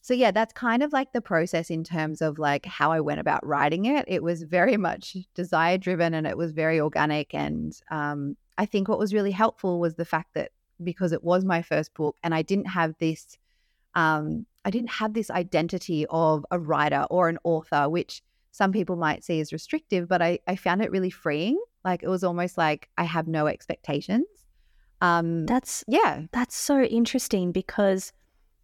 So 0.06 0.14
yeah, 0.14 0.30
that's 0.30 0.52
kind 0.52 0.84
of 0.84 0.92
like 0.92 1.12
the 1.12 1.20
process 1.20 1.68
in 1.68 1.82
terms 1.82 2.22
of 2.22 2.38
like 2.38 2.64
how 2.64 2.92
I 2.92 3.00
went 3.00 3.18
about 3.18 3.44
writing 3.44 3.86
it. 3.86 4.04
It 4.06 4.22
was 4.22 4.44
very 4.44 4.76
much 4.76 5.16
desire 5.34 5.78
driven 5.78 6.14
and 6.14 6.28
it 6.28 6.38
was 6.38 6.52
very 6.52 6.78
organic. 6.78 7.34
And 7.34 7.76
um, 7.90 8.36
I 8.56 8.66
think 8.66 8.86
what 8.86 9.00
was 9.00 9.12
really 9.12 9.32
helpful 9.32 9.80
was 9.80 9.96
the 9.96 10.04
fact 10.04 10.34
that 10.34 10.52
because 10.84 11.10
it 11.10 11.24
was 11.24 11.44
my 11.44 11.60
first 11.60 11.92
book 11.94 12.16
and 12.22 12.36
I 12.36 12.42
didn't 12.42 12.66
have 12.66 12.94
this, 13.00 13.36
um, 13.96 14.46
I 14.64 14.70
didn't 14.70 14.90
have 14.90 15.12
this 15.12 15.28
identity 15.28 16.06
of 16.08 16.46
a 16.52 16.58
writer 16.60 17.04
or 17.10 17.28
an 17.28 17.38
author, 17.42 17.88
which 17.88 18.22
some 18.52 18.70
people 18.70 18.94
might 18.94 19.24
see 19.24 19.40
as 19.40 19.52
restrictive, 19.52 20.06
but 20.06 20.22
I, 20.22 20.38
I 20.46 20.54
found 20.54 20.82
it 20.82 20.92
really 20.92 21.10
freeing. 21.10 21.60
Like 21.84 22.04
it 22.04 22.08
was 22.08 22.22
almost 22.22 22.56
like 22.56 22.88
I 22.96 23.02
have 23.02 23.26
no 23.26 23.48
expectations. 23.48 24.28
Um, 25.00 25.46
that's 25.46 25.82
yeah, 25.88 26.26
that's 26.30 26.54
so 26.54 26.80
interesting 26.82 27.50
because 27.50 28.12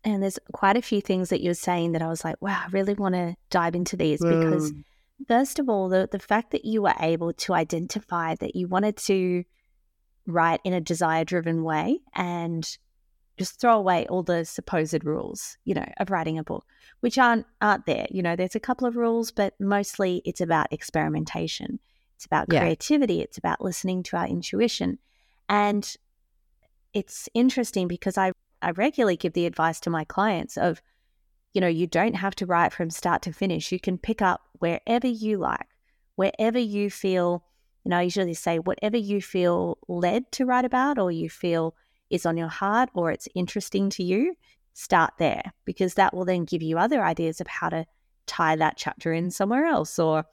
and 0.05 0.23
there's 0.23 0.39
quite 0.53 0.77
a 0.77 0.83
few 0.83 1.01
things 1.01 1.29
that 1.29 1.43
you're 1.43 1.55
saying 1.55 1.93
that 1.93 2.03
I 2.03 2.09
was 2.09 2.25
like, 2.25 2.41
wow, 2.41 2.63
I 2.65 2.71
really 2.71 2.95
want 2.95 3.15
to 3.15 3.37
dive 3.51 3.75
into 3.75 3.97
these 3.97 4.21
because, 4.21 4.73
mm. 4.73 4.85
first 5.29 5.59
of 5.59 5.69
all, 5.69 5.89
the, 5.89 6.09
the 6.11 6.19
fact 6.19 6.51
that 6.51 6.65
you 6.65 6.83
were 6.83 6.95
able 7.01 7.33
to 7.33 7.55
identify 7.55 8.35
that 8.37 8.57
you 8.57 8.67
wanted 8.67 8.97
to 8.99 9.45
write 10.27 10.61
in 10.65 10.73
a 10.73 10.81
desire 10.81 11.25
driven 11.25 11.63
way 11.63 12.01
and 12.15 12.79
just 13.39 13.61
throw 13.61 13.77
away 13.77 14.07
all 14.09 14.23
the 14.23 14.45
supposed 14.45 15.05
rules, 15.05 15.57
you 15.65 15.75
know, 15.75 15.87
of 15.99 16.11
writing 16.11 16.39
a 16.39 16.45
book, 16.45 16.67
which 17.01 17.19
aren't 17.19 17.47
aren't 17.61 17.87
there. 17.87 18.07
You 18.11 18.23
know, 18.23 18.37
there's 18.37 18.55
a 18.55 18.61
couple 18.61 18.87
of 18.87 18.97
rules, 18.97 19.31
but 19.31 19.55
mostly 19.61 20.21
it's 20.25 20.41
about 20.41 20.73
experimentation. 20.73 21.79
It's 22.17 22.27
about 22.27 22.49
creativity. 22.49 23.15
Yeah. 23.15 23.25
It's 23.25 23.39
about 23.39 23.61
listening 23.61 24.03
to 24.05 24.17
our 24.17 24.27
intuition. 24.27 24.99
And 25.49 25.97
it's 26.93 27.29
interesting 27.35 27.89
because 27.89 28.19
I 28.19 28.33
I 28.63 28.71
regularly 28.71 29.17
give 29.17 29.33
the 29.33 29.47
advice 29.47 29.81
to 29.81 29.91
my 29.91 30.05
clients 30.05 30.57
of, 30.57 30.81
you 31.53 31.61
know, 31.61 31.69
you 31.69 31.87
don't 31.87 32.15
have 32.15 32.35
to 32.37 32.47
write 32.47 32.73
from 32.73 32.91
start 32.91 33.23
to 33.23 33.33
finish. 33.33 33.73
You 33.73 33.81
can 33.81 33.99
pick 33.99 34.23
up 34.23 34.43
wherever 34.61 35.09
you 35.09 35.39
like, 35.39 35.67
wherever 36.15 36.59
you 36.59 36.91
feel, 36.91 37.45
you 37.85 37.91
know, 37.91 37.99
I 37.99 38.03
usually 38.03 38.35
say 38.35 38.59
whatever 38.59 38.97
you 38.97 39.21
feel 39.21 39.79
led 39.89 40.31
to 40.33 40.47
write 40.47 40.65
about 40.65 40.99
or 40.99 41.11
you 41.11 41.29
feel 41.29 41.75
is 42.09 42.25
on 42.25 42.37
your 42.37 42.49
heart 42.49 42.91
or 42.95 43.11
it's 43.11 43.29
interesting 43.35 43.91
to 43.91 44.03
you, 44.03 44.35
start 44.75 45.13
there 45.19 45.43
because 45.65 45.95
that 45.95 46.15
will 46.15 46.25
then 46.25 46.45
give 46.45 46.63
you 46.63 46.79
other 46.79 47.03
ideas 47.03 47.41
of 47.41 47.47
how 47.47 47.69
to 47.69 47.85
tie 48.27 48.57
that 48.57 48.77
chapter 48.77 49.13
in 49.13 49.31
somewhere 49.31 49.67
else 49.67 49.99
or 49.99 50.25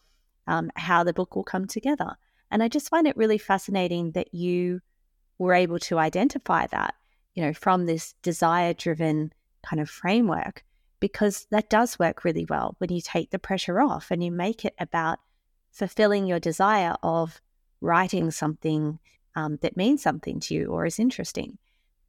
um, 0.48 0.70
how 0.76 1.04
the 1.04 1.14
book 1.14 1.36
will 1.36 1.44
come 1.44 1.66
together. 1.66 2.16
And 2.52 2.64
I 2.64 2.68
just 2.68 2.90
find 2.90 3.08
it 3.08 3.18
really 3.18 3.38
fascinating 3.38 4.12
that 4.12 4.34
you 4.34 4.82
were 5.38 5.54
able 5.54 5.80
to 5.80 5.98
identify 5.98 6.68
that 6.68 6.96
you 7.36 7.44
know, 7.44 7.54
from 7.54 7.86
this 7.86 8.14
desire 8.22 8.74
driven 8.74 9.34
kind 9.64 9.80
of 9.82 9.90
framework, 9.90 10.64
because 11.00 11.48
that 11.52 11.70
does 11.70 12.00
work 12.00 12.24
really 12.24 12.46
well 12.46 12.76
when 12.80 12.92
you 12.92 13.02
take 13.02 13.32
the 13.32 13.40
pressure 13.40 13.80
off 13.80 14.12
and 14.12 14.24
you 14.24 14.32
make 14.32 14.66
it 14.66 14.74
about 14.80 15.20
fulfilling 15.72 16.26
your 16.26 16.40
desire 16.40 16.96
of 17.04 17.42
writing 17.82 18.32
something 18.32 19.00
um, 19.36 19.58
that 19.62 19.78
means 19.78 20.02
something 20.02 20.40
to 20.42 20.54
you 20.54 20.68
or 20.68 20.86
is 20.86 21.00
interesting. 21.00 21.58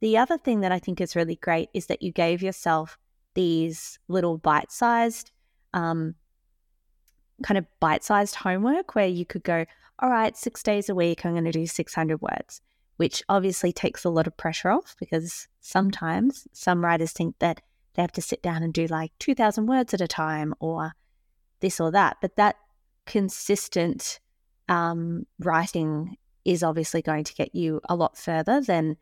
The 0.01 0.17
other 0.17 0.37
thing 0.37 0.61
that 0.61 0.71
I 0.71 0.79
think 0.79 0.99
is 0.99 1.15
really 1.15 1.35
great 1.35 1.69
is 1.73 1.85
that 1.85 2.01
you 2.01 2.11
gave 2.11 2.41
yourself 2.41 2.97
these 3.35 3.99
little 4.07 4.37
bite 4.37 4.71
sized, 4.71 5.31
um, 5.73 6.15
kind 7.43 7.57
of 7.57 7.65
bite 7.79 8.03
sized 8.03 8.35
homework 8.35 8.95
where 8.95 9.07
you 9.07 9.25
could 9.25 9.43
go, 9.43 9.65
all 9.99 10.09
right, 10.09 10.35
six 10.35 10.63
days 10.63 10.89
a 10.89 10.95
week, 10.95 11.25
I'm 11.25 11.33
going 11.33 11.45
to 11.45 11.51
do 11.51 11.67
600 11.67 12.21
words 12.21 12.61
which 13.01 13.23
obviously 13.29 13.73
takes 13.73 14.05
a 14.05 14.11
lot 14.11 14.27
of 14.27 14.37
pressure 14.37 14.69
off 14.69 14.95
because 14.99 15.47
sometimes 15.59 16.47
some 16.51 16.85
writers 16.85 17.11
think 17.11 17.33
that 17.39 17.59
they 17.95 18.01
have 18.03 18.11
to 18.11 18.21
sit 18.21 18.43
down 18.43 18.61
and 18.61 18.75
do 18.75 18.85
like 18.85 19.11
2,000 19.17 19.65
words 19.65 19.95
at 19.95 20.01
a 20.01 20.07
time 20.07 20.53
or 20.59 20.93
this 21.61 21.79
or 21.79 21.89
that. 21.89 22.17
But 22.21 22.35
that 22.35 22.57
consistent 23.07 24.19
um, 24.69 25.25
writing 25.39 26.15
is 26.45 26.61
obviously 26.61 27.01
going 27.01 27.23
to 27.23 27.33
get 27.33 27.55
you 27.55 27.81
a 27.89 27.95
lot 27.95 28.19
further 28.19 28.61
than 28.61 28.97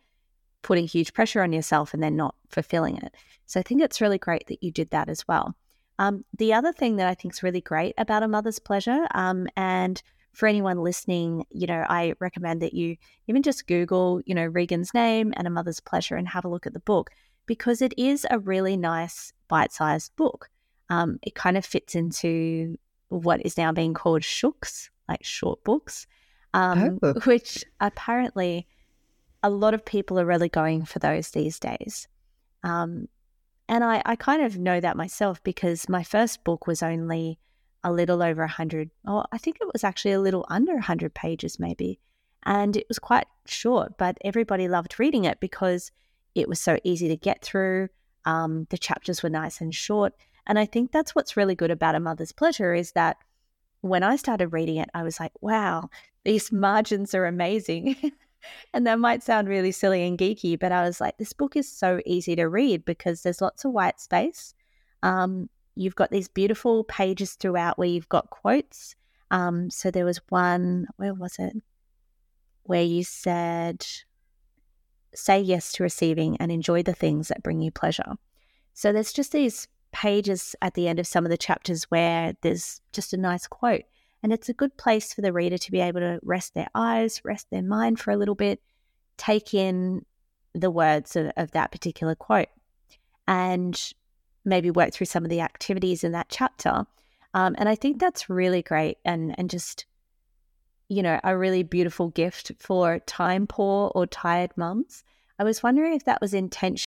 putting 0.61 0.87
huge 0.87 1.13
pressure 1.13 1.41
on 1.41 1.51
yourself 1.51 1.93
and 1.93 2.01
then 2.01 2.15
not 2.15 2.35
fulfilling 2.47 2.95
it. 2.95 3.13
So 3.47 3.59
I 3.59 3.63
think 3.63 3.81
it's 3.81 3.99
really 3.99 4.17
great 4.17 4.47
that 4.47 4.63
you 4.63 4.71
did 4.71 4.91
that 4.91 5.09
as 5.09 5.27
well. 5.27 5.57
Um, 5.99 6.23
the 6.37 6.53
other 6.53 6.71
thing 6.71 6.95
that 6.95 7.09
I 7.09 7.15
think 7.15 7.33
is 7.33 7.43
really 7.43 7.59
great 7.59 7.95
about 7.97 8.23
a 8.23 8.29
mother's 8.29 8.59
pleasure, 8.59 9.07
um, 9.13 9.47
and 9.57 10.01
for 10.34 10.47
anyone 10.47 10.84
listening, 10.84 11.45
you 11.49 11.67
know, 11.67 11.86
I 11.89 12.13
recommend 12.19 12.61
that 12.61 12.73
you 12.73 12.97
even 13.27 13.43
just 13.43 13.67
Google, 13.67 14.21
you 14.25 14.36
know, 14.36 14.45
Regan's 14.45 14.93
name 14.93 15.34
and 15.36 15.47
A 15.47 15.49
Mother's 15.49 15.80
Pleasure 15.80 16.15
and 16.15 16.27
have 16.27 16.45
a 16.45 16.49
look 16.49 16.65
at 16.65 16.73
the 16.73 16.80
book 16.80 17.11
because 17.45 17.82
it 17.82 17.93
is 17.97 18.27
a 18.30 18.39
really 18.39 18.77
nice 18.77 19.34
bite 19.47 19.71
sized 19.71 20.15
book. 20.15 20.49
Um, 20.89 21.19
it 21.23 21.36
kind 21.36 21.57
of 21.57 21.65
fits 21.65 21.95
into 21.95 22.77
what 23.09 23.45
is 23.45 23.57
now 23.57 23.71
being 23.71 23.93
called 23.93 24.23
shooks, 24.23 24.89
like 25.07 25.23
short 25.23 25.63
books, 25.63 26.05
um, 26.53 26.99
oh. 27.01 27.13
which 27.25 27.63
apparently 27.80 28.67
a 29.41 29.49
lot 29.49 29.73
of 29.73 29.86
people 29.86 30.19
are 30.19 30.25
really 30.25 30.49
going 30.49 30.86
for 30.86 30.99
those 30.99 31.32
these 31.32 31.59
days. 31.59 32.07
Um, 32.63 33.07
and 33.67 33.84
I, 33.84 34.01
I 34.05 34.15
kind 34.15 34.43
of 34.43 34.57
know 34.57 34.80
that 34.80 34.97
myself 34.97 35.41
because 35.43 35.88
my 35.88 36.03
first 36.03 36.43
book 36.43 36.67
was 36.67 36.84
only 36.84 37.39
a 37.84 37.91
little 37.91 38.21
over 38.21 38.41
100, 38.41 38.89
or 39.07 39.25
I 39.32 39.38
think 39.38 39.57
it 39.61 39.69
was 39.71 39.84
actually 39.84 40.11
a 40.11 40.21
little 40.21 40.45
under 40.49 40.73
100 40.73 41.13
pages, 41.13 41.59
maybe. 41.59 41.99
And 42.43 42.75
it 42.75 42.88
was 42.88 42.99
quite 42.99 43.27
short, 43.45 43.97
but 43.97 44.17
everybody 44.23 44.67
loved 44.67 44.99
reading 44.99 45.25
it 45.25 45.39
because 45.39 45.91
it 46.36 46.47
was 46.47 46.59
so 46.59 46.77
easy 46.84 47.07
to 47.07 47.17
get 47.17 47.43
through. 47.43 47.89
Um, 48.25 48.67
the 48.69 48.77
chapters 48.77 49.23
were 49.23 49.30
nice 49.30 49.61
and 49.61 49.73
short. 49.73 50.13
And 50.47 50.57
I 50.57 50.65
think 50.65 50.91
that's 50.91 51.13
what's 51.13 51.38
really 51.38 51.55
good 51.55 51.71
about 51.71 51.95
A 51.95 51.99
Mother's 51.99 52.32
Pleasure 52.32 52.73
is 52.73 52.93
that 52.93 53.17
when 53.82 54.03
I 54.03 54.15
started 54.15 54.49
reading 54.49 54.77
it, 54.77 54.89
I 54.93 55.03
was 55.03 55.19
like, 55.19 55.32
wow, 55.41 55.89
these 56.25 56.51
margins 56.51 57.13
are 57.13 57.25
amazing. 57.25 57.95
and 58.73 58.86
that 58.88 58.99
might 58.99 59.23
sound 59.23 59.47
really 59.47 59.71
silly 59.71 60.05
and 60.05 60.17
geeky, 60.17 60.59
but 60.59 60.71
I 60.71 60.82
was 60.82 60.99
like, 60.99 61.17
this 61.17 61.34
book 61.34 61.55
is 61.55 61.71
so 61.71 62.01
easy 62.05 62.36
to 62.36 62.47
read 62.47 62.86
because 62.86 63.21
there's 63.21 63.41
lots 63.41 63.65
of 63.65 63.71
white 63.71 63.99
space. 63.99 64.53
Um, 65.03 65.49
you've 65.80 65.95
got 65.95 66.11
these 66.11 66.27
beautiful 66.27 66.84
pages 66.84 67.36
throughout 67.36 67.77
where 67.77 67.88
you've 67.88 68.09
got 68.09 68.30
quotes. 68.30 68.95
Um, 69.32 69.69
so 69.69 69.89
there 69.89 70.03
was 70.03 70.19
one, 70.27 70.88
where 70.97 71.13
was 71.13 71.38
it? 71.39 71.53
Where 72.63 72.84
you 72.84 73.05
said, 73.05 73.86
say 75.15 75.39
yes 75.39 75.71
to 75.73 75.84
receiving 75.84 76.36
and 76.38 76.51
enjoy 76.51 76.84
the 76.84 76.93
things 76.93 77.30
that 77.30 77.43
bring 77.43 77.61
you 77.61 77.71
pleasure. 77.71 78.17
So 78.73 78.91
there's 78.91 79.13
just 79.13 79.32
these 79.32 79.69
pages 79.93 80.53
at 80.61 80.73
the 80.73 80.89
end 80.89 80.99
of 80.99 81.07
some 81.07 81.25
of 81.25 81.32
the 81.32 81.38
chapters 81.38 81.86
where 81.86 82.34
there's 82.41 82.82
just 82.91 83.13
a 83.13 83.17
nice 83.17 83.47
quote. 83.47 83.84
And 84.21 84.34
it's 84.34 84.49
a 84.49 84.53
good 84.53 84.75
place 84.75 85.13
for 85.13 85.21
the 85.21 85.32
reader 85.32 85.57
to 85.57 85.71
be 85.71 85.80
able 85.80 86.01
to 86.01 86.19
rest 86.23 86.55
their 86.55 86.67
eyes, 86.75 87.21
rest 87.23 87.47
their 87.51 87.63
mind 87.63 88.01
for 88.01 88.11
a 88.11 88.17
little 88.17 88.36
bit, 88.36 88.61
take 89.15 89.53
in 89.53 90.05
the 90.53 90.71
words 90.71 91.15
of, 91.15 91.32
of 91.38 91.51
that 91.51 91.71
particular 91.71 92.15
quote. 92.15 92.49
And 93.30 93.93
maybe 94.49 94.71
work 94.71 94.93
through 94.93 95.05
some 95.05 95.23
of 95.23 95.29
the 95.29 95.41
activities 95.41 96.03
in 96.03 96.11
that 96.13 96.29
chapter. 96.29 96.85
Um, 97.33 97.55
and 97.57 97.69
I 97.69 97.75
think 97.75 97.99
that's 97.99 98.29
really 98.29 98.61
great 98.61 98.97
and 99.05 99.35
and 99.37 99.49
just 99.49 99.85
you 100.87 101.03
know 101.03 101.19
a 101.23 101.37
really 101.37 101.63
beautiful 101.63 102.09
gift 102.09 102.51
for 102.59 102.99
time 102.99 103.47
poor 103.47 103.91
or 103.95 104.07
tired 104.07 104.51
mums. 104.57 105.03
I 105.37 105.43
was 105.43 105.63
wondering 105.63 105.93
if 105.93 106.05
that 106.05 106.21
was 106.21 106.33
intentional. 106.33 106.85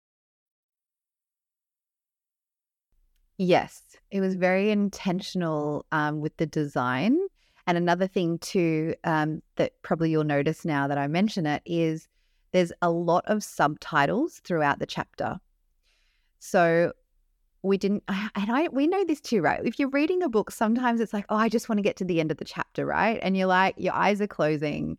Yes, 3.37 3.81
it 4.11 4.21
was 4.21 4.35
very 4.35 4.71
intentional 4.71 5.85
um, 5.91 6.21
with 6.21 6.37
the 6.37 6.45
design. 6.45 7.17
And 7.67 7.77
another 7.77 8.07
thing 8.07 8.37
too 8.39 8.95
um, 9.03 9.41
that 9.55 9.73
probably 9.81 10.11
you'll 10.11 10.23
notice 10.23 10.65
now 10.65 10.87
that 10.87 10.97
I 10.97 11.07
mention 11.07 11.45
it 11.45 11.63
is 11.65 12.07
there's 12.51 12.71
a 12.81 12.89
lot 12.91 13.23
of 13.27 13.43
subtitles 13.43 14.39
throughout 14.43 14.79
the 14.79 14.85
chapter. 14.85 15.39
So 16.39 16.93
we 17.65 17.77
didn't 17.77 18.03
and 18.07 18.51
I 18.51 18.67
we 18.69 18.87
know 18.87 19.03
this 19.03 19.21
too, 19.21 19.41
right? 19.41 19.59
If 19.63 19.79
you're 19.79 19.89
reading 19.89 20.21
a 20.23 20.29
book, 20.29 20.51
sometimes 20.51 21.01
it's 21.01 21.13
like, 21.13 21.25
oh, 21.29 21.35
I 21.35 21.49
just 21.49 21.67
want 21.67 21.79
to 21.79 21.83
get 21.83 21.95
to 21.97 22.05
the 22.05 22.19
end 22.19 22.31
of 22.31 22.37
the 22.37 22.45
chapter, 22.45 22.85
right? 22.85 23.19
And 23.21 23.35
you're 23.35 23.47
like, 23.47 23.75
your 23.77 23.93
eyes 23.93 24.21
are 24.21 24.27
closing. 24.27 24.97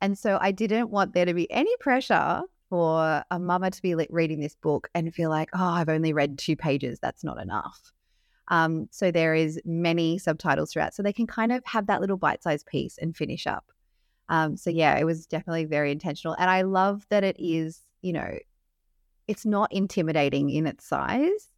And 0.00 0.18
so 0.18 0.38
I 0.40 0.52
didn't 0.52 0.90
want 0.90 1.14
there 1.14 1.24
to 1.24 1.34
be 1.34 1.50
any 1.50 1.74
pressure 1.80 2.42
for 2.68 3.22
a 3.30 3.38
mama 3.38 3.70
to 3.70 3.82
be 3.82 3.94
reading 4.10 4.40
this 4.40 4.56
book 4.56 4.88
and 4.94 5.14
feel 5.14 5.30
like, 5.30 5.50
oh, 5.54 5.62
I've 5.62 5.88
only 5.88 6.12
read 6.12 6.38
two 6.38 6.56
pages. 6.56 6.98
That's 7.00 7.22
not 7.22 7.40
enough. 7.40 7.92
Um, 8.48 8.88
so 8.90 9.10
there 9.10 9.34
is 9.34 9.60
many 9.64 10.18
subtitles 10.18 10.72
throughout, 10.72 10.94
so 10.94 11.02
they 11.02 11.12
can 11.12 11.26
kind 11.26 11.52
of 11.52 11.62
have 11.64 11.86
that 11.86 12.00
little 12.00 12.16
bite-sized 12.16 12.66
piece 12.66 12.98
and 12.98 13.16
finish 13.16 13.46
up. 13.46 13.70
Um, 14.28 14.56
so 14.56 14.70
yeah, 14.70 14.98
it 14.98 15.04
was 15.04 15.26
definitely 15.26 15.64
very 15.64 15.92
intentional, 15.92 16.34
and 16.38 16.50
I 16.50 16.62
love 16.62 17.06
that 17.10 17.24
it 17.24 17.36
is, 17.38 17.80
you 18.02 18.12
know, 18.12 18.38
it's 19.28 19.46
not 19.46 19.72
intimidating 19.72 20.50
in 20.50 20.66
its 20.66 20.84
size. 20.84 21.48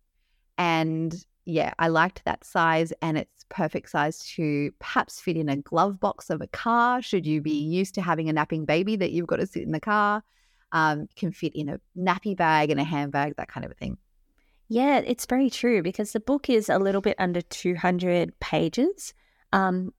And 0.58 1.14
yeah, 1.44 1.74
I 1.78 1.88
liked 1.88 2.24
that 2.24 2.44
size 2.44 2.92
and 3.02 3.18
it's 3.18 3.44
perfect 3.48 3.90
size 3.90 4.18
to 4.36 4.72
perhaps 4.78 5.20
fit 5.20 5.36
in 5.36 5.48
a 5.48 5.56
glove 5.56 6.00
box 6.00 6.30
of 6.30 6.40
a 6.40 6.46
car. 6.46 7.02
Should 7.02 7.26
you 7.26 7.40
be 7.40 7.58
used 7.58 7.94
to 7.94 8.02
having 8.02 8.28
a 8.28 8.32
napping 8.32 8.64
baby 8.64 8.96
that 8.96 9.12
you've 9.12 9.26
got 9.26 9.36
to 9.36 9.46
sit 9.46 9.62
in 9.62 9.72
the 9.72 9.80
car, 9.80 10.22
um, 10.72 11.08
can 11.16 11.32
fit 11.32 11.52
in 11.54 11.68
a 11.68 11.80
nappy 11.96 12.36
bag 12.36 12.70
and 12.70 12.80
a 12.80 12.84
handbag, 12.84 13.36
that 13.36 13.48
kind 13.48 13.64
of 13.64 13.72
a 13.72 13.74
thing. 13.74 13.98
Yeah, 14.68 15.02
it's 15.04 15.26
very 15.26 15.50
true 15.50 15.82
because 15.82 16.12
the 16.12 16.20
book 16.20 16.48
is 16.48 16.68
a 16.68 16.78
little 16.78 17.02
bit 17.02 17.16
under 17.18 17.42
200 17.42 18.38
pages. 18.40 19.12
Um, 19.52 19.92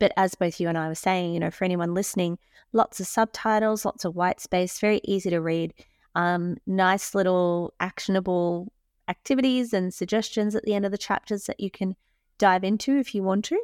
but 0.00 0.12
as 0.16 0.34
both 0.34 0.60
you 0.60 0.68
and 0.68 0.76
I 0.76 0.88
were 0.88 0.94
saying, 0.94 1.32
you 1.32 1.40
know, 1.40 1.50
for 1.50 1.64
anyone 1.64 1.94
listening, 1.94 2.38
lots 2.72 2.98
of 2.98 3.06
subtitles, 3.06 3.84
lots 3.84 4.04
of 4.04 4.16
white 4.16 4.40
space, 4.40 4.78
very 4.80 5.00
easy 5.04 5.30
to 5.30 5.40
read. 5.40 5.72
Um, 6.16 6.56
nice 6.66 7.14
little 7.14 7.72
actionable 7.80 8.72
activities 9.08 9.72
and 9.72 9.92
suggestions 9.92 10.54
at 10.54 10.62
the 10.64 10.74
end 10.74 10.84
of 10.84 10.90
the 10.90 10.98
chapters 10.98 11.44
that 11.44 11.60
you 11.60 11.70
can 11.70 11.96
dive 12.38 12.64
into 12.64 12.96
if 12.96 13.14
you 13.14 13.22
want 13.22 13.44
to, 13.46 13.60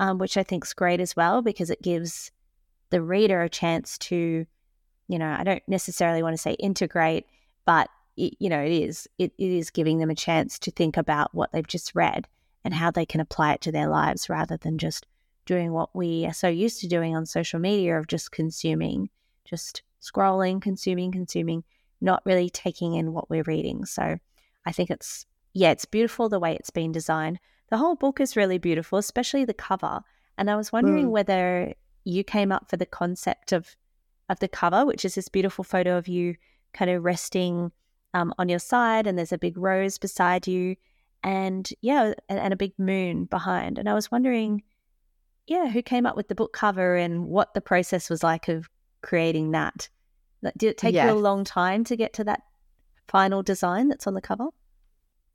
um, 0.00 0.18
which 0.18 0.36
I 0.36 0.42
think 0.42 0.64
is 0.64 0.74
great 0.74 1.00
as 1.00 1.16
well 1.16 1.42
because 1.42 1.70
it 1.70 1.82
gives 1.82 2.30
the 2.90 3.02
reader 3.02 3.42
a 3.42 3.48
chance 3.48 3.98
to, 3.98 4.46
you 5.08 5.18
know, 5.18 5.36
I 5.38 5.44
don't 5.44 5.62
necessarily 5.66 6.22
want 6.22 6.34
to 6.34 6.42
say 6.42 6.52
integrate, 6.52 7.26
but 7.64 7.88
it, 8.16 8.34
you 8.38 8.48
know, 8.48 8.60
it 8.60 8.72
is 8.72 9.08
it, 9.18 9.32
it 9.38 9.50
is 9.50 9.70
giving 9.70 9.98
them 9.98 10.10
a 10.10 10.14
chance 10.14 10.58
to 10.60 10.70
think 10.70 10.96
about 10.96 11.34
what 11.34 11.52
they've 11.52 11.66
just 11.66 11.94
read 11.94 12.26
and 12.64 12.74
how 12.74 12.90
they 12.90 13.06
can 13.06 13.20
apply 13.20 13.52
it 13.52 13.60
to 13.62 13.72
their 13.72 13.88
lives 13.88 14.28
rather 14.28 14.56
than 14.56 14.78
just 14.78 15.06
doing 15.44 15.72
what 15.72 15.94
we 15.94 16.26
are 16.26 16.32
so 16.32 16.48
used 16.48 16.80
to 16.80 16.88
doing 16.88 17.14
on 17.14 17.24
social 17.24 17.60
media 17.60 17.98
of 17.98 18.08
just 18.08 18.32
consuming, 18.32 19.08
just 19.44 19.82
scrolling, 20.02 20.60
consuming, 20.60 21.12
consuming, 21.12 21.62
not 22.00 22.22
really 22.26 22.50
taking 22.50 22.94
in 22.94 23.12
what 23.12 23.30
we're 23.30 23.44
reading. 23.44 23.84
So 23.84 24.18
I 24.66 24.72
think 24.72 24.90
it's 24.90 25.24
yeah, 25.54 25.70
it's 25.70 25.86
beautiful 25.86 26.28
the 26.28 26.38
way 26.38 26.54
it's 26.54 26.70
been 26.70 26.92
designed. 26.92 27.38
The 27.70 27.78
whole 27.78 27.94
book 27.94 28.20
is 28.20 28.36
really 28.36 28.58
beautiful, 28.58 28.98
especially 28.98 29.46
the 29.46 29.54
cover. 29.54 30.02
And 30.36 30.50
I 30.50 30.56
was 30.56 30.70
wondering 30.70 31.06
mm. 31.06 31.10
whether 31.10 31.72
you 32.04 32.22
came 32.22 32.52
up 32.52 32.68
for 32.68 32.76
the 32.76 32.84
concept 32.84 33.52
of 33.52 33.74
of 34.28 34.38
the 34.40 34.48
cover, 34.48 34.84
which 34.84 35.04
is 35.04 35.14
this 35.14 35.28
beautiful 35.28 35.64
photo 35.64 35.96
of 35.96 36.08
you 36.08 36.34
kind 36.74 36.90
of 36.90 37.04
resting 37.04 37.72
um, 38.12 38.34
on 38.38 38.48
your 38.48 38.58
side, 38.58 39.06
and 39.06 39.16
there's 39.16 39.32
a 39.32 39.38
big 39.38 39.56
rose 39.56 39.98
beside 39.98 40.46
you, 40.46 40.76
and 41.22 41.68
yeah, 41.80 42.12
and, 42.28 42.38
and 42.38 42.52
a 42.52 42.56
big 42.56 42.78
moon 42.78 43.24
behind. 43.24 43.78
And 43.78 43.88
I 43.88 43.94
was 43.94 44.10
wondering, 44.10 44.62
yeah, 45.46 45.68
who 45.68 45.80
came 45.80 46.06
up 46.06 46.16
with 46.16 46.28
the 46.28 46.34
book 46.34 46.52
cover 46.52 46.96
and 46.96 47.26
what 47.26 47.54
the 47.54 47.60
process 47.60 48.10
was 48.10 48.22
like 48.22 48.48
of 48.48 48.68
creating 49.02 49.52
that. 49.52 49.88
Did 50.56 50.70
it 50.70 50.78
take 50.78 50.94
yes. 50.94 51.06
you 51.06 51.12
a 51.12 51.18
long 51.18 51.44
time 51.44 51.84
to 51.84 51.96
get 51.96 52.12
to 52.14 52.24
that 52.24 52.42
final 53.08 53.42
design 53.42 53.88
that's 53.88 54.06
on 54.06 54.14
the 54.14 54.20
cover? 54.20 54.48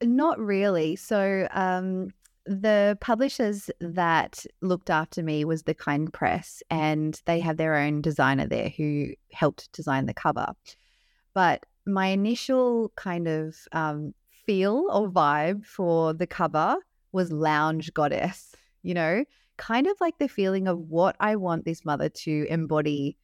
Not 0.01 0.39
really. 0.39 0.95
So, 0.95 1.47
um, 1.51 2.09
the 2.45 2.97
publishers 3.01 3.69
that 3.80 4.45
looked 4.61 4.89
after 4.89 5.22
me 5.22 5.45
was 5.45 5.63
the 5.63 5.76
Kind 5.76 6.11
Press, 6.11 6.63
and 6.69 7.22
they 7.26 7.39
have 7.39 7.57
their 7.57 7.76
own 7.76 8.01
designer 8.01 8.47
there 8.47 8.69
who 8.69 9.09
helped 9.32 9.72
design 9.74 10.07
the 10.07 10.13
cover. 10.13 10.47
But 11.34 11.65
my 11.86 12.07
initial 12.07 12.91
kind 12.95 13.28
of 13.28 13.55
um, 13.72 14.13
feel 14.45 14.88
or 14.91 15.09
vibe 15.09 15.65
for 15.65 16.13
the 16.13 16.28
cover 16.28 16.78
was 17.11 17.32
lounge 17.32 17.93
goddess, 17.93 18.55
you 18.84 18.93
know, 18.93 19.24
kind 19.57 19.88
of 19.88 19.95
like 20.01 20.17
the 20.17 20.28
feeling 20.28 20.67
of 20.67 20.80
what 20.80 21.15
I 21.19 21.36
want 21.36 21.65
this 21.65 21.86
mother 21.86 22.09
to 22.09 22.47
embody 22.49 23.17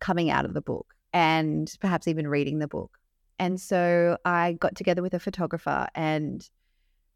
coming 0.00 0.30
out 0.30 0.44
of 0.44 0.54
the 0.54 0.60
book 0.60 0.94
and 1.12 1.72
perhaps 1.80 2.08
even 2.08 2.28
reading 2.28 2.58
the 2.58 2.68
book. 2.68 2.98
And 3.38 3.60
so 3.60 4.16
I 4.24 4.54
got 4.54 4.74
together 4.74 5.02
with 5.02 5.14
a 5.14 5.20
photographer 5.20 5.88
and 5.94 6.48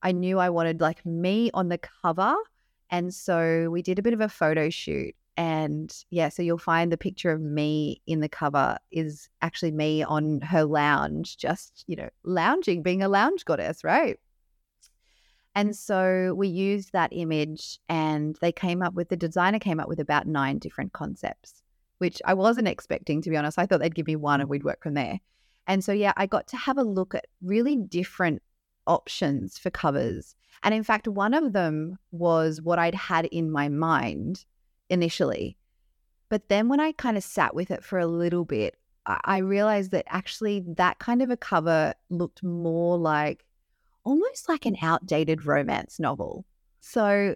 I 0.02 0.12
knew 0.12 0.38
I 0.38 0.50
wanted 0.50 0.80
like 0.80 1.04
me 1.04 1.50
on 1.54 1.68
the 1.68 1.78
cover. 1.78 2.34
And 2.90 3.14
so 3.14 3.68
we 3.70 3.82
did 3.82 3.98
a 3.98 4.02
bit 4.02 4.12
of 4.12 4.20
a 4.20 4.28
photo 4.28 4.68
shoot 4.70 5.14
and 5.40 6.04
yeah, 6.10 6.28
so 6.28 6.42
you'll 6.42 6.58
find 6.58 6.92
the 6.92 6.98
picture 6.98 7.30
of 7.30 7.40
me 7.40 8.02
in 8.06 8.20
the 8.20 8.28
cover 8.28 8.76
is 8.90 9.30
actually 9.40 9.70
me 9.70 10.02
on 10.02 10.42
her 10.42 10.64
lounge, 10.64 11.38
just, 11.38 11.84
you 11.86 11.96
know, 11.96 12.10
lounging, 12.24 12.82
being 12.82 13.02
a 13.02 13.08
lounge 13.08 13.46
goddess, 13.46 13.82
right? 13.82 14.18
And 15.54 15.74
so 15.74 16.34
we 16.36 16.48
used 16.48 16.92
that 16.92 17.08
image 17.12 17.80
and 17.88 18.36
they 18.42 18.52
came 18.52 18.82
up 18.82 18.92
with 18.92 19.08
the 19.08 19.16
designer 19.16 19.58
came 19.58 19.80
up 19.80 19.88
with 19.88 19.98
about 19.98 20.26
nine 20.26 20.58
different 20.58 20.92
concepts, 20.92 21.62
which 21.98 22.20
I 22.26 22.34
wasn't 22.34 22.68
expecting, 22.68 23.22
to 23.22 23.30
be 23.30 23.36
honest. 23.38 23.58
I 23.58 23.64
thought 23.64 23.80
they'd 23.80 23.94
give 23.94 24.06
me 24.08 24.16
one 24.16 24.42
and 24.42 24.50
we'd 24.50 24.62
work 24.62 24.82
from 24.82 24.92
there. 24.92 25.20
And 25.66 25.84
so, 25.84 25.92
yeah, 25.92 26.12
I 26.16 26.26
got 26.26 26.48
to 26.48 26.56
have 26.56 26.78
a 26.78 26.82
look 26.82 27.14
at 27.14 27.26
really 27.42 27.76
different 27.76 28.42
options 28.86 29.58
for 29.58 29.70
covers. 29.70 30.34
And 30.62 30.74
in 30.74 30.82
fact, 30.82 31.08
one 31.08 31.34
of 31.34 31.52
them 31.52 31.98
was 32.10 32.60
what 32.60 32.78
I'd 32.78 32.94
had 32.94 33.26
in 33.26 33.50
my 33.50 33.68
mind 33.68 34.44
initially. 34.88 35.56
But 36.28 36.48
then 36.48 36.68
when 36.68 36.80
I 36.80 36.92
kind 36.92 37.16
of 37.16 37.24
sat 37.24 37.54
with 37.54 37.70
it 37.70 37.84
for 37.84 37.98
a 37.98 38.06
little 38.06 38.44
bit, 38.44 38.76
I 39.06 39.38
realized 39.38 39.90
that 39.92 40.04
actually 40.08 40.62
that 40.76 40.98
kind 40.98 41.22
of 41.22 41.30
a 41.30 41.36
cover 41.36 41.94
looked 42.10 42.42
more 42.42 42.98
like 42.98 43.44
almost 44.04 44.48
like 44.48 44.66
an 44.66 44.76
outdated 44.82 45.46
romance 45.46 45.98
novel. 45.98 46.44
So 46.80 47.34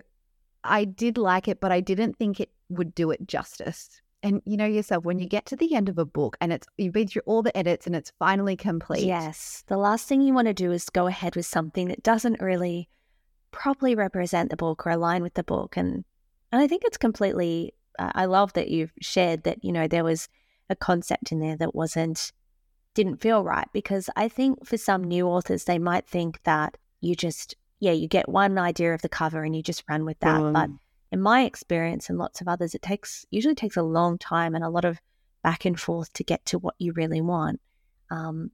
I 0.63 0.85
did 0.85 1.19
like 1.19 1.49
it, 1.49 1.61
but 1.61 1.73
I 1.73 1.81
didn't 1.81 2.17
think 2.17 2.41
it 2.41 2.51
would 2.69 2.95
do 2.95 3.11
it 3.11 3.27
justice. 3.27 4.01
And 4.25 4.41
you 4.47 4.57
know 4.57 4.65
yourself, 4.65 5.05
when 5.05 5.19
you 5.19 5.29
get 5.29 5.45
to 5.47 5.57
the 5.57 5.75
end 5.75 5.91
of 5.91 5.99
a 5.99 6.07
book 6.07 6.39
and 6.41 6.51
it's 6.51 6.67
you've 6.79 6.95
been 6.95 7.07
through 7.07 7.23
all 7.27 7.43
the 7.43 7.55
edits 7.55 7.87
and 7.87 7.95
it's 7.95 8.11
finally 8.19 8.57
complete. 8.57 9.05
Yes. 9.05 9.63
The 9.67 9.77
last 9.77 10.09
thing 10.09 10.23
you 10.23 10.33
want 10.33 10.49
to 10.49 10.55
do 10.55 10.73
is 10.73 10.89
go 10.89 11.07
ahead 11.07 11.37
with 11.37 11.45
something 11.45 11.89
that 11.89 12.03
doesn't 12.03 12.41
really 12.41 12.89
properly 13.51 13.95
represent 13.95 14.49
the 14.49 14.57
book 14.57 14.87
or 14.87 14.91
align 14.91 15.23
with 15.23 15.35
the 15.35 15.45
book. 15.45 15.77
And 15.77 16.05
and 16.51 16.63
I 16.63 16.67
think 16.67 16.85
it's 16.87 16.97
completely, 16.97 17.75
uh, 17.99 18.13
I 18.15 18.25
love 18.25 18.55
that 18.55 18.69
you've 18.69 18.93
shared 19.03 19.43
that, 19.43 19.63
you 19.63 19.73
know, 19.73 19.87
there 19.87 20.05
was 20.05 20.29
a 20.71 20.75
concept 20.75 21.31
in 21.31 21.41
there 21.41 21.57
that 21.59 21.75
wasn't, 21.75 22.33
didn't 22.95 23.21
feel 23.21 23.45
right. 23.45 23.69
Because 23.75 24.09
I 24.17 24.29
think 24.29 24.65
for 24.65 24.79
some 24.79 25.05
new 25.05 25.27
authors, 25.27 25.65
they 25.65 25.79
might 25.79 26.09
think 26.09 26.43
that 26.45 26.79
you 27.03 27.15
just, 27.15 27.57
yeah, 27.79 27.93
you 27.93 28.09
get 28.09 28.29
one 28.29 28.57
idea 28.57 28.95
of 28.95 29.03
the 29.03 29.09
cover 29.11 29.43
and 29.43 29.55
you 29.55 29.63
just 29.63 29.85
run 29.87 30.07
with 30.07 30.19
that. 30.21 30.41
Mm. 30.41 30.53
But 30.55 30.71
in 31.15 31.23
my 31.23 31.45
experience 31.45 32.11
and 32.11 32.19
lots 32.19 32.41
of 32.41 32.49
others, 32.49 32.75
it 32.75 32.83
takes, 32.83 33.25
usually 33.31 33.55
takes 33.55 33.77
a 33.77 33.83
long 33.85 34.19
time 34.19 34.57
and 34.57 34.65
a 34.65 34.69
lot 34.69 34.85
of 34.85 35.01
back 35.45 35.65
and 35.65 35.79
forth 35.79 36.13
to 36.15 36.25
get 36.25 36.45
to 36.47 36.59
what 36.59 36.75
you 36.81 36.93
really 36.93 37.21
want. 37.21 37.61
Um, 38.11 38.51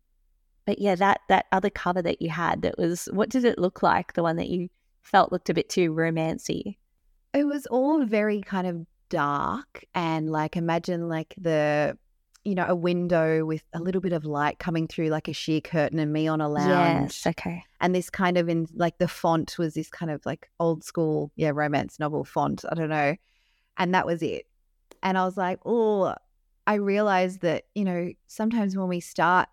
but 0.67 0.79
yeah, 0.79 0.95
that 0.97 1.23
that 1.31 1.47
other 1.53 1.71
cover 1.71 2.03
that 2.03 2.21
you 2.21 2.29
had, 2.29 2.61
that 2.61 2.77
was 2.77 3.09
what 3.15 3.31
did 3.31 3.47
it 3.47 3.59
look 3.59 3.83
like? 3.83 4.13
The 4.13 4.23
one 4.23 4.37
that 4.37 4.51
you 4.51 4.69
felt 5.01 5.33
looked 5.33 5.49
a 5.49 5.55
bit 5.55 5.71
too 5.71 5.91
romancy. 5.91 6.77
It 7.33 7.45
was 7.45 7.65
all 7.65 8.05
very 8.05 8.43
kind 8.43 8.67
of 8.67 8.87
dark 9.09 9.83
and 9.95 10.31
like 10.31 10.59
imagine 10.59 11.09
like 11.09 11.35
the 11.39 11.97
you 12.51 12.57
know 12.57 12.67
a 12.67 12.75
window 12.75 13.45
with 13.45 13.63
a 13.73 13.79
little 13.79 14.01
bit 14.01 14.13
of 14.13 14.25
light 14.25 14.59
coming 14.59 14.89
through 14.89 15.07
like 15.09 15.29
a 15.29 15.33
sheer 15.33 15.61
curtain 15.61 16.01
and 16.01 16.13
me 16.13 16.27
on 16.27 16.41
a 16.41 16.49
lounge. 16.49 17.23
Yes, 17.25 17.27
okay. 17.29 17.63
And 17.81 17.95
this 17.95 18.11
kind 18.11 18.37
of 18.37 18.49
in 18.49 18.67
like 18.75 18.99
the 18.99 19.07
font 19.07 19.57
was 19.57 19.75
this 19.75 19.89
kind 19.89 20.11
of 20.11 20.27
like 20.27 20.51
old 20.59 20.83
school 20.83 21.31
yeah 21.37 21.53
romance 21.55 22.01
novel 22.01 22.25
font. 22.25 22.65
I 22.69 22.75
don't 22.75 22.89
know. 22.89 23.15
And 23.79 23.95
that 23.95 24.05
was 24.05 24.21
it. 24.21 24.47
And 25.01 25.17
I 25.17 25.25
was 25.25 25.37
like, 25.37 25.61
"Oh, 25.65 26.13
I 26.67 26.75
realized 26.75 27.43
that, 27.43 27.67
you 27.77 27.85
know, 27.85 28.11
sometimes 28.27 28.77
when 28.77 28.89
we 28.89 28.99
start 28.99 29.49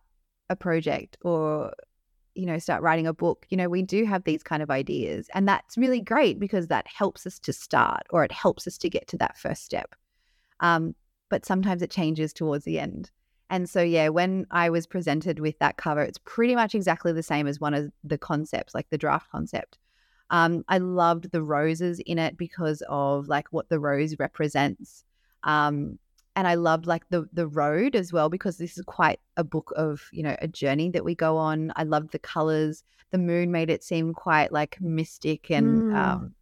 a 0.50 0.56
project 0.56 1.18
or 1.22 1.74
you 2.34 2.46
know, 2.46 2.60
start 2.60 2.84
writing 2.84 3.08
a 3.08 3.14
book, 3.14 3.48
you 3.50 3.58
know, 3.58 3.68
we 3.68 3.82
do 3.82 4.06
have 4.06 4.24
these 4.24 4.44
kind 4.44 4.62
of 4.62 4.70
ideas. 4.70 5.28
And 5.34 5.48
that's 5.48 5.76
really 5.76 6.02
great 6.02 6.40
because 6.40 6.68
that 6.68 6.86
helps 6.88 7.26
us 7.26 7.40
to 7.40 7.52
start 7.52 8.04
or 8.12 8.24
it 8.24 8.32
helps 8.32 8.68
us 8.68 8.78
to 8.80 8.90
get 8.90 9.08
to 9.08 9.18
that 9.18 9.38
first 9.38 9.66
step. 9.66 9.96
Um, 10.60 10.94
but 11.30 11.46
sometimes 11.46 11.82
it 11.82 11.92
changes 11.92 12.34
towards 12.34 12.66
the 12.66 12.80
end. 12.80 13.12
And 13.50 13.70
so, 13.70 13.82
yeah, 13.82 14.10
when 14.10 14.46
I 14.52 14.70
was 14.70 14.86
presented 14.86 15.40
with 15.40 15.58
that 15.60 15.78
cover, 15.78 16.02
it's 16.02 16.20
pretty 16.26 16.56
much 16.56 16.76
exactly 16.76 17.14
the 17.14 17.24
same 17.24 17.48
as 17.48 17.60
one 17.60 17.74
of 17.74 17.92
the 18.04 18.18
concepts, 18.18 18.76
like 18.76 18.90
the 18.90 18.98
draft 18.98 19.32
concept. 19.32 19.78
Um, 20.30 20.66
I 20.68 20.80
loved 20.80 21.32
the 21.32 21.42
roses 21.42 22.02
in 22.02 22.20
it 22.20 22.38
because 22.38 22.84
of 22.90 23.30
like 23.30 23.48
what 23.52 23.70
the 23.70 23.80
rose 23.80 24.20
represents. 24.20 25.06
Um, 25.44 25.98
and 26.36 26.48
I 26.48 26.56
loved 26.56 26.86
like 26.86 27.10
the 27.10 27.28
the 27.34 27.48
road 27.48 27.96
as 27.96 28.14
well 28.14 28.30
because 28.30 28.58
this 28.58 28.78
is 28.78 28.84
quite 28.86 29.20
a 29.38 29.44
book 29.44 29.74
of 29.76 30.08
you 30.12 30.22
know 30.22 30.36
a 30.40 30.48
journey 30.48 30.90
that 30.92 31.06
we 31.06 31.16
go 31.16 31.38
on. 31.38 31.72
I 31.76 31.84
loved 31.84 32.12
the 32.12 32.20
colors. 32.20 32.84
The 33.12 33.18
moon 33.18 33.52
made 33.52 33.70
it 33.70 33.84
seem 33.84 34.14
quite 34.14 34.52
like 34.52 34.80
mystic 34.82 35.50
and. 35.50 35.94
Mm. 35.94 35.96
Um, 35.96 36.34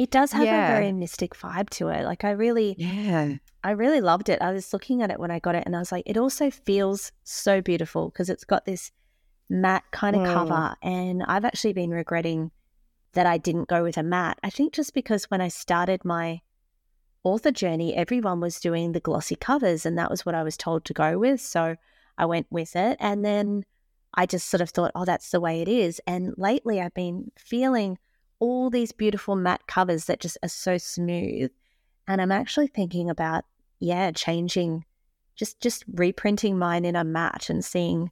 it 0.00 0.10
does 0.10 0.32
have 0.32 0.46
yeah. 0.46 0.72
a 0.72 0.72
very 0.72 0.92
mystic 0.92 1.34
vibe 1.34 1.68
to 1.68 1.88
it. 1.88 2.06
Like 2.06 2.24
I 2.24 2.30
really, 2.30 2.74
yeah, 2.78 3.34
I 3.62 3.72
really 3.72 4.00
loved 4.00 4.30
it. 4.30 4.40
I 4.40 4.50
was 4.50 4.72
looking 4.72 5.02
at 5.02 5.10
it 5.10 5.20
when 5.20 5.30
I 5.30 5.40
got 5.40 5.54
it, 5.54 5.64
and 5.66 5.76
I 5.76 5.78
was 5.78 5.92
like, 5.92 6.04
it 6.06 6.16
also 6.16 6.50
feels 6.50 7.12
so 7.24 7.60
beautiful 7.60 8.08
because 8.08 8.30
it's 8.30 8.44
got 8.44 8.64
this 8.64 8.92
matte 9.50 9.84
kind 9.90 10.16
of 10.16 10.22
mm. 10.22 10.32
cover. 10.32 10.74
And 10.82 11.22
I've 11.24 11.44
actually 11.44 11.74
been 11.74 11.90
regretting 11.90 12.50
that 13.12 13.26
I 13.26 13.36
didn't 13.36 13.68
go 13.68 13.82
with 13.82 13.98
a 13.98 14.02
matte. 14.02 14.38
I 14.42 14.48
think 14.48 14.72
just 14.72 14.94
because 14.94 15.24
when 15.24 15.42
I 15.42 15.48
started 15.48 16.02
my 16.02 16.40
author 17.22 17.50
journey, 17.50 17.94
everyone 17.94 18.40
was 18.40 18.58
doing 18.58 18.92
the 18.92 19.00
glossy 19.00 19.36
covers, 19.36 19.84
and 19.84 19.98
that 19.98 20.10
was 20.10 20.24
what 20.24 20.34
I 20.34 20.42
was 20.42 20.56
told 20.56 20.86
to 20.86 20.94
go 20.94 21.18
with. 21.18 21.42
So 21.42 21.76
I 22.16 22.24
went 22.24 22.46
with 22.48 22.74
it. 22.74 22.96
And 23.00 23.22
then 23.22 23.64
I 24.14 24.24
just 24.24 24.48
sort 24.48 24.62
of 24.62 24.70
thought, 24.70 24.92
oh, 24.94 25.04
that's 25.04 25.30
the 25.30 25.40
way 25.40 25.60
it 25.60 25.68
is. 25.68 26.00
And 26.06 26.32
lately 26.38 26.80
I've 26.80 26.94
been 26.94 27.32
feeling 27.38 27.98
all 28.40 28.70
these 28.70 28.90
beautiful 28.90 29.36
matte 29.36 29.66
covers 29.66 30.06
that 30.06 30.20
just 30.20 30.38
are 30.42 30.48
so 30.48 30.78
smooth. 30.78 31.50
And 32.08 32.20
I'm 32.20 32.32
actually 32.32 32.66
thinking 32.66 33.08
about, 33.08 33.44
yeah, 33.78 34.10
changing, 34.10 34.84
just 35.36 35.60
just 35.60 35.84
reprinting 35.92 36.58
mine 36.58 36.84
in 36.84 36.96
a 36.96 37.04
matte 37.04 37.50
and 37.50 37.64
seeing 37.64 38.10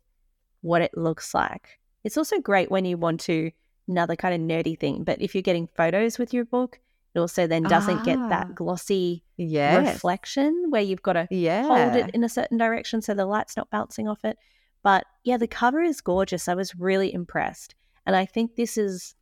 what 0.61 0.83
it 0.83 0.97
looks 0.97 1.35
like. 1.35 1.81
It's 2.05 2.17
also 2.17 2.41
great 2.41 2.71
when 2.71 2.85
you 2.85 2.97
want 2.97 3.21
to, 3.23 3.51
another 3.89 4.17
kind 4.17 4.35
of 4.35 4.41
nerdy 4.41 4.79
thing, 4.79 5.03
but 5.03 5.21
if 5.21 5.35
you're 5.35 5.43
getting 5.43 5.69
photos 5.77 6.19
with 6.19 6.33
your 6.33 6.45
book, 6.45 6.79
it 7.15 7.19
also 7.19 7.47
then 7.47 7.63
doesn't 7.63 7.99
ah, 7.99 8.05
get 8.05 8.19
that 8.29 8.47
ah. 8.51 8.53
glossy 8.55 9.25
yes. 9.37 9.95
reflection 9.95 10.67
where 10.69 10.83
you've 10.83 11.03
got 11.03 11.15
to 11.15 11.27
yeah. 11.31 11.63
hold 11.63 11.97
it 11.97 12.11
in 12.15 12.23
a 12.23 12.29
certain 12.29 12.59
direction 12.59 13.01
so 13.01 13.15
the 13.15 13.27
light's 13.27 13.57
not 13.57 13.71
bouncing 13.71 14.07
off 14.07 14.25
it. 14.25 14.39
But 14.83 15.05
yeah, 15.25 15.39
the 15.39 15.49
cover 15.49 15.83
is 15.83 16.01
gorgeous. 16.01 16.49
I 16.49 16.55
was 16.55 16.77
really 16.77 17.13
impressed. 17.13 17.75
And 18.07 18.15
I 18.15 18.25
think 18.27 18.57
this 18.57 18.79
is, 18.79 19.15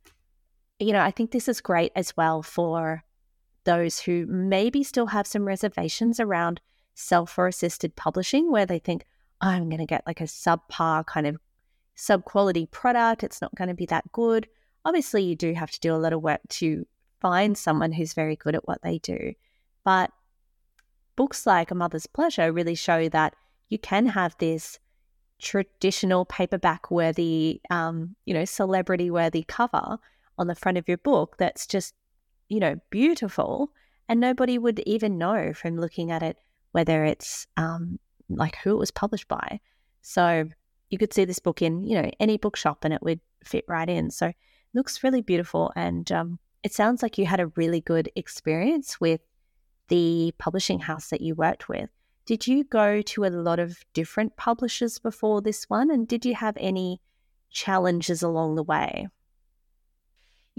you 0.79 0.93
know, 0.93 1.01
I 1.01 1.11
think 1.11 1.31
this 1.31 1.47
is 1.47 1.61
great 1.61 1.91
as 1.95 2.15
well 2.15 2.43
for 2.43 3.03
those 3.63 3.99
who 3.99 4.25
maybe 4.27 4.83
still 4.83 5.07
have 5.07 5.27
some 5.27 5.45
reservations 5.45 6.19
around 6.19 6.61
self 6.93 7.37
or 7.37 7.47
assisted 7.47 7.95
publishing 7.95 8.51
where 8.51 8.65
they 8.65 8.79
think, 8.79 9.05
I'm 9.41 9.69
going 9.69 9.79
to 9.79 9.85
get 9.85 10.05
like 10.07 10.21
a 10.21 10.25
subpar 10.25 11.05
kind 11.05 11.27
of 11.27 11.37
sub 11.95 12.25
quality 12.25 12.67
product. 12.67 13.23
It's 13.23 13.41
not 13.41 13.53
going 13.55 13.67
to 13.67 13.73
be 13.73 13.85
that 13.87 14.11
good. 14.11 14.47
Obviously, 14.85 15.23
you 15.23 15.35
do 15.35 15.53
have 15.53 15.71
to 15.71 15.79
do 15.79 15.93
a 15.93 15.97
lot 15.97 16.13
of 16.13 16.21
work 16.21 16.41
to 16.49 16.87
find 17.19 17.57
someone 17.57 17.91
who's 17.91 18.13
very 18.13 18.35
good 18.35 18.55
at 18.55 18.67
what 18.67 18.81
they 18.83 18.99
do. 18.99 19.33
But 19.83 20.11
books 21.15 21.45
like 21.45 21.71
A 21.71 21.75
Mother's 21.75 22.07
Pleasure 22.07 22.51
really 22.53 22.75
show 22.75 23.09
that 23.09 23.35
you 23.69 23.77
can 23.77 24.05
have 24.05 24.35
this 24.37 24.79
traditional 25.39 26.25
paperback 26.25 26.89
worthy, 26.89 27.61
um, 27.69 28.15
you 28.25 28.33
know, 28.33 28.45
celebrity 28.45 29.11
worthy 29.11 29.43
cover 29.43 29.97
on 30.37 30.47
the 30.47 30.55
front 30.55 30.77
of 30.77 30.87
your 30.87 30.97
book 30.97 31.35
that's 31.37 31.67
just, 31.67 31.93
you 32.49 32.59
know, 32.59 32.75
beautiful. 32.89 33.71
And 34.09 34.19
nobody 34.19 34.57
would 34.57 34.79
even 34.85 35.17
know 35.17 35.53
from 35.53 35.79
looking 35.79 36.11
at 36.11 36.23
it 36.23 36.37
whether 36.71 37.03
it's 37.03 37.47
um, 37.57 37.99
like 38.29 38.55
who 38.57 38.71
it 38.71 38.79
was 38.79 38.91
published 38.91 39.27
by. 39.27 39.59
So 40.01 40.47
you 40.89 40.97
could 40.97 41.13
see 41.13 41.25
this 41.25 41.39
book 41.39 41.61
in, 41.61 41.85
you 41.85 42.01
know, 42.01 42.09
any 42.19 42.37
bookshop 42.37 42.85
and 42.85 42.93
it 42.93 43.01
would 43.01 43.19
fit 43.43 43.65
right 43.67 43.89
in. 43.89 44.11
So 44.11 44.31
looks 44.73 45.03
really 45.03 45.21
beautiful. 45.21 45.71
And 45.75 46.11
um, 46.11 46.39
it 46.63 46.73
sounds 46.73 47.01
like 47.01 47.17
you 47.17 47.25
had 47.25 47.39
a 47.39 47.47
really 47.55 47.81
good 47.81 48.11
experience 48.15 48.99
with 48.99 49.21
the 49.87 50.33
publishing 50.37 50.79
house 50.79 51.09
that 51.09 51.21
you 51.21 51.35
worked 51.35 51.69
with. 51.69 51.89
Did 52.25 52.45
you 52.45 52.63
go 52.65 53.01
to 53.01 53.25
a 53.25 53.29
lot 53.29 53.59
of 53.59 53.77
different 53.93 54.35
publishers 54.35 54.99
before 54.99 55.41
this 55.41 55.63
one? 55.69 55.89
And 55.89 56.07
did 56.07 56.25
you 56.25 56.35
have 56.35 56.57
any 56.59 57.01
challenges 57.49 58.21
along 58.21 58.55
the 58.55 58.63
way? 58.63 59.07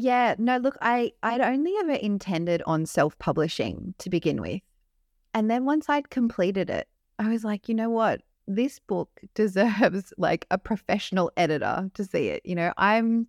Yeah, 0.00 0.36
no, 0.38 0.58
look, 0.58 0.78
I, 0.80 1.10
I'd 1.24 1.40
only 1.40 1.74
ever 1.80 1.94
intended 1.94 2.62
on 2.66 2.86
self 2.86 3.18
publishing 3.18 3.96
to 3.98 4.08
begin 4.08 4.40
with. 4.40 4.60
And 5.34 5.50
then 5.50 5.64
once 5.64 5.88
I'd 5.88 6.08
completed 6.08 6.70
it, 6.70 6.86
I 7.18 7.28
was 7.28 7.42
like, 7.42 7.68
you 7.68 7.74
know 7.74 7.90
what? 7.90 8.22
This 8.46 8.78
book 8.78 9.10
deserves 9.34 10.12
like 10.16 10.46
a 10.52 10.56
professional 10.56 11.32
editor 11.36 11.90
to 11.94 12.04
see 12.04 12.28
it. 12.28 12.42
You 12.44 12.54
know, 12.54 12.72
I'm 12.76 13.26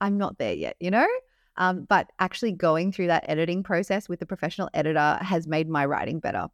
I'm 0.00 0.16
not 0.18 0.38
there 0.38 0.54
yet, 0.54 0.76
you 0.78 0.92
know? 0.92 1.08
Um, 1.56 1.82
but 1.82 2.12
actually 2.20 2.52
going 2.52 2.92
through 2.92 3.08
that 3.08 3.24
editing 3.26 3.64
process 3.64 4.08
with 4.08 4.22
a 4.22 4.26
professional 4.26 4.70
editor 4.74 5.18
has 5.20 5.48
made 5.48 5.68
my 5.68 5.84
writing 5.84 6.20
better. 6.20 6.46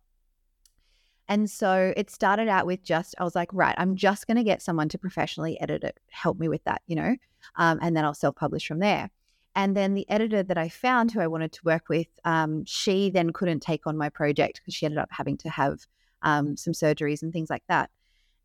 And 1.29 1.51
so 1.51 1.93
it 1.99 2.11
started 2.11 2.49
out 2.49 2.65
with 2.65 2.83
just, 2.83 3.15
I 3.19 3.25
was 3.25 3.35
like, 3.35 3.51
right, 3.53 3.75
I'm 3.77 3.95
just 3.95 4.27
going 4.27 4.39
to 4.39 4.43
get 4.43 4.63
someone 4.63 4.89
to 4.89 4.99
professionally 4.99 5.61
edit 5.61 5.85
it, 5.85 6.01
help 6.09 6.39
me 6.39 6.49
with 6.49 6.65
that, 6.65 6.81
you 6.87 6.97
know, 6.97 7.15
um, 7.57 7.79
and 7.83 7.95
then 7.95 8.07
I'll 8.07 8.15
self 8.15 8.37
publish 8.37 8.67
from 8.67 8.79
there. 8.79 9.11
And 9.57 9.77
then 9.77 9.95
the 9.95 10.09
editor 10.11 10.43
that 10.43 10.59
I 10.59 10.69
found 10.69 11.13
who 11.13 11.21
I 11.21 11.27
wanted 11.27 11.53
to 11.53 11.65
work 11.65 11.89
with, 11.89 12.09
um, 12.25 12.65
she 12.65 13.11
then 13.11 13.33
couldn't 13.33 13.61
take 13.61 13.87
on 13.87 13.97
my 13.97 14.09
project 14.09 14.61
because 14.61 14.75
she 14.75 14.85
ended 14.85 14.99
up 14.99 15.11
having 15.13 15.37
to 15.39 15.51
have 15.51 15.87
um, 16.23 16.57
some 16.57 16.73
surgeries 16.73 17.23
and 17.23 17.33
things 17.33 17.51
like 17.51 17.63
that. 17.69 17.91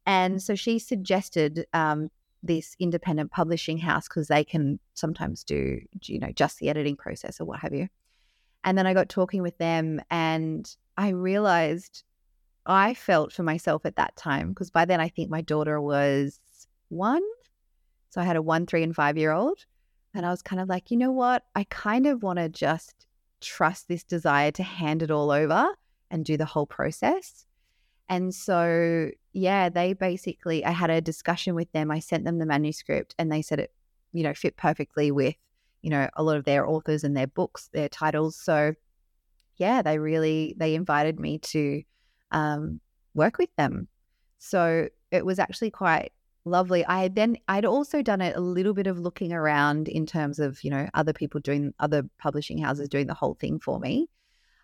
And 0.05 0.41
so 0.41 0.55
she 0.55 0.80
suggested 0.80 1.66
um, 1.74 2.10
this 2.43 2.76
independent 2.80 3.32
publishing 3.32 3.78
house 3.78 4.07
because 4.07 4.28
they 4.28 4.43
can 4.43 4.80
sometimes 4.93 5.43
do, 5.43 5.82
you 6.03 6.20
know, 6.20 6.32
just 6.32 6.60
the 6.60 6.70
editing 6.70 6.95
process 6.95 7.41
or 7.41 7.45
what 7.45 7.60
have 7.60 7.74
you. 7.74 7.88
And 8.64 8.78
then 8.78 8.86
I 8.86 8.93
got 8.93 9.10
talking 9.10 9.41
with 9.41 9.57
them 9.57 10.01
and 10.12 10.70
I 10.97 11.10
realized 11.10 12.03
I 12.66 12.93
felt 12.93 13.34
for 13.34 13.43
myself 13.43 13.86
at 13.86 13.95
that 13.95 14.16
time 14.16 14.49
because 14.49 14.70
by 14.70 14.86
then 14.86 14.99
I 14.99 15.10
think 15.10 15.30
my 15.30 15.41
daughter 15.41 15.82
was 15.82 16.39
one. 16.89 17.24
So 18.10 18.22
I 18.22 18.26
had 18.26 18.36
a 18.36 18.41
one, 18.41 18.66
three, 18.66 18.84
and 18.84 18.95
five 18.95 19.18
year 19.18 19.32
old. 19.32 19.66
And 20.14 20.26
I 20.26 20.30
was 20.30 20.41
kind 20.41 20.62
of 20.62 20.68
like, 20.68 20.91
you 20.91 20.97
know 20.97 21.12
what? 21.12 21.43
I 21.55 21.66
kind 21.66 22.07
of 22.07 22.24
want 22.24 22.39
to 22.39 22.49
just 22.49 23.07
trust 23.41 23.88
this 23.88 24.03
desire 24.03 24.51
to 24.51 24.64
hand 24.64 25.03
it 25.03 25.12
all 25.12 25.32
over 25.32 25.70
and 26.12 26.26
do 26.26 26.38
the 26.38 26.45
whole 26.45 26.66
process. 26.66 27.45
And 28.10 28.34
so, 28.34 29.12
yeah, 29.34 29.70
they 29.70 29.93
basically, 29.93 30.66
I 30.66 30.72
had 30.72 30.89
a 30.89 30.99
discussion 30.99 31.53
with 31.53 31.72
them. 31.72 31.91
I 31.91 31.99
sent 31.99 32.26
them 32.26 32.39
the 32.39 32.45
manuscript 32.45 33.14
and 33.20 33.32
they 33.32 33.43
said 33.43 33.60
it, 33.60 33.72
you 34.12 34.24
know, 34.24 34.34
fit 34.34 34.57
perfectly 34.57 35.12
with, 35.12 35.36
you 35.84 35.91
know, 35.91 36.10
a 36.16 36.24
lot 36.24 36.38
of 36.38 36.45
their 36.45 36.68
authors 36.68 37.03
and 37.03 37.16
their 37.16 37.28
books, 37.28 37.70
their 37.72 37.88
titles. 37.88 38.36
So, 38.36 38.74
yeah, 39.57 39.84
they 39.84 39.99
really, 39.99 40.55
they 40.57 40.74
invited 40.74 41.20
me 41.20 41.38
to 41.38 41.84
um, 42.32 42.80
work 43.14 43.38
with 43.38 43.55
them. 43.57 43.88
So 44.39 44.88
it 45.12 45.26
was 45.26 45.38
actually 45.38 45.72
quite 45.72 46.12
lovely. 46.50 46.86
I 46.86 47.08
then 47.08 47.38
I'd 47.47 47.66
also 47.66 48.02
done 48.02 48.22
a, 48.22 48.34
a 48.36 48.39
little 48.39 48.74
bit 48.74 48.88
of 48.88 49.00
looking 49.00 49.32
around 49.34 49.88
in 49.88 50.06
terms 50.06 50.39
of 50.39 50.64
you 50.64 50.72
know 50.72 50.89
other 50.93 51.14
people 51.14 51.39
doing 51.39 51.74
other 51.80 52.04
publishing 52.18 52.58
houses 52.58 52.89
doing 52.89 53.08
the 53.08 53.14
whole 53.14 53.36
thing 53.36 53.60
for 53.60 53.80
me. 53.80 54.10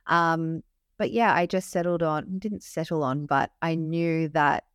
Um, 0.08 0.64
but 0.98 1.12
yeah, 1.12 1.34
I 1.34 1.46
just 1.46 1.70
settled 1.72 2.04
on 2.04 2.40
didn't 2.40 2.64
settle 2.64 3.04
on, 3.04 3.26
but 3.26 3.52
I 3.62 3.76
knew 3.76 4.30
that 4.30 4.66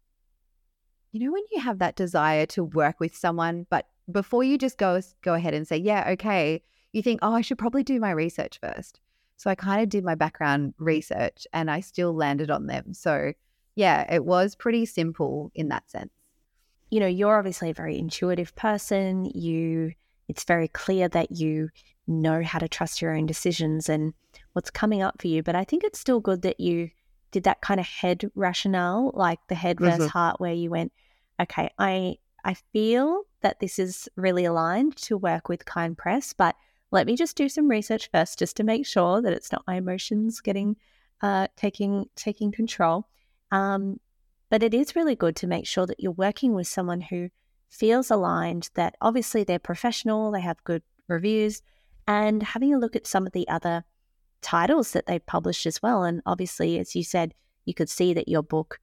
you 1.13 1.21
know 1.21 1.33
when 1.33 1.43
you 1.51 1.61
have 1.61 1.79
that 1.81 1.97
desire 1.97 2.47
to 2.47 2.65
work 2.65 3.01
with 3.01 3.17
someone, 3.17 3.67
but 3.71 3.87
before 4.11 4.45
you 4.45 4.59
just 4.59 4.79
go 4.79 5.01
go 5.23 5.35
ahead 5.35 5.55
and 5.55 5.67
say 5.67 5.77
yeah 5.77 6.11
okay, 6.11 6.63
you 6.93 7.03
think 7.03 7.21
oh 7.23 7.35
I 7.35 7.43
should 7.43 7.59
probably 7.59 7.83
do 7.83 8.01
my 8.01 8.11
research 8.13 8.59
first. 8.61 9.01
So 9.37 9.51
I 9.51 9.55
kind 9.55 9.83
of 9.83 9.89
did 9.89 10.05
my 10.05 10.15
background 10.15 10.75
research 10.79 11.47
and 11.53 11.71
I 11.71 11.81
still 11.81 12.15
landed 12.15 12.51
on 12.51 12.67
them. 12.67 12.93
So 12.93 13.33
yeah, 13.75 14.13
it 14.13 14.25
was 14.25 14.55
pretty 14.55 14.85
simple 14.85 15.51
in 15.55 15.69
that 15.69 15.91
sense 15.91 16.11
you 16.91 17.01
know, 17.01 17.07
you're 17.07 17.39
obviously 17.39 17.71
a 17.71 17.75
very 17.75 17.99
intuitive 17.99 18.55
person. 18.57 19.25
You, 19.27 19.93
it's 20.29 20.45
very 20.45 20.69
clear 20.69 21.09
that 21.09 21.31
you 21.33 21.71
know 22.07 22.43
how 22.43 22.59
to 22.59 22.69
trust 22.69 23.01
your 23.01 23.17
own 23.17 23.27
decisions 23.27 23.89
and 23.89 24.13
what's 24.53 24.71
coming 24.71 25.01
up 25.01 25.21
for 25.21 25.29
you. 25.29 25.43
But 25.43 25.55
I 25.55 25.65
think 25.65 25.85
it's 25.85 26.01
still 26.01 26.21
good 26.21 26.43
that 26.43 26.61
you 26.61 26.91
did 27.31 27.45
that 27.45 27.61
kind 27.61 27.79
of 27.79 27.87
head 27.87 28.31
rationale, 28.35 29.13
like 29.15 29.39
the 29.49 29.55
head 29.55 29.79
versus 29.79 30.01
mm-hmm. 30.01 30.09
heart, 30.09 30.41
where 30.41 30.53
you 30.53 30.71
went, 30.71 30.93
okay, 31.41 31.71
I 31.79 32.17
I 32.45 32.55
feel 32.73 33.23
that 33.43 33.61
this 33.61 33.79
is 33.79 34.09
really 34.17 34.45
aligned 34.45 34.97
to 34.97 35.17
work 35.17 35.49
with 35.49 35.65
Kind 35.65 35.97
Press, 35.97 36.33
but 36.33 36.57
let 36.91 37.07
me 37.07 37.17
just 37.17 37.37
do 37.37 37.49
some 37.49 37.69
research 37.69 38.11
first, 38.11 38.39
just 38.39 38.57
to 38.57 38.65
make 38.65 38.87
sure 38.87 39.23
that 39.23 39.33
it's 39.33 39.53
not 39.53 39.65
my 39.67 39.77
emotions 39.77 40.41
getting 40.41 40.77
uh, 41.23 41.47
taking 41.57 42.07
taking 42.17 42.51
control. 42.51 43.07
Um, 43.53 44.01
but 44.51 44.63
it 44.63 44.75
is 44.75 44.97
really 44.97 45.17
good 45.17 45.37
to 45.37 45.47
make 45.47 45.67
sure 45.67 45.87
that 45.87 46.01
you're 46.01 46.13
working 46.13 46.55
with 46.55 46.67
someone 46.67 47.01
who 47.01 47.31
feels 47.71 48.11
aligned, 48.11 48.69
that 48.75 48.97
obviously 49.01 49.45
they're 49.45 49.59
professional, 49.59 50.31
they 50.31 50.41
have 50.41 50.63
good 50.65 50.83
reviews, 51.09 51.63
and 52.07 52.43
having 52.43 52.75
a 52.75 52.79
look 52.79 52.97
at 52.97 53.07
some 53.07 53.27
of 53.27 53.33
the 53.33 53.49
other 53.49 53.85
titles 54.43 54.93
that 54.93 55.07
they've 55.07 55.25
published 55.25 55.67
as 55.67 55.81
well. 55.81 56.03
And 56.03 56.21
obviously, 56.27 56.79
as 56.79 56.95
you 56.97 57.05
said, 57.05 57.33
you 57.65 57.75
could 57.75 57.89
see 57.89 58.13
that 58.15 58.29
your 58.29 58.43
book 58.43 58.81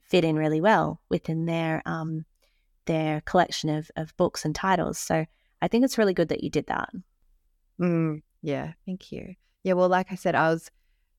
fit 0.00 0.24
in 0.24 0.36
really 0.36 0.60
well 0.60 1.00
within 1.08 1.46
their 1.46 1.82
um, 1.84 2.24
their 2.86 3.20
collection 3.22 3.68
of, 3.68 3.90
of 3.96 4.16
books 4.16 4.44
and 4.44 4.54
titles. 4.54 4.98
So 4.98 5.26
I 5.60 5.68
think 5.68 5.84
it's 5.84 5.98
really 5.98 6.14
good 6.14 6.28
that 6.28 6.42
you 6.42 6.50
did 6.50 6.66
that. 6.68 6.90
Mm, 7.80 8.22
yeah, 8.42 8.72
thank 8.86 9.12
you. 9.12 9.34
Yeah, 9.64 9.74
well, 9.74 9.88
like 9.88 10.12
I 10.12 10.14
said, 10.14 10.34
I 10.34 10.50
was 10.50 10.70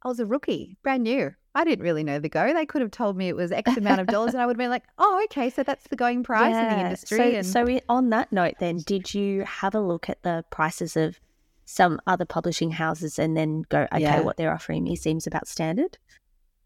I 0.01 0.07
was 0.07 0.19
a 0.19 0.25
rookie, 0.25 0.77
brand 0.81 1.03
new. 1.03 1.31
I 1.59 1.65
didn't 1.65 1.83
really 1.83 2.05
know 2.05 2.19
the 2.19 2.29
go. 2.29 2.53
They 2.53 2.65
could 2.65 2.81
have 2.81 2.89
told 2.89 3.17
me 3.17 3.27
it 3.27 3.35
was 3.35 3.51
X 3.51 3.75
amount 3.75 3.99
of 3.99 4.07
dollars, 4.07 4.33
and 4.33 4.41
I 4.41 4.45
would 4.45 4.53
have 4.53 4.57
been 4.57 4.69
like, 4.69 4.85
"Oh, 4.97 5.21
okay, 5.25 5.49
so 5.49 5.61
that's 5.61 5.85
the 5.89 5.97
going 5.97 6.23
price 6.31 6.53
yeah. 6.53 6.71
in 6.71 6.77
the 6.77 6.85
industry." 6.85 7.17
So, 7.17 7.59
and... 7.59 7.69
so 7.69 7.79
on 7.89 8.11
that 8.11 8.31
note, 8.31 8.55
then, 8.61 8.77
did 8.77 9.13
you 9.13 9.43
have 9.43 9.75
a 9.75 9.81
look 9.81 10.09
at 10.09 10.23
the 10.23 10.45
prices 10.51 10.95
of 10.95 11.19
some 11.65 11.99
other 12.07 12.23
publishing 12.23 12.71
houses, 12.71 13.19
and 13.19 13.35
then 13.35 13.63
go, 13.67 13.87
"Okay, 13.91 14.03
yeah. 14.03 14.21
what 14.21 14.37
they're 14.37 14.53
offering 14.53 14.85
me 14.85 14.95
seems 14.95 15.27
about 15.27 15.49
standard"? 15.49 15.97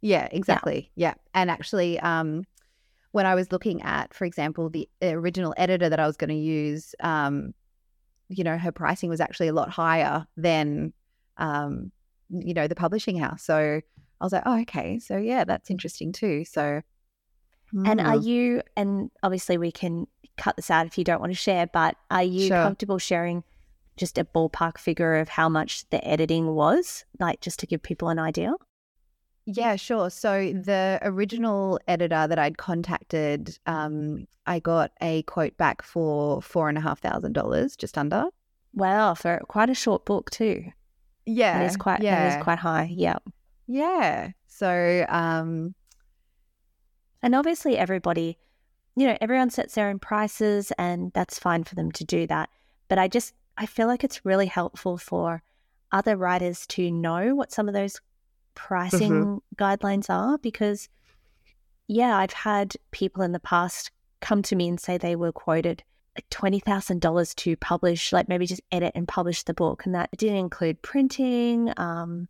Yeah, 0.01 0.27
exactly. 0.31 0.91
Yeah, 0.95 1.07
yeah. 1.07 1.13
and 1.33 1.49
actually, 1.49 1.99
um, 2.01 2.43
when 3.13 3.25
I 3.25 3.33
was 3.33 3.51
looking 3.51 3.81
at, 3.81 4.13
for 4.13 4.25
example, 4.25 4.69
the 4.69 4.87
original 5.01 5.55
editor 5.57 5.89
that 5.89 5.99
I 5.99 6.05
was 6.05 6.17
going 6.17 6.29
to 6.29 6.35
use, 6.35 6.93
um, 6.99 7.55
you 8.29 8.43
know, 8.43 8.59
her 8.59 8.71
pricing 8.71 9.09
was 9.09 9.19
actually 9.19 9.47
a 9.47 9.53
lot 9.53 9.69
higher 9.69 10.27
than, 10.37 10.93
um, 11.37 11.91
you 12.29 12.53
know, 12.53 12.67
the 12.67 12.75
publishing 12.75 13.17
house. 13.17 13.41
So 13.41 13.81
I 14.23 14.25
was 14.25 14.31
like, 14.31 14.43
oh, 14.45 14.61
okay. 14.61 14.99
So 14.99 15.17
yeah, 15.17 15.43
that's 15.43 15.69
interesting 15.69 16.13
too. 16.13 16.45
So, 16.45 16.81
and 17.85 17.99
are 17.99 18.15
mm. 18.15 18.23
you, 18.23 18.61
and 18.77 19.11
obviously 19.21 19.57
we 19.57 19.69
can 19.69 20.07
cut 20.37 20.55
this 20.55 20.71
out 20.71 20.85
if 20.85 20.97
you 20.97 21.03
don't 21.03 21.19
want 21.19 21.33
to 21.33 21.37
share, 21.37 21.67
but 21.67 21.97
are 22.09 22.23
you 22.23 22.47
sure. 22.47 22.63
comfortable 22.63 22.99
sharing 22.99 23.43
just 23.97 24.17
a 24.17 24.23
ballpark 24.23 24.77
figure 24.77 25.15
of 25.15 25.27
how 25.27 25.49
much 25.49 25.89
the 25.89 26.01
editing 26.07 26.55
was, 26.55 27.03
like 27.19 27.41
just 27.41 27.59
to 27.59 27.67
give 27.67 27.83
people 27.83 28.07
an 28.07 28.17
idea? 28.17 28.53
Yeah, 29.45 29.75
sure. 29.75 30.09
So 30.09 30.53
the 30.53 30.99
original 31.01 31.77
editor 31.89 32.25
that 32.25 32.39
I'd 32.39 32.57
contacted, 32.57 33.59
um, 33.65 34.25
I 34.45 34.59
got 34.59 34.91
a 35.01 35.23
quote 35.23 35.57
back 35.57 35.81
for 35.81 36.41
four 36.41 36.69
and 36.69 36.77
a 36.77 36.81
half 36.81 37.01
thousand 37.01 37.33
dollars, 37.33 37.75
just 37.75 37.97
under. 37.97 38.27
Wow, 38.73 39.15
for 39.15 39.41
quite 39.49 39.69
a 39.69 39.75
short 39.75 40.05
book 40.05 40.31
too. 40.31 40.71
Yeah, 41.25 41.59
That 41.59 41.65
is 41.65 41.75
quite 41.75 42.01
yeah, 42.01 42.29
that 42.29 42.37
is 42.37 42.43
quite 42.43 42.59
high. 42.59 42.89
Yeah. 42.89 43.17
Yeah. 43.67 44.31
So, 44.47 45.05
um, 45.09 45.73
And 47.21 47.35
obviously 47.35 47.77
everybody, 47.77 48.37
you 48.95 49.07
know, 49.07 49.17
everyone 49.21 49.49
sets 49.49 49.75
their 49.75 49.89
own 49.89 49.99
prices 49.99 50.71
and 50.77 51.11
that's 51.13 51.39
fine 51.39 51.63
for 51.63 51.75
them 51.75 51.91
to 51.93 52.03
do 52.03 52.27
that. 52.27 52.49
But 52.89 52.99
I 52.99 53.07
just 53.07 53.33
I 53.57 53.65
feel 53.65 53.87
like 53.87 54.03
it's 54.03 54.25
really 54.25 54.47
helpful 54.47 54.97
for 54.97 55.41
other 55.91 56.17
writers 56.17 56.65
to 56.67 56.91
know 56.91 57.35
what 57.35 57.51
some 57.51 57.67
of 57.67 57.73
those 57.73 57.99
pricing 58.55 59.41
guidelines 59.55 60.09
are 60.09 60.37
because 60.37 60.89
yeah, 61.87 62.17
I've 62.17 62.33
had 62.33 62.75
people 62.91 63.23
in 63.23 63.31
the 63.31 63.39
past 63.39 63.91
come 64.21 64.41
to 64.43 64.55
me 64.55 64.67
and 64.69 64.79
say 64.79 64.97
they 64.97 65.15
were 65.15 65.31
quoted 65.31 65.83
like 66.15 66.29
twenty 66.29 66.59
thousand 66.59 67.01
dollars 67.01 67.33
to 67.35 67.55
publish, 67.57 68.13
like 68.13 68.29
maybe 68.29 68.45
just 68.45 68.61
edit 68.71 68.91
and 68.95 69.07
publish 69.07 69.43
the 69.43 69.53
book, 69.53 69.85
and 69.85 69.95
that 69.95 70.09
didn't 70.17 70.37
include 70.37 70.81
printing. 70.81 71.73
Um, 71.77 72.27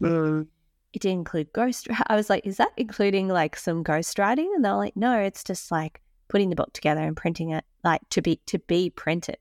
it 0.94 1.02
didn't 1.02 1.20
include 1.20 1.52
ghost. 1.54 1.88
I 2.08 2.16
was 2.16 2.30
like, 2.30 2.46
is 2.46 2.58
that 2.58 2.72
including 2.78 3.28
like 3.28 3.58
some 3.58 3.84
ghostwriting? 3.84 4.48
And 4.56 4.64
they're 4.64 4.76
like, 4.76 4.96
no, 4.96 5.20
it's 5.20 5.44
just 5.44 5.72
like 5.72 6.02
putting 6.30 6.50
the 6.50 6.56
book 6.56 6.72
together 6.74 7.02
and 7.02 7.18
printing 7.18 7.50
it, 7.50 7.66
like 7.84 8.02
to 8.12 8.22
be 8.22 8.38
to 8.48 8.60
be 8.60 8.90
printed. 8.90 9.38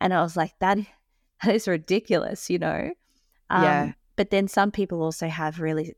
And 0.00 0.14
I 0.14 0.22
was 0.22 0.36
like, 0.36 0.54
that 0.60 0.78
that 1.42 1.54
is 1.54 1.68
ridiculous, 1.68 2.48
you 2.48 2.58
know. 2.58 2.92
Um, 3.50 3.62
Yeah. 3.62 3.92
But 4.16 4.30
then 4.30 4.48
some 4.48 4.70
people 4.70 5.02
also 5.02 5.28
have 5.28 5.60
really 5.60 5.94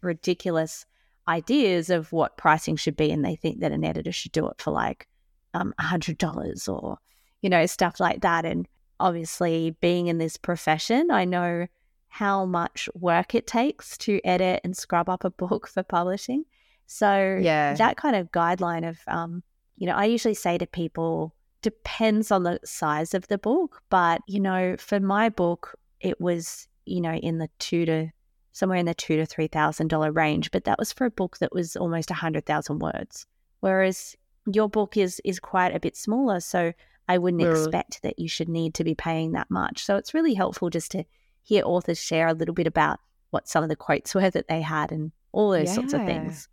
ridiculous 0.00 0.84
ideas 1.28 1.90
of 1.90 2.10
what 2.10 2.36
pricing 2.36 2.74
should 2.74 2.96
be, 2.96 3.12
and 3.12 3.24
they 3.24 3.36
think 3.36 3.60
that 3.60 3.70
an 3.70 3.84
editor 3.84 4.10
should 4.10 4.32
do 4.32 4.48
it 4.48 4.60
for 4.60 4.72
like 4.72 5.06
um, 5.54 5.72
a 5.78 5.82
hundred 5.82 6.18
dollars 6.18 6.66
or 6.66 6.98
you 7.40 7.50
know 7.50 7.66
stuff 7.66 8.00
like 8.00 8.22
that. 8.22 8.44
And 8.44 8.66
obviously, 8.98 9.76
being 9.80 10.08
in 10.08 10.18
this 10.18 10.36
profession, 10.36 11.12
I 11.12 11.24
know 11.24 11.68
how 12.12 12.44
much 12.44 12.90
work 12.94 13.34
it 13.34 13.46
takes 13.46 13.96
to 13.96 14.20
edit 14.22 14.60
and 14.64 14.76
scrub 14.76 15.08
up 15.08 15.24
a 15.24 15.30
book 15.30 15.66
for 15.66 15.82
publishing. 15.82 16.44
So 16.86 17.38
Yeah. 17.40 17.72
that 17.74 17.96
kind 17.96 18.14
of 18.14 18.30
guideline 18.30 18.86
of, 18.86 19.00
um, 19.08 19.42
you 19.78 19.86
know, 19.86 19.94
I 19.94 20.04
usually 20.04 20.34
say 20.34 20.58
to 20.58 20.66
people, 20.66 21.34
depends 21.62 22.30
on 22.30 22.42
the 22.42 22.60
size 22.64 23.14
of 23.14 23.26
the 23.28 23.38
book, 23.38 23.80
but 23.88 24.20
you 24.26 24.40
know, 24.40 24.76
for 24.78 25.00
my 25.00 25.30
book, 25.30 25.74
it 26.00 26.20
was 26.20 26.68
you 26.84 27.00
know 27.00 27.14
in 27.14 27.38
the 27.38 27.48
two 27.58 27.86
to 27.86 28.10
somewhere 28.50 28.76
in 28.76 28.84
the 28.84 28.94
two 28.94 29.16
to 29.16 29.24
three 29.24 29.46
thousand 29.46 29.88
dollar 29.88 30.12
range, 30.12 30.50
but 30.50 30.64
that 30.64 30.78
was 30.78 30.92
for 30.92 31.06
a 31.06 31.10
book 31.10 31.38
that 31.38 31.54
was 31.54 31.76
almost 31.76 32.10
a 32.10 32.14
hundred 32.14 32.44
thousand 32.44 32.80
words, 32.80 33.26
whereas 33.60 34.16
your 34.44 34.68
book 34.68 34.98
is 34.98 35.18
is 35.24 35.40
quite 35.40 35.74
a 35.74 35.80
bit 35.80 35.96
smaller, 35.96 36.40
so 36.40 36.72
I 37.08 37.16
wouldn't 37.16 37.40
expect 37.52 38.02
that 38.02 38.18
you 38.18 38.28
should 38.28 38.50
need 38.50 38.74
to 38.74 38.84
be 38.84 38.94
paying 38.94 39.32
that 39.32 39.50
much. 39.50 39.84
So 39.86 39.96
it's 39.96 40.12
really 40.12 40.34
helpful 40.34 40.68
just 40.68 40.90
to 40.92 41.04
hear 41.42 41.62
authors 41.64 41.98
share 42.02 42.28
a 42.28 42.32
little 42.34 42.54
bit 42.54 42.66
about 42.66 43.00
what 43.30 43.48
some 43.48 43.62
of 43.62 43.68
the 43.68 43.76
quotes 43.76 44.14
were 44.14 44.30
that 44.30 44.48
they 44.48 44.60
had 44.60 44.92
and 44.92 45.12
all 45.32 45.50
those 45.50 45.72
sorts 45.74 45.92
of 45.92 46.04
things. 46.04 46.48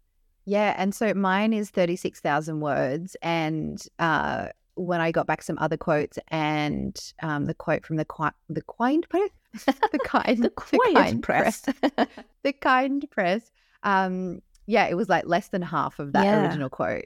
Yeah, 0.45 0.73
and 0.77 0.95
so 0.95 1.13
mine 1.13 1.53
is 1.53 1.69
36,000 1.69 2.59
words. 2.61 3.15
And 3.21 3.81
uh, 3.99 4.47
when 4.75 4.99
I 5.01 5.11
got 5.11 5.27
back 5.27 5.43
some 5.43 5.57
other 5.59 5.77
quotes 5.77 6.17
and 6.29 6.97
um, 7.21 7.45
the 7.45 7.53
quote 7.53 7.85
from 7.85 7.97
the 7.97 8.05
qui- 8.05 8.29
the 8.49 8.63
kind 8.79 9.05
press, 9.09 9.29
the 9.91 9.99
kind, 10.03 10.43
The 10.43 10.49
quiet 10.49 10.93
kind 10.95 11.21
press. 11.23 11.61
the 12.43 12.53
kind 12.53 13.05
press, 13.11 13.51
um, 13.83 14.41
yeah, 14.65 14.85
it 14.87 14.95
was 14.95 15.09
like 15.09 15.25
less 15.27 15.49
than 15.49 15.61
half 15.61 15.99
of 15.99 16.13
that 16.13 16.23
Yeah. 16.25 16.41
original 16.41 16.69
quote. 16.69 17.05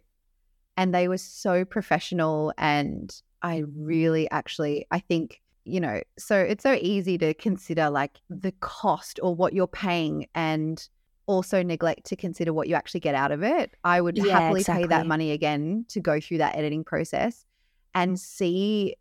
And 0.78 0.94
they 0.94 1.08
were 1.08 1.18
so 1.18 1.66
professional. 1.66 2.54
And 2.58 3.14
I 3.42 3.64
really 3.76 4.30
actually, 4.32 4.86
I 4.92 5.00
think, 5.00 5.42
you 5.66 5.80
know, 5.80 6.01
so 6.18 6.38
it's 6.38 6.64
so 6.64 6.78
easy 6.82 7.18
to 7.20 7.34
consider 7.34 7.89
like 7.89 8.20
the 8.30 8.51
cost 8.59 9.20
or 9.24 9.34
what 9.36 9.53
you're 9.53 9.68
paying 9.68 10.28
and 10.36 10.88
also 11.26 11.64
neglect 11.64 12.05
to 12.05 12.16
consider 12.16 12.51
what 12.53 12.68
you 12.68 12.76
actually 12.76 12.99
get 12.99 13.16
out 13.16 13.32
of 13.32 13.43
it. 13.43 13.74
I 13.84 14.01
would 14.01 14.18
Yeah, 14.18 14.39
happily 14.39 14.64
pay 14.64 14.86
that 14.88 15.07
money 15.07 15.32
again 15.32 15.86
to 15.89 16.01
go 16.01 16.20
through 16.20 16.39
that 16.39 16.55
editing 16.55 16.84
process 16.84 17.45
and 17.93 18.20
see 18.20 18.95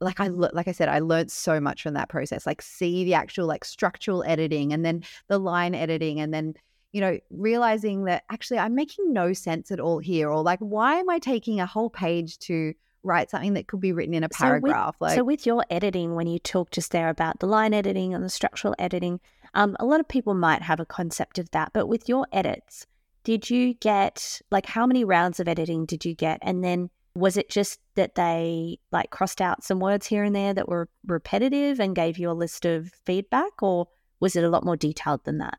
like 0.00 0.20
I 0.20 0.28
like 0.28 0.68
I 0.68 0.72
said 0.72 0.88
I 0.88 0.98
learned 0.98 1.30
so 1.30 1.58
much 1.58 1.82
from 1.82 1.94
that 1.94 2.08
process 2.10 2.46
like 2.46 2.60
see 2.60 3.04
the 3.04 3.14
actual 3.14 3.46
like 3.46 3.64
structural 3.64 4.22
editing 4.24 4.72
and 4.72 4.84
then 4.84 5.02
the 5.28 5.38
line 5.38 5.74
editing 5.74 6.20
and 6.20 6.34
then 6.34 6.54
you 6.92 7.00
know 7.00 7.18
realizing 7.30 8.04
that 8.04 8.24
actually 8.30 8.58
I'm 8.58 8.74
making 8.74 9.12
no 9.12 9.32
sense 9.32 9.70
at 9.70 9.80
all 9.80 9.98
here 9.98 10.30
or 10.30 10.42
like 10.42 10.58
why 10.58 10.96
am 10.96 11.08
I 11.08 11.18
taking 11.18 11.60
a 11.60 11.66
whole 11.66 11.88
page 11.90 12.38
to 12.40 12.74
write 13.02 13.30
something 13.30 13.54
that 13.54 13.68
could 13.68 13.80
be 13.80 13.92
written 13.92 14.14
in 14.14 14.24
a 14.24 14.28
So 14.32 14.44
with- 14.44 14.62
paragraph 14.62 14.96
like 15.00 15.14
so 15.16 15.24
with 15.24 15.46
your 15.46 15.64
editing, 15.70 16.14
when 16.14 16.26
you 16.26 16.38
talk 16.38 16.70
just 16.70 16.92
there 16.92 17.08
about 17.08 17.40
the 17.40 17.46
line 17.46 17.72
editing 17.74 18.14
and 18.14 18.24
the 18.24 18.28
structural 18.28 18.74
editing, 18.78 19.20
um, 19.54 19.76
a 19.78 19.86
lot 19.86 20.00
of 20.00 20.08
people 20.08 20.34
might 20.34 20.62
have 20.62 20.80
a 20.80 20.86
concept 20.86 21.38
of 21.38 21.50
that. 21.52 21.72
But 21.72 21.86
with 21.86 22.08
your 22.08 22.26
edits, 22.32 22.86
did 23.24 23.48
you 23.50 23.74
get 23.74 24.40
like 24.50 24.66
how 24.66 24.86
many 24.86 25.04
rounds 25.04 25.40
of 25.40 25.48
editing 25.48 25.86
did 25.86 26.04
you 26.04 26.14
get? 26.14 26.38
And 26.42 26.62
then 26.64 26.90
was 27.14 27.36
it 27.36 27.48
just 27.48 27.80
that 27.94 28.14
they 28.14 28.78
like 28.92 29.10
crossed 29.10 29.40
out 29.40 29.64
some 29.64 29.80
words 29.80 30.06
here 30.06 30.22
and 30.22 30.36
there 30.36 30.52
that 30.52 30.68
were 30.68 30.88
repetitive 31.06 31.80
and 31.80 31.96
gave 31.96 32.18
you 32.18 32.30
a 32.30 32.32
list 32.32 32.66
of 32.66 32.92
feedback, 33.06 33.62
or 33.62 33.88
was 34.20 34.36
it 34.36 34.44
a 34.44 34.50
lot 34.50 34.64
more 34.64 34.76
detailed 34.76 35.24
than 35.24 35.38
that? 35.38 35.58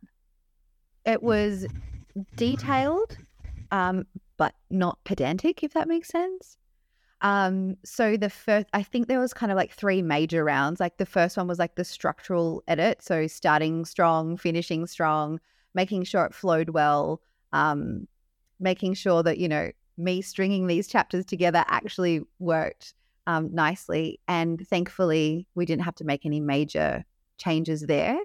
it 1.05 1.23
was 1.23 1.65
detailed 2.35 3.17
um 3.71 4.05
but 4.37 4.53
not 4.69 4.97
pedantic 5.03 5.63
if 5.63 5.73
that 5.73 5.87
makes 5.87 6.09
sense 6.09 6.57
um 7.21 7.75
so 7.83 8.15
the 8.15 8.29
first 8.29 8.67
i 8.73 8.83
think 8.83 9.07
there 9.07 9.19
was 9.19 9.33
kind 9.33 9.51
of 9.51 9.55
like 9.55 9.71
three 9.71 10.01
major 10.01 10.43
rounds 10.43 10.79
like 10.79 10.97
the 10.97 11.05
first 11.05 11.35
one 11.35 11.47
was 11.47 11.59
like 11.59 11.75
the 11.75 11.83
structural 11.83 12.63
edit 12.67 13.01
so 13.01 13.25
starting 13.25 13.85
strong 13.85 14.37
finishing 14.37 14.85
strong 14.85 15.39
making 15.73 16.03
sure 16.03 16.25
it 16.25 16.33
flowed 16.33 16.69
well 16.69 17.21
um 17.53 18.07
making 18.59 18.93
sure 18.93 19.23
that 19.23 19.37
you 19.37 19.47
know 19.47 19.71
me 19.97 20.21
stringing 20.21 20.67
these 20.67 20.87
chapters 20.87 21.25
together 21.25 21.65
actually 21.67 22.21
worked 22.37 22.93
um, 23.25 23.53
nicely 23.53 24.19
and 24.27 24.65
thankfully 24.67 25.47
we 25.55 25.65
didn't 25.65 25.83
have 25.83 25.95
to 25.95 26.05
make 26.05 26.25
any 26.25 26.39
major 26.39 27.03
changes 27.37 27.81
there. 27.81 28.17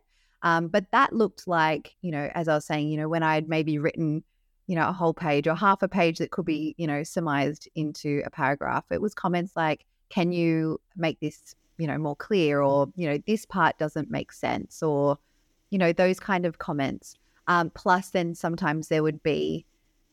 Um, 0.43 0.69
but 0.69 0.87
that 0.91 1.13
looked 1.13 1.47
like, 1.47 1.95
you 2.03 2.11
know, 2.11 2.31
as 2.35 2.49
I 2.49 2.55
was 2.55 2.65
saying, 2.65 2.89
you 2.89 2.97
know, 2.97 3.09
when 3.09 3.23
I 3.23 3.35
had 3.35 3.49
maybe 3.49 3.79
written, 3.79 4.25
you 4.67 4.77
know, 4.77 4.89
a 4.89 4.93
whole 4.93 5.15
page 5.15 5.47
or 5.47 5.55
half 5.55 5.83
a 5.83 5.89
page 5.89 6.19
that 6.19 6.31
could 6.31 6.45
be, 6.45 6.75
you 6.79 6.87
know, 6.87 7.03
surmised 7.03 7.69
into 7.75 8.23
a 8.25 8.31
paragraph, 8.31 8.85
it 8.91 9.01
was 9.01 9.15
comments 9.15 9.53
like, 9.57 9.85
can 10.09 10.33
you 10.33 10.81
make 10.97 11.19
this, 11.21 11.55
you 11.79 11.87
know, 11.87 11.99
more 11.99 12.17
clear? 12.17 12.61
Or, 12.61 12.89
you 12.97 13.09
know, 13.09 13.19
this 13.27 13.45
part 13.45 13.79
doesn't 13.79 14.11
make 14.11 14.33
sense, 14.33 14.83
or, 14.83 15.19
you 15.71 15.79
know, 15.79 15.93
those 15.93 16.21
kind 16.21 16.47
of 16.47 16.59
comments. 16.59 17.17
Um, 17.49 17.71
plus, 17.71 18.11
then 18.11 18.35
sometimes 18.35 18.89
there 18.89 19.03
would 19.03 19.23
be, 19.23 19.67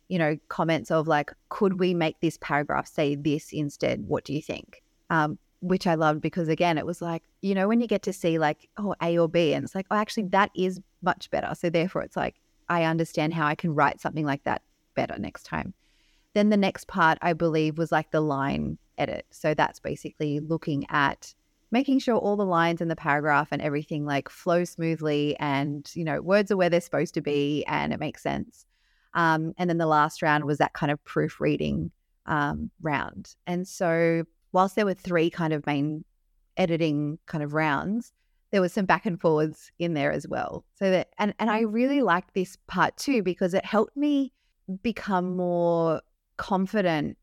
you 0.08 0.18
know, 0.18 0.38
comments 0.48 0.90
of 0.90 1.08
like, 1.08 1.32
could 1.50 1.80
we 1.80 1.94
make 1.94 2.20
this 2.20 2.38
paragraph 2.38 2.88
say 2.88 3.16
this 3.16 3.54
instead? 3.54 4.08
What 4.08 4.24
do 4.26 4.34
you 4.34 4.42
think? 4.42 4.82
Um, 5.10 5.38
which 5.62 5.86
I 5.86 5.96
loved 5.96 6.22
because 6.22 6.48
again, 6.48 6.78
it 6.78 6.86
was 6.86 7.02
like, 7.02 7.24
you 7.42 7.54
know, 7.54 7.68
when 7.68 7.82
you 7.82 7.88
get 7.88 8.02
to 8.04 8.14
see 8.14 8.40
like, 8.40 8.70
oh, 8.78 8.96
A 9.02 9.18
or 9.18 9.28
B, 9.28 9.54
and 9.54 9.64
it's 9.64 9.76
like, 9.76 9.88
oh, 9.92 9.96
actually, 9.96 10.24
that 10.28 10.52
is 10.56 10.80
much 11.02 11.30
better. 11.30 11.54
So 11.54 11.70
therefore, 11.70 12.02
it's 12.02 12.16
like, 12.16 12.36
I 12.70 12.84
understand 12.84 13.34
how 13.34 13.48
I 13.48 13.56
can 13.56 13.74
write 13.74 14.00
something 14.00 14.26
like 14.26 14.44
that 14.44 14.62
better 14.96 15.18
next 15.18 15.44
time. 15.44 15.74
Then 16.34 16.50
the 16.50 16.58
next 16.58 16.88
part, 16.88 17.18
I 17.22 17.34
believe, 17.34 17.78
was 17.78 17.92
like 17.92 18.12
the 18.12 18.22
line 18.22 18.78
edit. 18.98 19.26
So 19.32 19.54
that's 19.54 19.80
basically 19.80 20.40
looking 20.40 20.86
at 20.90 21.34
making 21.72 22.00
sure 22.00 22.16
all 22.16 22.36
the 22.36 22.46
lines 22.46 22.82
in 22.82 22.88
the 22.88 22.96
paragraph 22.96 23.50
and 23.52 23.62
everything 23.62 24.06
like 24.06 24.30
flow 24.30 24.64
smoothly 24.64 25.36
and, 25.40 25.90
you 25.96 26.04
know, 26.04 26.22
words 26.22 26.52
are 26.52 26.58
where 26.58 26.70
they're 26.70 26.82
supposed 26.82 27.14
to 27.14 27.22
be 27.22 27.64
and 27.66 27.94
it 27.94 28.00
makes 28.00 28.24
sense. 28.24 28.66
Um, 29.14 29.54
and 29.58 29.70
then 29.70 29.78
the 29.78 29.86
last 29.86 30.22
round 30.22 30.46
was 30.46 30.58
that 30.60 30.74
kind 30.74 30.92
of 30.92 31.04
proofreading 31.04 31.92
um, 32.26 32.70
round. 32.82 33.36
And 33.48 33.68
so 33.68 34.24
whilst 34.52 34.76
there 34.76 34.86
were 34.86 34.94
three 34.94 35.30
kind 35.30 35.54
of 35.54 35.66
main 35.66 36.04
editing 36.58 37.18
kind 37.26 37.44
of 37.44 37.54
rounds, 37.54 38.14
there 38.52 38.62
was 38.62 38.74
some 38.74 38.86
back 38.86 39.06
and 39.06 39.20
forwards 39.20 39.72
in 39.80 39.94
there 39.94 40.12
as 40.12 40.28
well. 40.28 40.66
So 40.76 40.90
that 40.92 41.10
and 41.18 41.34
and 41.40 41.50
I 41.50 41.64
mm. 41.64 41.74
really 41.74 42.02
liked 42.02 42.34
this 42.34 42.58
part 42.68 42.98
too 42.98 43.24
because 43.24 43.54
it 43.54 43.66
helped 43.66 43.96
me 43.96 44.34
become 44.84 45.36
more 45.36 46.02
confident 46.38 47.18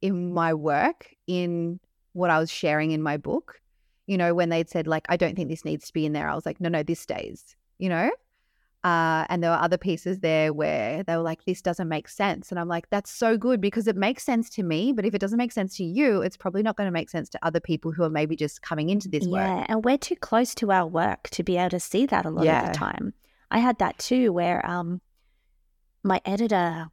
in 0.00 0.32
my 0.32 0.54
work 0.54 1.14
in 1.26 1.80
what 2.12 2.30
I 2.30 2.38
was 2.38 2.50
sharing 2.50 2.90
in 2.92 3.02
my 3.02 3.16
book. 3.16 3.60
You 4.06 4.16
know, 4.16 4.34
when 4.34 4.48
they'd 4.48 4.70
said 4.70 4.86
like 4.86 5.06
I 5.08 5.16
don't 5.16 5.36
think 5.36 5.48
this 5.48 5.64
needs 5.64 5.86
to 5.86 5.92
be 5.92 6.06
in 6.06 6.12
there, 6.12 6.28
I 6.28 6.34
was 6.34 6.46
like 6.46 6.60
no 6.60 6.68
no 6.68 6.82
this 6.82 7.00
stays, 7.00 7.56
you 7.78 7.88
know? 7.88 8.10
Uh, 8.84 9.26
and 9.28 9.42
there 9.42 9.50
were 9.50 9.56
other 9.56 9.76
pieces 9.76 10.20
there 10.20 10.52
where 10.52 11.02
they 11.02 11.16
were 11.16 11.22
like, 11.22 11.44
this 11.44 11.60
doesn't 11.60 11.88
make 11.88 12.08
sense. 12.08 12.50
And 12.50 12.60
I'm 12.60 12.68
like, 12.68 12.88
that's 12.90 13.10
so 13.10 13.36
good 13.36 13.60
because 13.60 13.88
it 13.88 13.96
makes 13.96 14.22
sense 14.22 14.48
to 14.50 14.62
me. 14.62 14.92
But 14.92 15.04
if 15.04 15.14
it 15.14 15.18
doesn't 15.18 15.36
make 15.36 15.50
sense 15.50 15.76
to 15.78 15.84
you, 15.84 16.22
it's 16.22 16.36
probably 16.36 16.62
not 16.62 16.76
going 16.76 16.86
to 16.86 16.92
make 16.92 17.10
sense 17.10 17.28
to 17.30 17.38
other 17.44 17.58
people 17.58 17.90
who 17.90 18.04
are 18.04 18.10
maybe 18.10 18.36
just 18.36 18.62
coming 18.62 18.88
into 18.88 19.08
this 19.08 19.26
work. 19.26 19.40
Yeah, 19.40 19.66
and 19.68 19.84
we're 19.84 19.98
too 19.98 20.14
close 20.14 20.54
to 20.56 20.70
our 20.70 20.86
work 20.86 21.28
to 21.30 21.42
be 21.42 21.56
able 21.56 21.70
to 21.70 21.80
see 21.80 22.06
that 22.06 22.24
a 22.24 22.30
lot 22.30 22.46
of 22.46 22.66
the 22.68 22.78
time. 22.78 23.14
I 23.50 23.58
had 23.58 23.78
that 23.78 23.98
too, 23.98 24.32
where 24.32 24.64
um, 24.64 25.00
my 26.04 26.20
editor, 26.24 26.86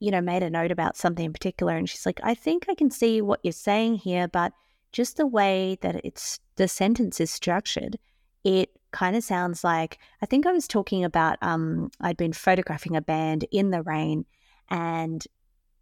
you 0.00 0.10
know, 0.10 0.20
made 0.20 0.42
a 0.42 0.50
note 0.50 0.72
about 0.72 0.96
something 0.96 1.26
in 1.26 1.32
particular. 1.32 1.76
And 1.76 1.88
she's 1.88 2.06
like, 2.06 2.20
I 2.24 2.34
think 2.34 2.66
I 2.68 2.74
can 2.74 2.90
see 2.90 3.22
what 3.22 3.40
you're 3.44 3.52
saying 3.52 3.96
here, 3.96 4.26
but 4.26 4.52
just 4.92 5.16
the 5.16 5.26
way 5.26 5.78
that 5.82 6.00
it's 6.04 6.40
the 6.56 6.66
sentence 6.66 7.20
is 7.20 7.30
structured, 7.30 7.98
it 8.42 8.70
kind 8.92 9.16
of 9.16 9.24
sounds 9.24 9.64
like 9.64 9.98
I 10.22 10.26
think 10.26 10.46
I 10.46 10.52
was 10.52 10.68
talking 10.68 11.04
about 11.04 11.38
um, 11.42 11.90
I'd 12.00 12.16
been 12.16 12.32
photographing 12.32 12.96
a 12.96 13.00
band 13.00 13.44
in 13.50 13.70
the 13.70 13.82
rain 13.82 14.24
and 14.68 15.24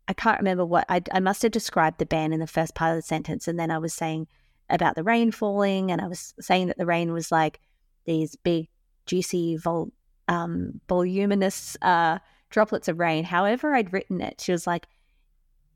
I 0.06 0.12
can't 0.14 0.38
remember 0.38 0.64
what 0.64 0.86
I, 0.88 1.02
I 1.12 1.20
must 1.20 1.42
have 1.42 1.52
described 1.52 1.98
the 1.98 2.06
band 2.06 2.32
in 2.32 2.40
the 2.40 2.46
first 2.46 2.74
part 2.74 2.92
of 2.92 2.96
the 2.96 3.02
sentence 3.02 3.48
and 3.48 3.58
then 3.58 3.70
I 3.70 3.78
was 3.78 3.92
saying 3.92 4.26
about 4.70 4.94
the 4.94 5.02
rain 5.02 5.30
falling 5.30 5.90
and 5.90 6.00
I 6.00 6.06
was 6.06 6.34
saying 6.40 6.68
that 6.68 6.78
the 6.78 6.86
rain 6.86 7.12
was 7.12 7.30
like 7.32 7.60
these 8.04 8.36
big 8.36 8.68
juicy 9.06 9.56
vol, 9.56 9.90
um, 10.28 10.80
voluminous 10.88 11.76
uh, 11.82 12.18
droplets 12.50 12.88
of 12.88 12.98
rain. 12.98 13.24
However 13.24 13.74
I'd 13.74 13.92
written 13.92 14.20
it 14.20 14.40
she 14.40 14.52
was 14.52 14.66
like 14.66 14.86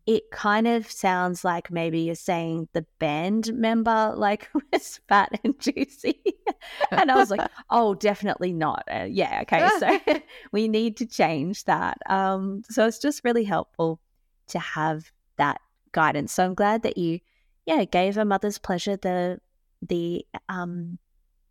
it 0.07 0.31
kind 0.33 0.67
of 0.67 0.91
sounds 0.91 1.45
like 1.45 1.71
maybe 1.71 2.01
you're 2.01 2.15
saying 2.15 2.69
the 2.73 2.85
band 2.99 3.53
member 3.55 4.13
like 4.17 4.49
was 4.73 5.01
fat 5.09 5.41
and 5.45 5.59
juicy. 5.61 6.21
And 6.91 7.11
i 7.11 7.17
was 7.17 7.31
like 7.31 7.49
oh 7.71 7.95
definitely 7.95 8.53
not. 8.53 8.85
Uh, 8.91 9.07
yeah 9.09 9.43
okay 9.43 9.69
so 9.79 10.21
we 10.53 10.69
need 10.69 10.97
to 10.99 11.07
change 11.07 11.65
that. 11.65 11.99
Um, 12.07 12.63
so 12.69 12.87
it's 12.87 12.99
just 12.99 13.25
really 13.25 13.45
helpful 13.45 14.01
to 14.49 14.59
have 14.59 15.11
that 15.39 15.61
guidance. 15.93 16.33
So 16.33 16.45
i'm 16.45 16.55
glad 16.55 16.83
that 16.83 16.99
you 16.99 17.21
yeah 17.67 17.85
gave 17.85 18.17
a 18.17 18.25
mother's 18.25 18.59
pleasure 18.59 18.97
the 18.97 19.41
the 19.83 20.25
um 20.49 20.99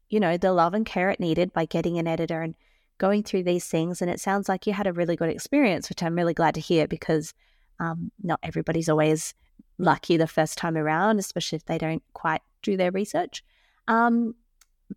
you 0.10 0.20
know 0.20 0.38
the 0.38 0.52
love 0.54 0.74
and 0.74 0.86
care 0.86 1.10
it 1.10 1.20
needed 1.20 1.54
by 1.54 1.66
getting 1.66 1.98
an 1.98 2.08
editor 2.08 2.42
and 2.42 2.56
going 2.98 3.24
through 3.24 3.44
these 3.44 3.68
things. 3.68 4.00
And 4.00 4.12
it 4.12 4.20
sounds 4.20 4.48
like 4.48 4.68
you 4.68 4.74
had 4.74 4.86
a 4.86 4.94
really 4.94 5.16
good 5.16 5.30
experience 5.30 5.90
which 5.90 6.04
i'm 6.04 6.16
really 6.16 6.34
glad 6.34 6.56
to 6.56 6.62
hear 6.62 6.88
because 6.88 7.34
um, 7.82 8.12
not 8.22 8.40
everybody's 8.44 8.88
always 8.88 9.34
lucky 9.80 10.16
the 10.16 10.28
first 10.28 10.58
time 10.58 10.78
around, 10.78 11.20
especially 11.20 11.56
if 11.58 11.66
they 11.66 11.80
don't 11.80 12.04
quite 12.14 12.42
do 12.62 12.78
their 12.78 12.92
research. 12.92 13.44
Um, 13.88 14.36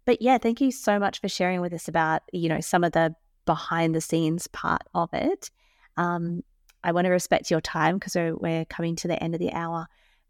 but 0.04 0.20
yeah, 0.20 0.38
thank 0.38 0.60
you 0.60 0.70
so 0.70 0.98
much 0.98 1.20
for 1.20 1.28
sharing 1.28 1.60
with 1.60 1.72
us 1.72 1.88
about 1.88 2.22
you 2.32 2.48
know 2.48 2.60
some 2.60 2.84
of 2.84 2.92
the 2.92 3.14
behind 3.46 3.94
the 3.94 4.00
scenes 4.00 4.46
part 4.48 4.82
of 4.94 5.08
it. 5.12 5.50
Um, 5.96 6.42
I 6.82 6.92
want 6.92 7.06
to 7.06 7.10
respect 7.10 7.50
your 7.50 7.62
time 7.62 7.96
because 7.96 8.14
we're, 8.14 8.36
we're, 8.36 8.64
coming 8.66 8.96
to 8.96 9.08
the 9.08 9.22
end 9.22 9.34
of 9.34 9.40
the 9.40 9.52
hour, 9.52 9.86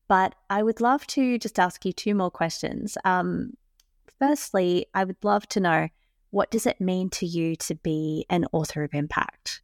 but 0.09 0.35
I 0.49 0.63
would 0.63 0.81
love 0.81 1.07
to 1.09 1.39
just 1.39 1.59
ask 1.59 1.85
you 1.85 1.93
two 1.93 2.15
more 2.15 2.31
questions. 2.31 2.97
Um, 3.05 3.55
firstly, 4.21 4.87
I 4.95 5.05
would 5.05 5.17
love 5.25 5.49
to 5.49 5.61
know 5.61 5.89
what 6.31 6.51
does 6.51 6.67
it 6.67 6.81
mean 6.81 7.11
to 7.11 7.27
you 7.27 7.57
to 7.57 7.75
be 7.75 8.27
an 8.31 8.47
author 8.53 8.85
of 8.85 8.95
impact? 8.95 9.63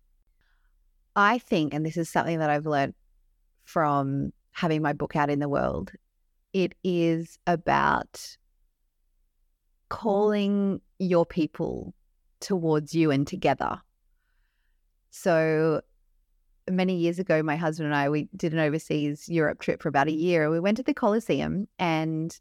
I 1.17 1.39
think, 1.39 1.75
and 1.75 1.85
this 1.85 1.97
is 1.97 2.09
something 2.09 2.39
that 2.39 2.51
I've 2.51 2.67
learned 2.67 2.95
from 3.65 4.33
having 4.53 4.83
my 4.83 4.93
book 4.93 5.17
out 5.17 5.31
in 5.31 5.39
the 5.39 5.49
world, 5.49 5.93
it 6.53 6.75
is 6.83 7.39
about 7.47 8.37
calling 9.89 10.81
your 10.99 11.27
people 11.27 11.95
towards 12.41 12.95
you 12.95 13.11
and 13.11 13.27
together. 13.27 13.81
So 15.11 15.83
many 16.69 16.97
years 16.97 17.19
ago, 17.19 17.43
my 17.43 17.57
husband 17.57 17.87
and 17.87 17.95
I 17.95 18.09
we 18.09 18.29
did 18.37 18.53
an 18.53 18.61
overseas 18.61 19.29
Europe 19.29 19.61
trip 19.61 19.83
for 19.83 19.89
about 19.89 20.09
a 20.09 20.13
year. 20.13 20.51
We 20.51 20.61
went 20.61 20.77
to 20.79 20.83
the 20.83 20.95
Colosseum 20.95 21.69
and 21.79 22.39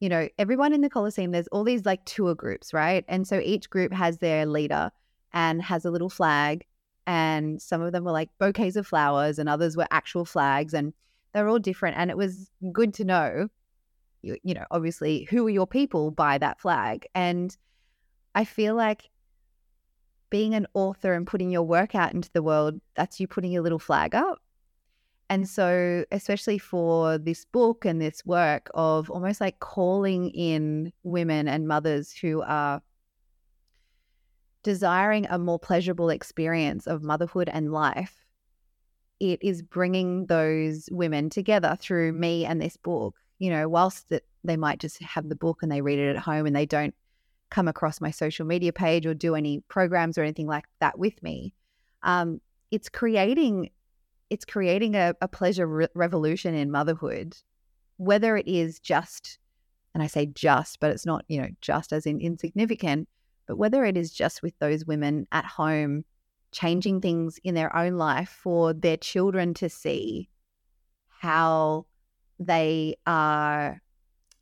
you 0.00 0.08
know, 0.08 0.28
everyone 0.38 0.74
in 0.74 0.82
the 0.82 0.90
Colosseum, 0.90 1.30
there's 1.30 1.46
all 1.46 1.64
these 1.64 1.86
like 1.86 2.04
tour 2.04 2.34
groups, 2.34 2.74
right? 2.74 3.04
And 3.08 3.26
so 3.26 3.38
each 3.38 3.70
group 3.70 3.92
has 3.92 4.18
their 4.18 4.44
leader 4.44 4.90
and 5.32 5.62
has 5.62 5.84
a 5.84 5.90
little 5.90 6.10
flag 6.10 6.66
and 7.06 7.60
some 7.60 7.82
of 7.82 7.92
them 7.92 8.04
were 8.04 8.12
like 8.12 8.30
bouquets 8.38 8.76
of 8.76 8.86
flowers 8.86 9.38
and 9.38 9.48
others 9.48 9.76
were 9.76 9.86
actual 9.90 10.24
flags 10.24 10.74
and 10.74 10.92
they're 11.32 11.48
all 11.48 11.58
different 11.58 11.96
and 11.96 12.10
it 12.10 12.16
was 12.16 12.50
good 12.72 12.94
to 12.94 13.04
know 13.04 13.48
you, 14.22 14.36
you 14.42 14.54
know 14.54 14.64
obviously 14.70 15.26
who 15.30 15.46
are 15.46 15.50
your 15.50 15.66
people 15.66 16.10
by 16.10 16.38
that 16.38 16.60
flag 16.60 17.06
and 17.14 17.56
i 18.34 18.44
feel 18.44 18.74
like 18.74 19.10
being 20.34 20.54
an 20.54 20.66
author 20.74 21.12
and 21.14 21.28
putting 21.28 21.48
your 21.52 21.62
work 21.62 21.94
out 21.94 22.12
into 22.12 22.28
the 22.32 22.42
world 22.42 22.80
that's 22.96 23.20
you 23.20 23.28
putting 23.28 23.52
your 23.52 23.62
little 23.62 23.78
flag 23.78 24.16
up. 24.16 24.40
And 25.30 25.48
so 25.48 26.04
especially 26.10 26.58
for 26.58 27.18
this 27.18 27.44
book 27.44 27.84
and 27.84 28.00
this 28.02 28.26
work 28.26 28.68
of 28.74 29.08
almost 29.10 29.40
like 29.40 29.60
calling 29.60 30.30
in 30.30 30.92
women 31.04 31.46
and 31.46 31.68
mothers 31.68 32.10
who 32.10 32.42
are 32.42 32.82
desiring 34.64 35.26
a 35.30 35.38
more 35.38 35.58
pleasurable 35.58 36.10
experience 36.10 36.88
of 36.88 37.02
motherhood 37.04 37.48
and 37.52 37.72
life, 37.72 38.24
it 39.20 39.38
is 39.42 39.62
bringing 39.62 40.26
those 40.26 40.88
women 40.90 41.30
together 41.30 41.76
through 41.78 42.12
me 42.12 42.44
and 42.44 42.60
this 42.60 42.76
book. 42.76 43.14
You 43.38 43.50
know, 43.50 43.68
whilst 43.68 44.08
that 44.08 44.24
they 44.42 44.56
might 44.56 44.80
just 44.80 45.00
have 45.02 45.28
the 45.28 45.36
book 45.36 45.62
and 45.62 45.70
they 45.70 45.82
read 45.82 45.98
it 45.98 46.16
at 46.16 46.22
home 46.22 46.46
and 46.46 46.56
they 46.56 46.66
don't 46.66 46.94
come 47.50 47.68
across 47.68 48.00
my 48.00 48.10
social 48.10 48.46
media 48.46 48.72
page 48.72 49.06
or 49.06 49.14
do 49.14 49.34
any 49.34 49.60
programs 49.68 50.18
or 50.18 50.22
anything 50.22 50.46
like 50.46 50.64
that 50.80 50.98
with 50.98 51.22
me, 51.22 51.54
um, 52.02 52.40
it's 52.70 52.88
creating 52.88 53.70
it's 54.30 54.44
creating 54.44 54.96
a, 54.96 55.14
a 55.20 55.28
pleasure 55.28 55.66
re- 55.66 55.88
revolution 55.94 56.54
in 56.54 56.70
motherhood, 56.70 57.36
whether 57.98 58.36
it 58.36 58.48
is 58.48 58.80
just, 58.80 59.38
and 59.92 60.02
I 60.02 60.06
say 60.06 60.26
just, 60.26 60.80
but 60.80 60.90
it's 60.90 61.04
not 61.04 61.24
you 61.28 61.42
know 61.42 61.48
just 61.60 61.92
as 61.92 62.06
in 62.06 62.20
insignificant 62.20 63.08
but 63.46 63.56
whether 63.56 63.84
it 63.84 63.96
is 63.96 64.12
just 64.12 64.42
with 64.42 64.58
those 64.58 64.84
women 64.84 65.26
at 65.32 65.44
home 65.44 66.04
changing 66.52 67.00
things 67.00 67.38
in 67.42 67.54
their 67.54 67.74
own 67.76 67.94
life 67.94 68.28
for 68.28 68.72
their 68.72 68.96
children 68.96 69.54
to 69.54 69.68
see 69.68 70.28
how 71.08 71.86
they 72.38 72.94
are 73.06 73.80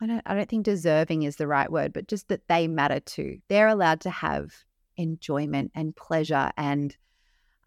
I 0.01 0.07
don't 0.07 0.23
I 0.27 0.35
don't 0.35 0.49
think 0.49 0.65
deserving 0.65 1.23
is 1.23 1.37
the 1.37 1.47
right 1.47 1.71
word, 1.71 1.93
but 1.93 2.09
just 2.09 2.27
that 2.29 2.49
they 2.49 2.67
matter 2.67 2.99
too. 2.99 3.39
They're 3.49 3.69
allowed 3.69 4.01
to 4.01 4.11
have 4.11 4.53
enjoyment 4.97 5.71
and 5.77 5.95
pleasure 5.95 6.51
and 6.57 6.97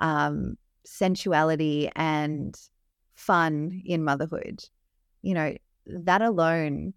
um, 0.01 0.57
sensuality 0.85 1.89
and 1.95 2.59
fun 3.13 3.81
in 3.85 4.03
motherhood. 4.03 4.65
You 5.21 5.33
know, 5.33 5.55
that 5.87 6.21
alone 6.21 6.93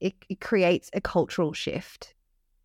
it, 0.00 0.14
it 0.28 0.40
creates 0.40 0.90
a 0.92 1.00
cultural 1.00 1.54
shift 1.54 2.14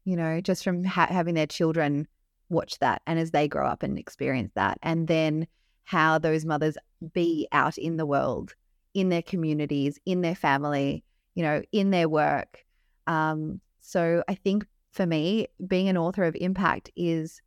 you 0.05 0.15
know, 0.15 0.41
just 0.41 0.63
from 0.63 0.83
ha- 0.83 1.07
having 1.09 1.35
their 1.35 1.47
children 1.47 2.07
watch 2.49 2.79
that 2.79 3.01
and 3.07 3.19
as 3.19 3.31
they 3.31 3.47
grow 3.47 3.67
up 3.67 3.83
and 3.83 3.97
experience 3.97 4.51
that. 4.55 4.77
And 4.81 5.07
then 5.07 5.47
how 5.85 6.17
those 6.17 6.45
mothers 6.45 6.77
be 7.13 7.47
out 7.51 7.77
in 7.77 7.97
the 7.97 8.05
world, 8.05 8.53
in 8.93 9.09
their 9.09 9.21
communities, 9.21 9.99
in 10.05 10.21
their 10.21 10.35
family, 10.35 11.03
you 11.35 11.43
know, 11.43 11.61
in 11.71 11.91
their 11.91 12.07
work. 12.07 12.63
Um, 13.07 13.59
so 13.81 14.23
I 14.27 14.35
think 14.35 14.65
for 14.91 15.05
me, 15.05 15.47
being 15.67 15.89
an 15.89 15.97
author 15.97 16.23
of 16.23 16.35
impact 16.39 16.91
is 16.95 17.41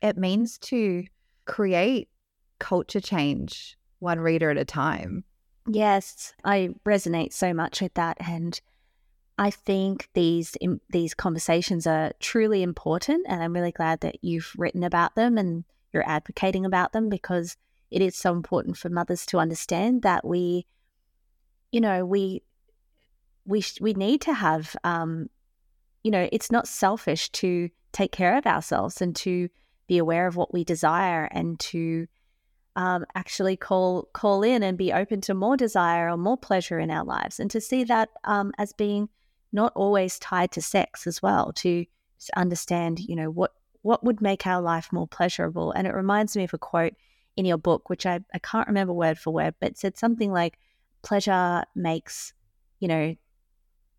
it 0.00 0.16
means 0.16 0.58
to 0.58 1.04
create 1.44 2.08
culture 2.58 3.00
change 3.00 3.76
one 4.00 4.20
reader 4.20 4.50
at 4.50 4.56
a 4.56 4.64
time. 4.64 5.24
Yes, 5.68 6.32
I 6.44 6.70
resonate 6.86 7.32
so 7.32 7.52
much 7.52 7.82
with 7.82 7.94
that. 7.94 8.16
And 8.20 8.58
I 9.38 9.50
think 9.50 10.08
these 10.14 10.56
these 10.90 11.14
conversations 11.14 11.86
are 11.86 12.12
truly 12.18 12.62
important, 12.62 13.24
and 13.28 13.42
I'm 13.42 13.52
really 13.52 13.72
glad 13.72 14.00
that 14.00 14.16
you've 14.22 14.52
written 14.58 14.82
about 14.82 15.14
them 15.14 15.38
and 15.38 15.64
you're 15.92 16.08
advocating 16.08 16.66
about 16.66 16.92
them 16.92 17.08
because 17.08 17.56
it 17.90 18.02
is 18.02 18.16
so 18.16 18.32
important 18.32 18.76
for 18.76 18.88
mothers 18.88 19.24
to 19.26 19.38
understand 19.38 20.02
that 20.02 20.26
we, 20.26 20.66
you 21.70 21.80
know, 21.80 22.04
we 22.04 22.42
we 23.46 23.64
we 23.80 23.94
need 23.94 24.20
to 24.22 24.34
have, 24.34 24.74
um, 24.82 25.30
you 26.02 26.10
know, 26.10 26.28
it's 26.32 26.50
not 26.50 26.66
selfish 26.66 27.30
to 27.30 27.70
take 27.92 28.10
care 28.10 28.36
of 28.36 28.44
ourselves 28.44 29.00
and 29.00 29.14
to 29.16 29.48
be 29.86 29.98
aware 29.98 30.26
of 30.26 30.36
what 30.36 30.52
we 30.52 30.64
desire 30.64 31.28
and 31.30 31.58
to 31.60 32.08
um, 32.74 33.06
actually 33.14 33.56
call 33.56 34.08
call 34.12 34.42
in 34.42 34.64
and 34.64 34.76
be 34.76 34.92
open 34.92 35.20
to 35.20 35.32
more 35.34 35.56
desire 35.56 36.10
or 36.10 36.16
more 36.16 36.36
pleasure 36.36 36.78
in 36.80 36.90
our 36.90 37.04
lives 37.04 37.38
and 37.38 37.50
to 37.52 37.60
see 37.60 37.84
that 37.84 38.08
um, 38.24 38.52
as 38.58 38.72
being 38.72 39.08
not 39.52 39.72
always 39.74 40.18
tied 40.18 40.52
to 40.52 40.62
sex 40.62 41.06
as 41.06 41.22
well 41.22 41.52
to, 41.52 41.84
understand 42.34 42.98
you 42.98 43.14
know 43.14 43.30
what 43.30 43.52
what 43.82 44.02
would 44.02 44.20
make 44.20 44.44
our 44.44 44.60
life 44.60 44.88
more 44.92 45.06
pleasurable. 45.06 45.70
And 45.70 45.86
it 45.86 45.94
reminds 45.94 46.36
me 46.36 46.42
of 46.42 46.52
a 46.52 46.58
quote 46.58 46.94
in 47.36 47.44
your 47.44 47.58
book 47.58 47.88
which 47.88 48.06
I, 48.06 48.18
I 48.34 48.40
can't 48.40 48.66
remember 48.66 48.92
word 48.92 49.18
for 49.18 49.32
word 49.32 49.54
but 49.60 49.78
said 49.78 49.96
something 49.96 50.32
like 50.32 50.58
pleasure 51.02 51.62
makes 51.76 52.32
you 52.80 52.88
know 52.88 53.14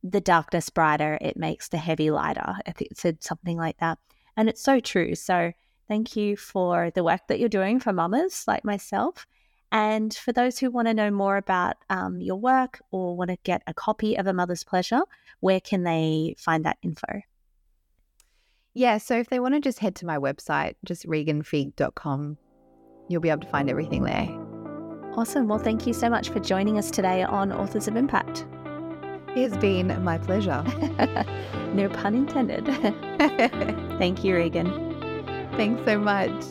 the 0.03 0.19
darkness 0.19 0.69
brighter 0.69 1.17
it 1.21 1.37
makes 1.37 1.69
the 1.69 1.77
heavy 1.77 2.11
lighter. 2.11 2.55
I 2.65 2.71
think 2.71 2.91
it 2.91 2.97
said 2.97 3.23
something 3.23 3.57
like 3.57 3.77
that. 3.79 3.99
And 4.35 4.49
it's 4.49 4.61
so 4.61 4.79
true. 4.81 5.15
So 5.15 5.53
thank 5.87 6.15
you 6.15 6.35
for 6.35 6.91
the 6.91 7.03
work 7.03 7.21
that 7.29 7.39
you're 7.39 7.49
doing 7.49 7.79
for 7.79 7.93
mamas 7.93 8.43
like 8.47 8.65
myself 8.65 9.25
and 9.71 10.13
for 10.13 10.31
those 10.31 10.57
who 10.57 10.71
want 10.71 10.87
to 10.87 10.93
know 10.93 11.11
more 11.11 11.37
about 11.37 11.75
um, 11.89 12.19
your 12.19 12.37
work 12.37 12.79
or 12.91 13.15
want 13.15 13.29
to 13.29 13.37
get 13.43 13.61
a 13.67 13.73
copy 13.73 14.17
of 14.17 14.27
A 14.27 14.33
Mother's 14.33 14.63
Pleasure, 14.63 15.01
where 15.39 15.59
can 15.59 15.83
they 15.83 16.35
find 16.37 16.65
that 16.65 16.77
info? 16.81 17.21
Yeah, 18.73 18.97
so 18.97 19.17
if 19.17 19.29
they 19.29 19.39
want 19.39 19.55
to 19.55 19.59
just 19.59 19.79
head 19.79 19.95
to 19.97 20.05
my 20.05 20.17
website, 20.17 20.75
just 20.85 21.05
reganfigg.com, 21.05 22.37
you'll 23.09 23.21
be 23.21 23.29
able 23.29 23.41
to 23.41 23.47
find 23.47 23.69
everything 23.69 24.03
there. 24.03 24.29
Awesome. 25.15 25.47
Well, 25.47 25.59
thank 25.59 25.85
you 25.85 25.93
so 25.93 26.09
much 26.09 26.29
for 26.29 26.39
joining 26.39 26.77
us 26.77 26.91
today 26.91 27.23
on 27.23 27.51
Authors 27.51 27.87
of 27.87 27.95
Impact. 27.95 28.45
It's 29.35 29.57
been 29.57 30.03
my 30.03 30.17
pleasure. 30.17 30.63
no 31.73 31.89
pun 31.89 32.15
intended. 32.15 32.65
thank 33.99 34.23
you, 34.23 34.35
Regan. 34.35 34.67
Thanks 35.55 35.83
so 35.85 35.99
much. 35.99 36.43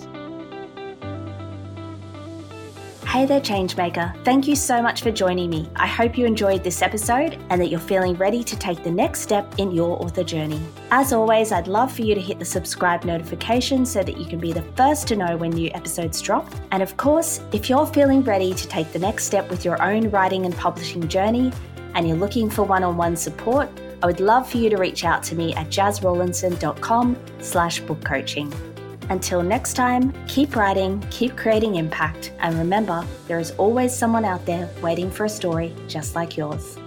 Hey 3.08 3.24
there, 3.24 3.40
Changemaker. 3.40 4.22
Thank 4.22 4.46
you 4.46 4.54
so 4.54 4.82
much 4.82 5.00
for 5.00 5.10
joining 5.10 5.48
me. 5.48 5.70
I 5.76 5.86
hope 5.86 6.18
you 6.18 6.26
enjoyed 6.26 6.62
this 6.62 6.82
episode 6.82 7.38
and 7.48 7.58
that 7.58 7.68
you're 7.68 7.80
feeling 7.80 8.14
ready 8.16 8.44
to 8.44 8.54
take 8.54 8.84
the 8.84 8.90
next 8.90 9.22
step 9.22 9.54
in 9.56 9.72
your 9.72 10.00
author 10.02 10.22
journey. 10.22 10.60
As 10.90 11.14
always, 11.14 11.50
I'd 11.50 11.68
love 11.68 11.90
for 11.90 12.02
you 12.02 12.14
to 12.14 12.20
hit 12.20 12.38
the 12.38 12.44
subscribe 12.44 13.06
notification 13.06 13.86
so 13.86 14.02
that 14.02 14.18
you 14.18 14.26
can 14.26 14.38
be 14.38 14.52
the 14.52 14.60
first 14.76 15.08
to 15.08 15.16
know 15.16 15.38
when 15.38 15.52
new 15.52 15.70
episodes 15.72 16.20
drop. 16.20 16.52
And 16.70 16.82
of 16.82 16.98
course, 16.98 17.40
if 17.50 17.70
you're 17.70 17.86
feeling 17.86 18.22
ready 18.24 18.52
to 18.52 18.68
take 18.68 18.92
the 18.92 18.98
next 18.98 19.24
step 19.24 19.48
with 19.48 19.64
your 19.64 19.82
own 19.82 20.10
writing 20.10 20.44
and 20.44 20.54
publishing 20.54 21.08
journey 21.08 21.50
and 21.94 22.06
you're 22.06 22.18
looking 22.18 22.50
for 22.50 22.64
one-on-one 22.64 23.16
support, 23.16 23.70
I 24.02 24.06
would 24.06 24.20
love 24.20 24.50
for 24.50 24.58
you 24.58 24.68
to 24.68 24.76
reach 24.76 25.06
out 25.06 25.22
to 25.24 25.34
me 25.34 25.54
at 25.54 25.68
jasrawlinson.com 25.68 27.16
slash 27.40 27.80
book 27.80 28.04
coaching. 28.04 28.52
Until 29.10 29.42
next 29.42 29.74
time, 29.74 30.12
keep 30.26 30.56
writing, 30.56 31.04
keep 31.10 31.36
creating 31.36 31.74
impact, 31.74 32.32
and 32.40 32.58
remember, 32.58 33.04
there 33.26 33.38
is 33.38 33.50
always 33.52 33.94
someone 33.94 34.24
out 34.24 34.44
there 34.46 34.68
waiting 34.82 35.10
for 35.10 35.24
a 35.24 35.28
story 35.28 35.74
just 35.86 36.14
like 36.14 36.36
yours. 36.36 36.77